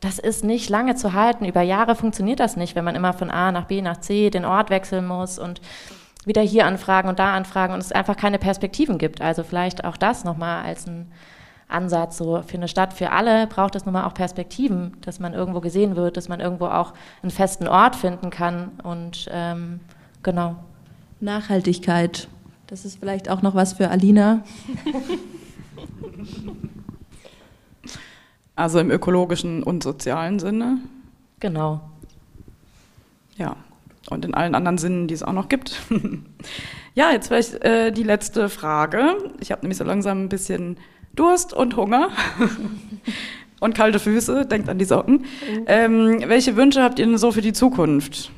das 0.00 0.18
ist 0.18 0.44
nicht 0.44 0.68
lange 0.68 0.94
zu 0.94 1.14
halten. 1.14 1.44
Über 1.46 1.62
Jahre 1.62 1.96
funktioniert 1.96 2.38
das 2.38 2.56
nicht, 2.56 2.76
wenn 2.76 2.84
man 2.84 2.94
immer 2.94 3.12
von 3.12 3.30
A 3.30 3.50
nach 3.50 3.64
B 3.64 3.80
nach 3.82 3.96
C 3.96 4.30
den 4.30 4.44
Ort 4.44 4.70
wechseln 4.70 5.06
muss 5.06 5.38
und 5.38 5.60
wieder 6.26 6.42
hier 6.42 6.66
anfragen 6.66 7.08
und 7.08 7.18
da 7.18 7.34
anfragen 7.34 7.72
und 7.72 7.80
es 7.80 7.92
einfach 7.92 8.16
keine 8.16 8.38
Perspektiven 8.38 8.98
gibt. 8.98 9.22
Also 9.22 9.44
vielleicht 9.44 9.84
auch 9.84 9.96
das 9.96 10.24
nochmal 10.24 10.64
als 10.64 10.86
ein 10.86 11.10
Ansatz, 11.68 12.18
so 12.18 12.42
für 12.46 12.56
eine 12.56 12.68
Stadt 12.68 12.92
für 12.92 13.10
alle 13.10 13.46
braucht 13.46 13.74
es 13.74 13.86
nochmal 13.86 14.04
auch 14.04 14.14
Perspektiven, 14.14 14.96
dass 15.00 15.18
man 15.18 15.34
irgendwo 15.34 15.60
gesehen 15.60 15.96
wird, 15.96 16.16
dass 16.16 16.28
man 16.28 16.40
irgendwo 16.40 16.66
auch 16.66 16.92
einen 17.22 17.30
festen 17.30 17.66
Ort 17.66 17.96
finden 17.96 18.30
kann 18.30 18.72
und 18.82 19.28
ähm, 19.32 19.80
genau. 20.22 20.56
Nachhaltigkeit, 21.18 22.28
das 22.66 22.84
ist 22.84 22.98
vielleicht 22.98 23.30
auch 23.30 23.40
noch 23.40 23.54
was 23.54 23.72
für 23.72 23.88
Alina. 23.88 24.42
Also 28.58 28.78
im 28.78 28.90
ökologischen 28.90 29.62
und 29.62 29.82
sozialen 29.82 30.38
Sinne. 30.38 30.78
Genau. 31.40 31.82
Ja 33.36 33.54
und 34.10 34.24
in 34.24 34.34
allen 34.34 34.54
anderen 34.54 34.78
Sinnen, 34.78 35.08
die 35.08 35.14
es 35.14 35.22
auch 35.22 35.32
noch 35.32 35.48
gibt. 35.48 35.80
ja, 36.94 37.10
jetzt 37.12 37.28
vielleicht 37.28 37.64
äh, 37.64 37.92
die 37.92 38.02
letzte 38.02 38.48
Frage. 38.48 39.16
Ich 39.40 39.50
habe 39.50 39.62
nämlich 39.62 39.78
so 39.78 39.84
langsam 39.84 40.24
ein 40.24 40.28
bisschen 40.28 40.76
Durst 41.14 41.52
und 41.52 41.76
Hunger 41.76 42.10
und 43.60 43.74
kalte 43.74 43.98
Füße. 43.98 44.46
Denkt 44.46 44.68
an 44.68 44.78
die 44.78 44.84
Socken. 44.84 45.14
Mhm. 45.22 45.64
Ähm, 45.66 46.22
welche 46.26 46.56
Wünsche 46.56 46.82
habt 46.82 46.98
ihr 46.98 47.06
denn 47.06 47.18
so 47.18 47.32
für 47.32 47.42
die 47.42 47.52
Zukunft? 47.52 48.30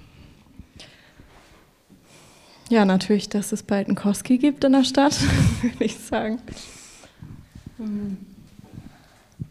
Ja, 2.68 2.84
natürlich, 2.84 3.28
dass 3.28 3.52
es 3.52 3.62
bald 3.62 3.88
einen 3.88 3.96
Koski 3.96 4.36
gibt 4.38 4.62
in 4.64 4.72
der 4.72 4.84
Stadt, 4.84 5.18
würde 5.62 5.84
ich 5.84 5.98
sagen. 5.98 6.38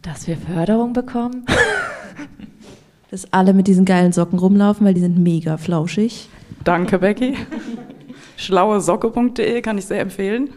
Dass 0.01 0.27
wir 0.27 0.37
Förderung 0.37 0.93
bekommen. 0.93 1.45
Dass 3.11 3.31
alle 3.31 3.53
mit 3.53 3.67
diesen 3.67 3.85
geilen 3.85 4.11
Socken 4.11 4.39
rumlaufen, 4.39 4.85
weil 4.85 4.93
die 4.93 5.01
sind 5.01 5.17
mega 5.17 5.57
flauschig. 5.57 6.29
Danke, 6.63 6.99
Becky. 6.99 7.35
Schlauesocke.de 8.37 9.61
kann 9.61 9.77
ich 9.77 9.85
sehr 9.85 10.01
empfehlen. 10.01 10.49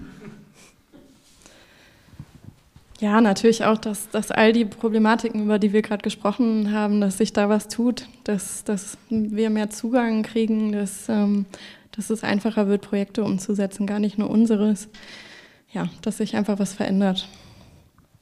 Ja, 3.01 3.23
natürlich 3.23 3.65
auch, 3.65 3.79
dass, 3.79 4.11
dass 4.11 4.31
all 4.31 4.53
die 4.53 4.67
Problematiken, 4.67 5.45
über 5.45 5.59
die 5.59 5.73
wir 5.73 5.81
gerade 5.81 6.03
gesprochen 6.03 6.71
haben, 6.71 7.01
dass 7.01 7.17
sich 7.17 7.33
da 7.33 7.49
was 7.49 7.69
tut, 7.69 8.07
dass, 8.25 8.63
dass 8.65 8.99
wir 9.09 9.49
mehr 9.49 9.71
Zugang 9.71 10.23
kriegen, 10.23 10.73
dass, 10.73 11.09
ähm, 11.09 11.47
dass 11.93 12.11
es 12.11 12.23
einfacher 12.23 12.69
wird, 12.69 12.83
Projekte 12.83 13.25
umzusetzen, 13.25 13.87
gar 13.87 14.01
nicht 14.01 14.19
nur 14.19 14.29
unseres. 14.29 14.89
Ja, 15.73 15.89
dass 16.03 16.19
sich 16.19 16.37
einfach 16.37 16.59
was 16.59 16.75
verändert. 16.75 17.27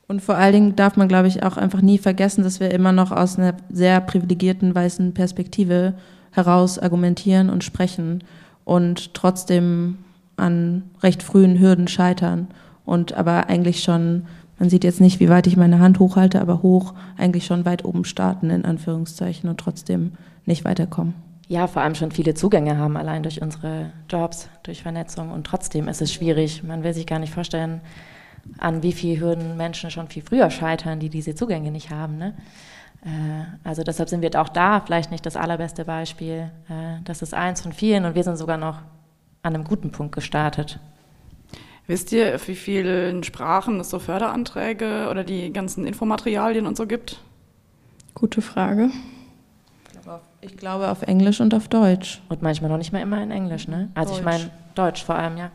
Und 0.09 0.23
vor 0.23 0.37
allen 0.37 0.55
Dingen 0.55 0.77
darf 0.77 0.97
man, 0.97 1.07
glaube 1.07 1.29
ich, 1.29 1.43
auch 1.43 1.59
einfach 1.59 1.83
nie 1.83 1.99
vergessen, 1.99 2.43
dass 2.43 2.61
wir 2.61 2.71
immer 2.71 2.93
noch 2.93 3.13
aus 3.13 3.39
einer 3.39 3.55
sehr 3.71 4.01
privilegierten 4.01 4.75
weißen 4.75 5.13
Perspektive 5.13 5.95
heraus 6.33 6.79
argumentieren 6.79 7.51
und 7.51 7.63
sprechen 7.63 8.25
und 8.65 9.13
trotzdem 9.13 9.99
an 10.37 10.85
recht 11.03 11.23
frühen 11.23 11.59
Hürden 11.61 11.89
scheitern 11.89 12.49
und 12.85 13.13
aber 13.13 13.49
eigentlich 13.49 13.83
schon, 13.83 14.25
man 14.59 14.71
sieht 14.71 14.85
jetzt 14.85 15.01
nicht, 15.01 15.21
wie 15.21 15.29
weit 15.29 15.47
ich 15.47 15.57
meine 15.57 15.79
Hand 15.79 15.99
hochhalte, 15.99 16.41
aber 16.41 16.63
hoch 16.63 16.95
eigentlich 17.19 17.45
schon 17.45 17.67
weit 17.67 17.85
oben 17.85 18.05
starten, 18.05 18.49
in 18.51 18.65
Anführungszeichen, 18.65 19.51
und 19.51 19.59
trotzdem 19.61 20.13
nicht 20.47 20.65
weiterkommen. 20.65 21.15
ja, 21.49 21.67
vor 21.67 21.83
allem 21.83 21.95
schon 21.95 22.13
viele 22.13 22.35
Zugänge 22.35 22.79
haben, 22.79 22.97
allein 22.97 23.23
durch 23.23 23.43
unsere 23.43 23.91
Jobs, 24.09 24.49
durch 24.63 24.83
Vernetzung. 24.83 25.33
Und 25.33 25.47
trotzdem 25.47 25.89
ist 25.89 26.01
es 26.01 26.13
schwierig. 26.13 26.63
Man 26.63 26.83
will 26.83 26.95
sich 26.95 27.07
gar 27.07 27.19
nicht 27.19 27.33
vorstellen, 27.33 27.81
an 28.59 28.83
wie 28.83 28.93
vielen 28.93 29.21
Hürden 29.21 29.57
Menschen 29.57 29.91
schon 29.91 30.09
viel 30.09 30.23
früher 30.23 30.51
scheitern, 30.51 31.01
die 31.01 31.11
diese 31.11 31.35
Zugänge 31.35 31.71
nicht 31.71 31.91
haben. 31.91 32.19
Ne? 32.19 32.35
Äh, 33.05 33.69
also 33.69 33.83
deshalb 33.83 34.09
sind 34.09 34.23
wir 34.23 34.41
auch 34.41 34.49
da 34.49 34.81
vielleicht 34.81 35.11
nicht 35.11 35.27
das 35.27 35.37
allerbeste 35.37 35.85
Beispiel. 35.85 36.51
Äh, 36.69 37.03
das 37.05 37.23
ist 37.23 37.35
eins 37.35 37.61
von 37.61 37.73
vielen 37.73 38.05
und 38.05 38.15
wir 38.15 38.25
sind 38.25 38.37
sogar 38.37 38.57
noch 38.57 38.79
an 39.43 39.55
einem 39.55 39.65
guten 39.65 39.93
Punkt 39.93 40.15
gestartet. 40.15 40.81
Wisst 41.87 42.13
ihr, 42.13 42.39
wie 42.47 42.55
vielen 42.55 43.25
Sprachen 43.25 43.81
es 43.81 43.89
so 43.91 43.99
Förderanträge 43.99 45.09
oder 45.11 45.25
die 45.25 45.53
ganzen 45.53 45.87
Infomaterialien 45.87 46.67
und 46.67 46.77
so 46.77 46.87
gibt? 46.87 47.21
Gute 48.15 48.43
Frage. 48.43 48.91
Ich 50.41 50.57
glaube 50.57 50.89
auf 50.89 51.03
Englisch 51.03 51.41
und 51.41 51.55
auf 51.55 51.69
Deutsch. 51.69 52.21
Und 52.29 52.43
manchmal 52.43 52.71
noch 52.71 52.79
nicht 52.79 52.93
mal 52.93 53.01
immer 53.01 53.23
in 53.23 53.31
Englisch, 53.31 53.69
ne? 53.69 53.91
Also 53.95 54.11
Deutsch. 54.11 54.19
ich 54.21 54.25
meine 54.25 54.51
Deutsch 54.75 55.05
vor 55.05 55.17
allem, 55.17 55.37
ja. 55.37 55.51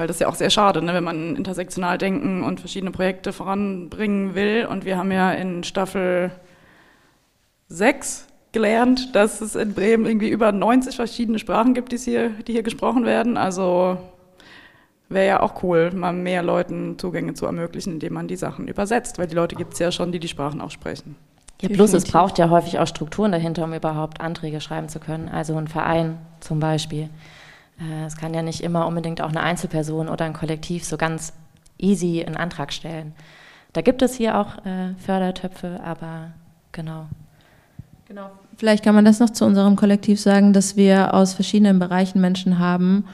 Weil 0.00 0.06
das 0.06 0.16
ist 0.16 0.20
ja 0.20 0.28
auch 0.28 0.34
sehr 0.34 0.48
schade, 0.48 0.80
ne, 0.80 0.94
wenn 0.94 1.04
man 1.04 1.36
intersektional 1.36 1.98
denken 1.98 2.42
und 2.42 2.58
verschiedene 2.58 2.90
Projekte 2.90 3.34
voranbringen 3.34 4.34
will. 4.34 4.64
Und 4.64 4.86
wir 4.86 4.96
haben 4.96 5.12
ja 5.12 5.30
in 5.30 5.62
Staffel 5.62 6.30
6 7.68 8.26
gelernt, 8.52 9.14
dass 9.14 9.42
es 9.42 9.56
in 9.56 9.74
Bremen 9.74 10.06
irgendwie 10.06 10.30
über 10.30 10.52
90 10.52 10.96
verschiedene 10.96 11.38
Sprachen 11.38 11.74
gibt, 11.74 11.92
die 11.92 11.98
hier, 11.98 12.30
die 12.30 12.52
hier 12.52 12.62
gesprochen 12.62 13.04
werden. 13.04 13.36
Also 13.36 13.98
wäre 15.10 15.26
ja 15.26 15.40
auch 15.42 15.62
cool, 15.62 15.90
mal 15.90 16.14
mehr 16.14 16.42
Leuten 16.42 16.98
Zugänge 16.98 17.34
zu 17.34 17.44
ermöglichen, 17.44 17.92
indem 17.92 18.14
man 18.14 18.26
die 18.26 18.36
Sachen 18.36 18.68
übersetzt, 18.68 19.18
weil 19.18 19.26
die 19.26 19.34
Leute 19.34 19.54
gibt 19.54 19.74
es 19.74 19.80
ja 19.80 19.92
schon, 19.92 20.12
die 20.12 20.18
die 20.18 20.28
Sprachen 20.28 20.62
auch 20.62 20.70
sprechen. 20.70 21.14
Ja, 21.60 21.68
plus 21.68 21.92
es 21.92 22.06
braucht 22.06 22.38
ja 22.38 22.48
häufig 22.48 22.78
auch 22.78 22.86
Strukturen 22.86 23.32
dahinter, 23.32 23.64
um 23.64 23.74
überhaupt 23.74 24.22
Anträge 24.22 24.62
schreiben 24.62 24.88
zu 24.88 24.98
können. 24.98 25.28
Also 25.28 25.56
ein 25.56 25.68
Verein 25.68 26.16
zum 26.40 26.58
Beispiel. 26.58 27.10
Äh, 27.80 28.04
es 28.04 28.16
kann 28.16 28.34
ja 28.34 28.42
nicht 28.42 28.62
immer 28.62 28.86
unbedingt 28.86 29.20
auch 29.20 29.30
eine 29.30 29.42
Einzelperson 29.42 30.08
oder 30.08 30.24
ein 30.24 30.32
Kollektiv 30.32 30.84
so 30.84 30.96
ganz 30.96 31.32
easy 31.78 32.22
einen 32.24 32.36
Antrag 32.36 32.72
stellen. 32.72 33.12
Da 33.72 33.82
gibt 33.82 34.02
es 34.02 34.14
hier 34.14 34.38
auch 34.38 34.64
äh, 34.66 34.94
Fördertöpfe, 34.98 35.80
aber 35.84 36.32
genau. 36.72 37.06
Genau. 38.06 38.30
Vielleicht 38.56 38.82
kann 38.82 38.96
man 38.96 39.04
das 39.04 39.20
noch 39.20 39.30
zu 39.30 39.44
unserem 39.44 39.76
Kollektiv 39.76 40.20
sagen, 40.20 40.52
dass 40.52 40.76
wir 40.76 41.14
aus 41.14 41.32
verschiedenen 41.34 41.78
Bereichen 41.78 42.20
Menschen 42.20 42.58
haben, 42.58 43.04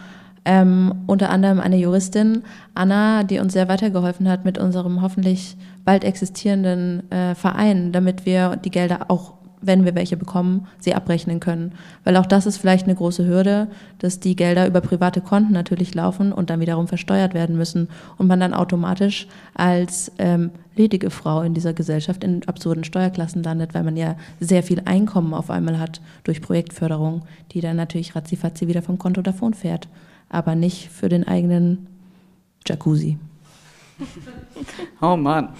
ähm, 0.46 1.02
unter 1.06 1.28
anderem 1.28 1.60
eine 1.60 1.76
Juristin, 1.76 2.44
Anna, 2.74 3.24
die 3.24 3.38
uns 3.38 3.52
sehr 3.52 3.68
weitergeholfen 3.68 4.28
hat 4.28 4.44
mit 4.44 4.58
unserem 4.58 5.02
hoffentlich 5.02 5.56
bald 5.84 6.02
existierenden 6.02 7.10
äh, 7.10 7.34
Verein, 7.34 7.92
damit 7.92 8.24
wir 8.24 8.56
die 8.56 8.70
Gelder 8.70 9.10
auch, 9.10 9.34
wenn 9.60 9.84
wir 9.84 9.94
welche 9.94 10.16
bekommen, 10.16 10.66
sie 10.78 10.94
abrechnen 10.94 11.40
können. 11.40 11.72
Weil 12.04 12.16
auch 12.16 12.26
das 12.26 12.46
ist 12.46 12.58
vielleicht 12.58 12.84
eine 12.84 12.94
große 12.94 13.26
Hürde, 13.26 13.68
dass 13.98 14.20
die 14.20 14.36
Gelder 14.36 14.66
über 14.66 14.80
private 14.80 15.20
Konten 15.20 15.52
natürlich 15.52 15.94
laufen 15.94 16.32
und 16.32 16.50
dann 16.50 16.60
wiederum 16.60 16.88
versteuert 16.88 17.34
werden 17.34 17.56
müssen 17.56 17.88
und 18.18 18.26
man 18.26 18.40
dann 18.40 18.54
automatisch 18.54 19.26
als 19.54 20.12
ähm, 20.18 20.50
ledige 20.76 21.10
Frau 21.10 21.42
in 21.42 21.54
dieser 21.54 21.72
Gesellschaft 21.72 22.22
in 22.22 22.46
absurden 22.46 22.84
Steuerklassen 22.84 23.42
landet, 23.42 23.74
weil 23.74 23.82
man 23.82 23.96
ja 23.96 24.16
sehr 24.40 24.62
viel 24.62 24.82
Einkommen 24.84 25.34
auf 25.34 25.50
einmal 25.50 25.78
hat 25.78 26.00
durch 26.24 26.42
Projektförderung, 26.42 27.22
die 27.52 27.60
dann 27.60 27.76
natürlich 27.76 28.14
ratzifatzi 28.14 28.68
wieder 28.68 28.82
vom 28.82 28.98
Konto 28.98 29.22
davon 29.22 29.54
fährt 29.54 29.88
aber 30.28 30.54
nicht 30.54 30.88
für 30.88 31.08
den 31.08 31.26
eigenen 31.26 31.86
Jacuzzi. 32.66 33.18
Oh 35.00 35.16
Mann. 35.16 35.50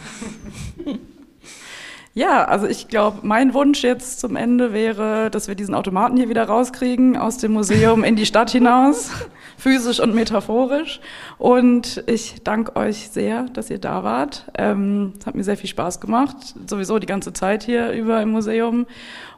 Ja, 2.16 2.46
also 2.46 2.66
ich 2.66 2.88
glaube, 2.88 3.18
mein 3.24 3.52
Wunsch 3.52 3.82
jetzt 3.82 4.20
zum 4.20 4.36
Ende 4.36 4.72
wäre, 4.72 5.30
dass 5.30 5.48
wir 5.48 5.54
diesen 5.54 5.74
Automaten 5.74 6.16
hier 6.16 6.30
wieder 6.30 6.44
rauskriegen 6.44 7.18
aus 7.18 7.36
dem 7.36 7.52
Museum 7.52 8.04
in 8.04 8.16
die 8.16 8.24
Stadt 8.24 8.48
hinaus, 8.48 9.10
physisch 9.58 10.00
und 10.00 10.14
metaphorisch. 10.14 11.02
Und 11.36 12.02
ich 12.06 12.42
danke 12.42 12.74
euch 12.74 13.10
sehr, 13.10 13.42
dass 13.52 13.68
ihr 13.68 13.78
da 13.78 14.02
wart. 14.02 14.50
Ähm, 14.56 15.12
es 15.18 15.26
hat 15.26 15.34
mir 15.34 15.44
sehr 15.44 15.58
viel 15.58 15.68
Spaß 15.68 16.00
gemacht, 16.00 16.38
sowieso 16.66 16.98
die 16.98 17.06
ganze 17.06 17.34
Zeit 17.34 17.64
hier 17.64 17.90
über 17.90 18.22
im 18.22 18.30
Museum. 18.30 18.86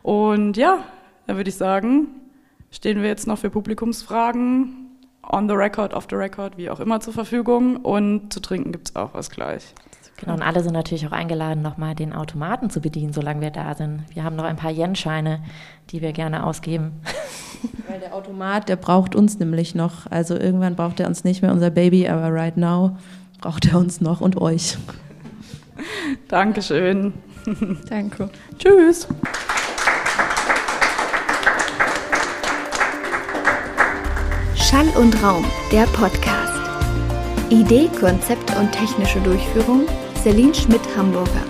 Und 0.05 0.57
ja, 0.57 0.79
dann 1.27 1.37
würde 1.37 1.51
ich 1.51 1.57
sagen, 1.57 2.07
stehen 2.71 3.03
wir 3.03 3.09
jetzt 3.09 3.27
noch 3.27 3.39
für 3.39 3.51
Publikumsfragen 3.51 4.87
on 5.25 5.49
the 5.49 5.55
record, 5.57 5.95
off 5.95 6.07
the 6.09 6.15
record, 6.15 6.57
wie 6.57 6.71
auch 6.71 6.79
immer 6.79 7.01
zur 7.01 7.13
Verfügung. 7.13 7.79
Und 7.79 8.33
zu 8.33 8.39
trinken 8.39 8.71
gibt 8.71 8.91
es 8.91 8.95
auch 8.95 9.15
was 9.15 9.31
gleich. 9.31 9.75
Genau, 10.19 10.35
und 10.35 10.43
alle 10.43 10.65
sind 10.65 10.73
natürlich 10.73 11.07
auch 11.07 11.13
eingeladen, 11.13 11.63
nochmal 11.63 11.95
den 11.95 12.13
Automaten 12.13 12.71
zu 12.71 12.81
bedienen, 12.81 13.13
solange 13.13 13.41
wir 13.41 13.51
da 13.51 13.75
sind. 13.77 14.03
Wir 14.13 14.25
haben 14.25 14.35
noch 14.35 14.45
ein 14.45 14.57
paar 14.57 14.73
Yen-Scheine, 14.73 15.41
die 15.91 16.03
wir 16.03 16.13
gerne 16.13 16.45
ausgeben. 16.45 17.01
Weil 17.89 18.01
der 18.01 18.15
Automat, 18.15 18.69
der 18.69 18.77
braucht 18.77 19.15
uns 19.15 19.39
nämlich 19.39 19.77
noch. 19.77 20.11
Also 20.11 20.35
irgendwann 20.35 20.75
braucht 20.75 20.99
er 20.99 21.07
uns 21.07 21.23
nicht 21.23 21.41
mehr, 21.43 21.53
unser 21.53 21.71
Baby, 21.71 22.09
aber 22.09 22.33
right 22.33 22.57
now 22.57 22.97
braucht 23.41 23.67
er 23.67 23.79
uns 23.79 24.01
noch 24.01 24.21
und 24.21 24.37
euch. 24.41 24.77
Dankeschön. 26.29 27.15
Danke. 27.89 28.29
Tschüss. 28.59 29.07
Schall 34.57 34.89
und 35.01 35.23
Raum, 35.23 35.45
der 35.71 35.85
Podcast. 35.85 36.59
Idee, 37.51 37.89
Konzept 38.01 38.55
und 38.59 38.73
technische 38.73 39.21
Durchführung 39.21 39.87
Celine 40.23 40.55
Schmidt-Hamburger. 40.55 41.45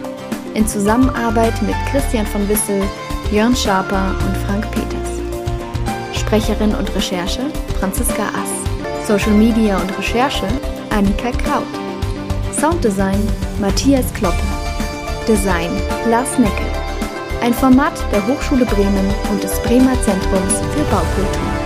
In 0.54 0.66
Zusammenarbeit 0.66 1.60
mit 1.62 1.74
Christian 1.90 2.26
von 2.26 2.46
Wissel, 2.48 2.82
Jörn 3.30 3.56
Schaper 3.56 4.14
und 4.26 4.36
Frank 4.46 4.70
Peters. 4.70 6.18
Sprecherin 6.18 6.74
und 6.74 6.94
Recherche 6.94 7.42
Franziska 7.78 8.24
Ass. 8.24 9.06
Social 9.06 9.32
Media 9.32 9.78
und 9.78 9.96
Recherche 9.98 10.46
Annika 10.90 11.30
Kraut. 11.30 11.64
Sounddesign 12.60 13.20
Matthias 13.60 14.12
Kloppe. 14.12 14.36
Design 15.26 15.70
Lars 16.08 16.38
Neckel. 16.38 16.66
Ein 17.40 17.54
Format 17.54 17.94
der 18.12 18.26
Hochschule 18.26 18.66
Bremen 18.66 19.14
und 19.30 19.42
des 19.42 19.58
Bremer 19.62 19.94
Zentrums 20.02 20.54
für 20.74 20.84
Baukultur. 20.90 21.57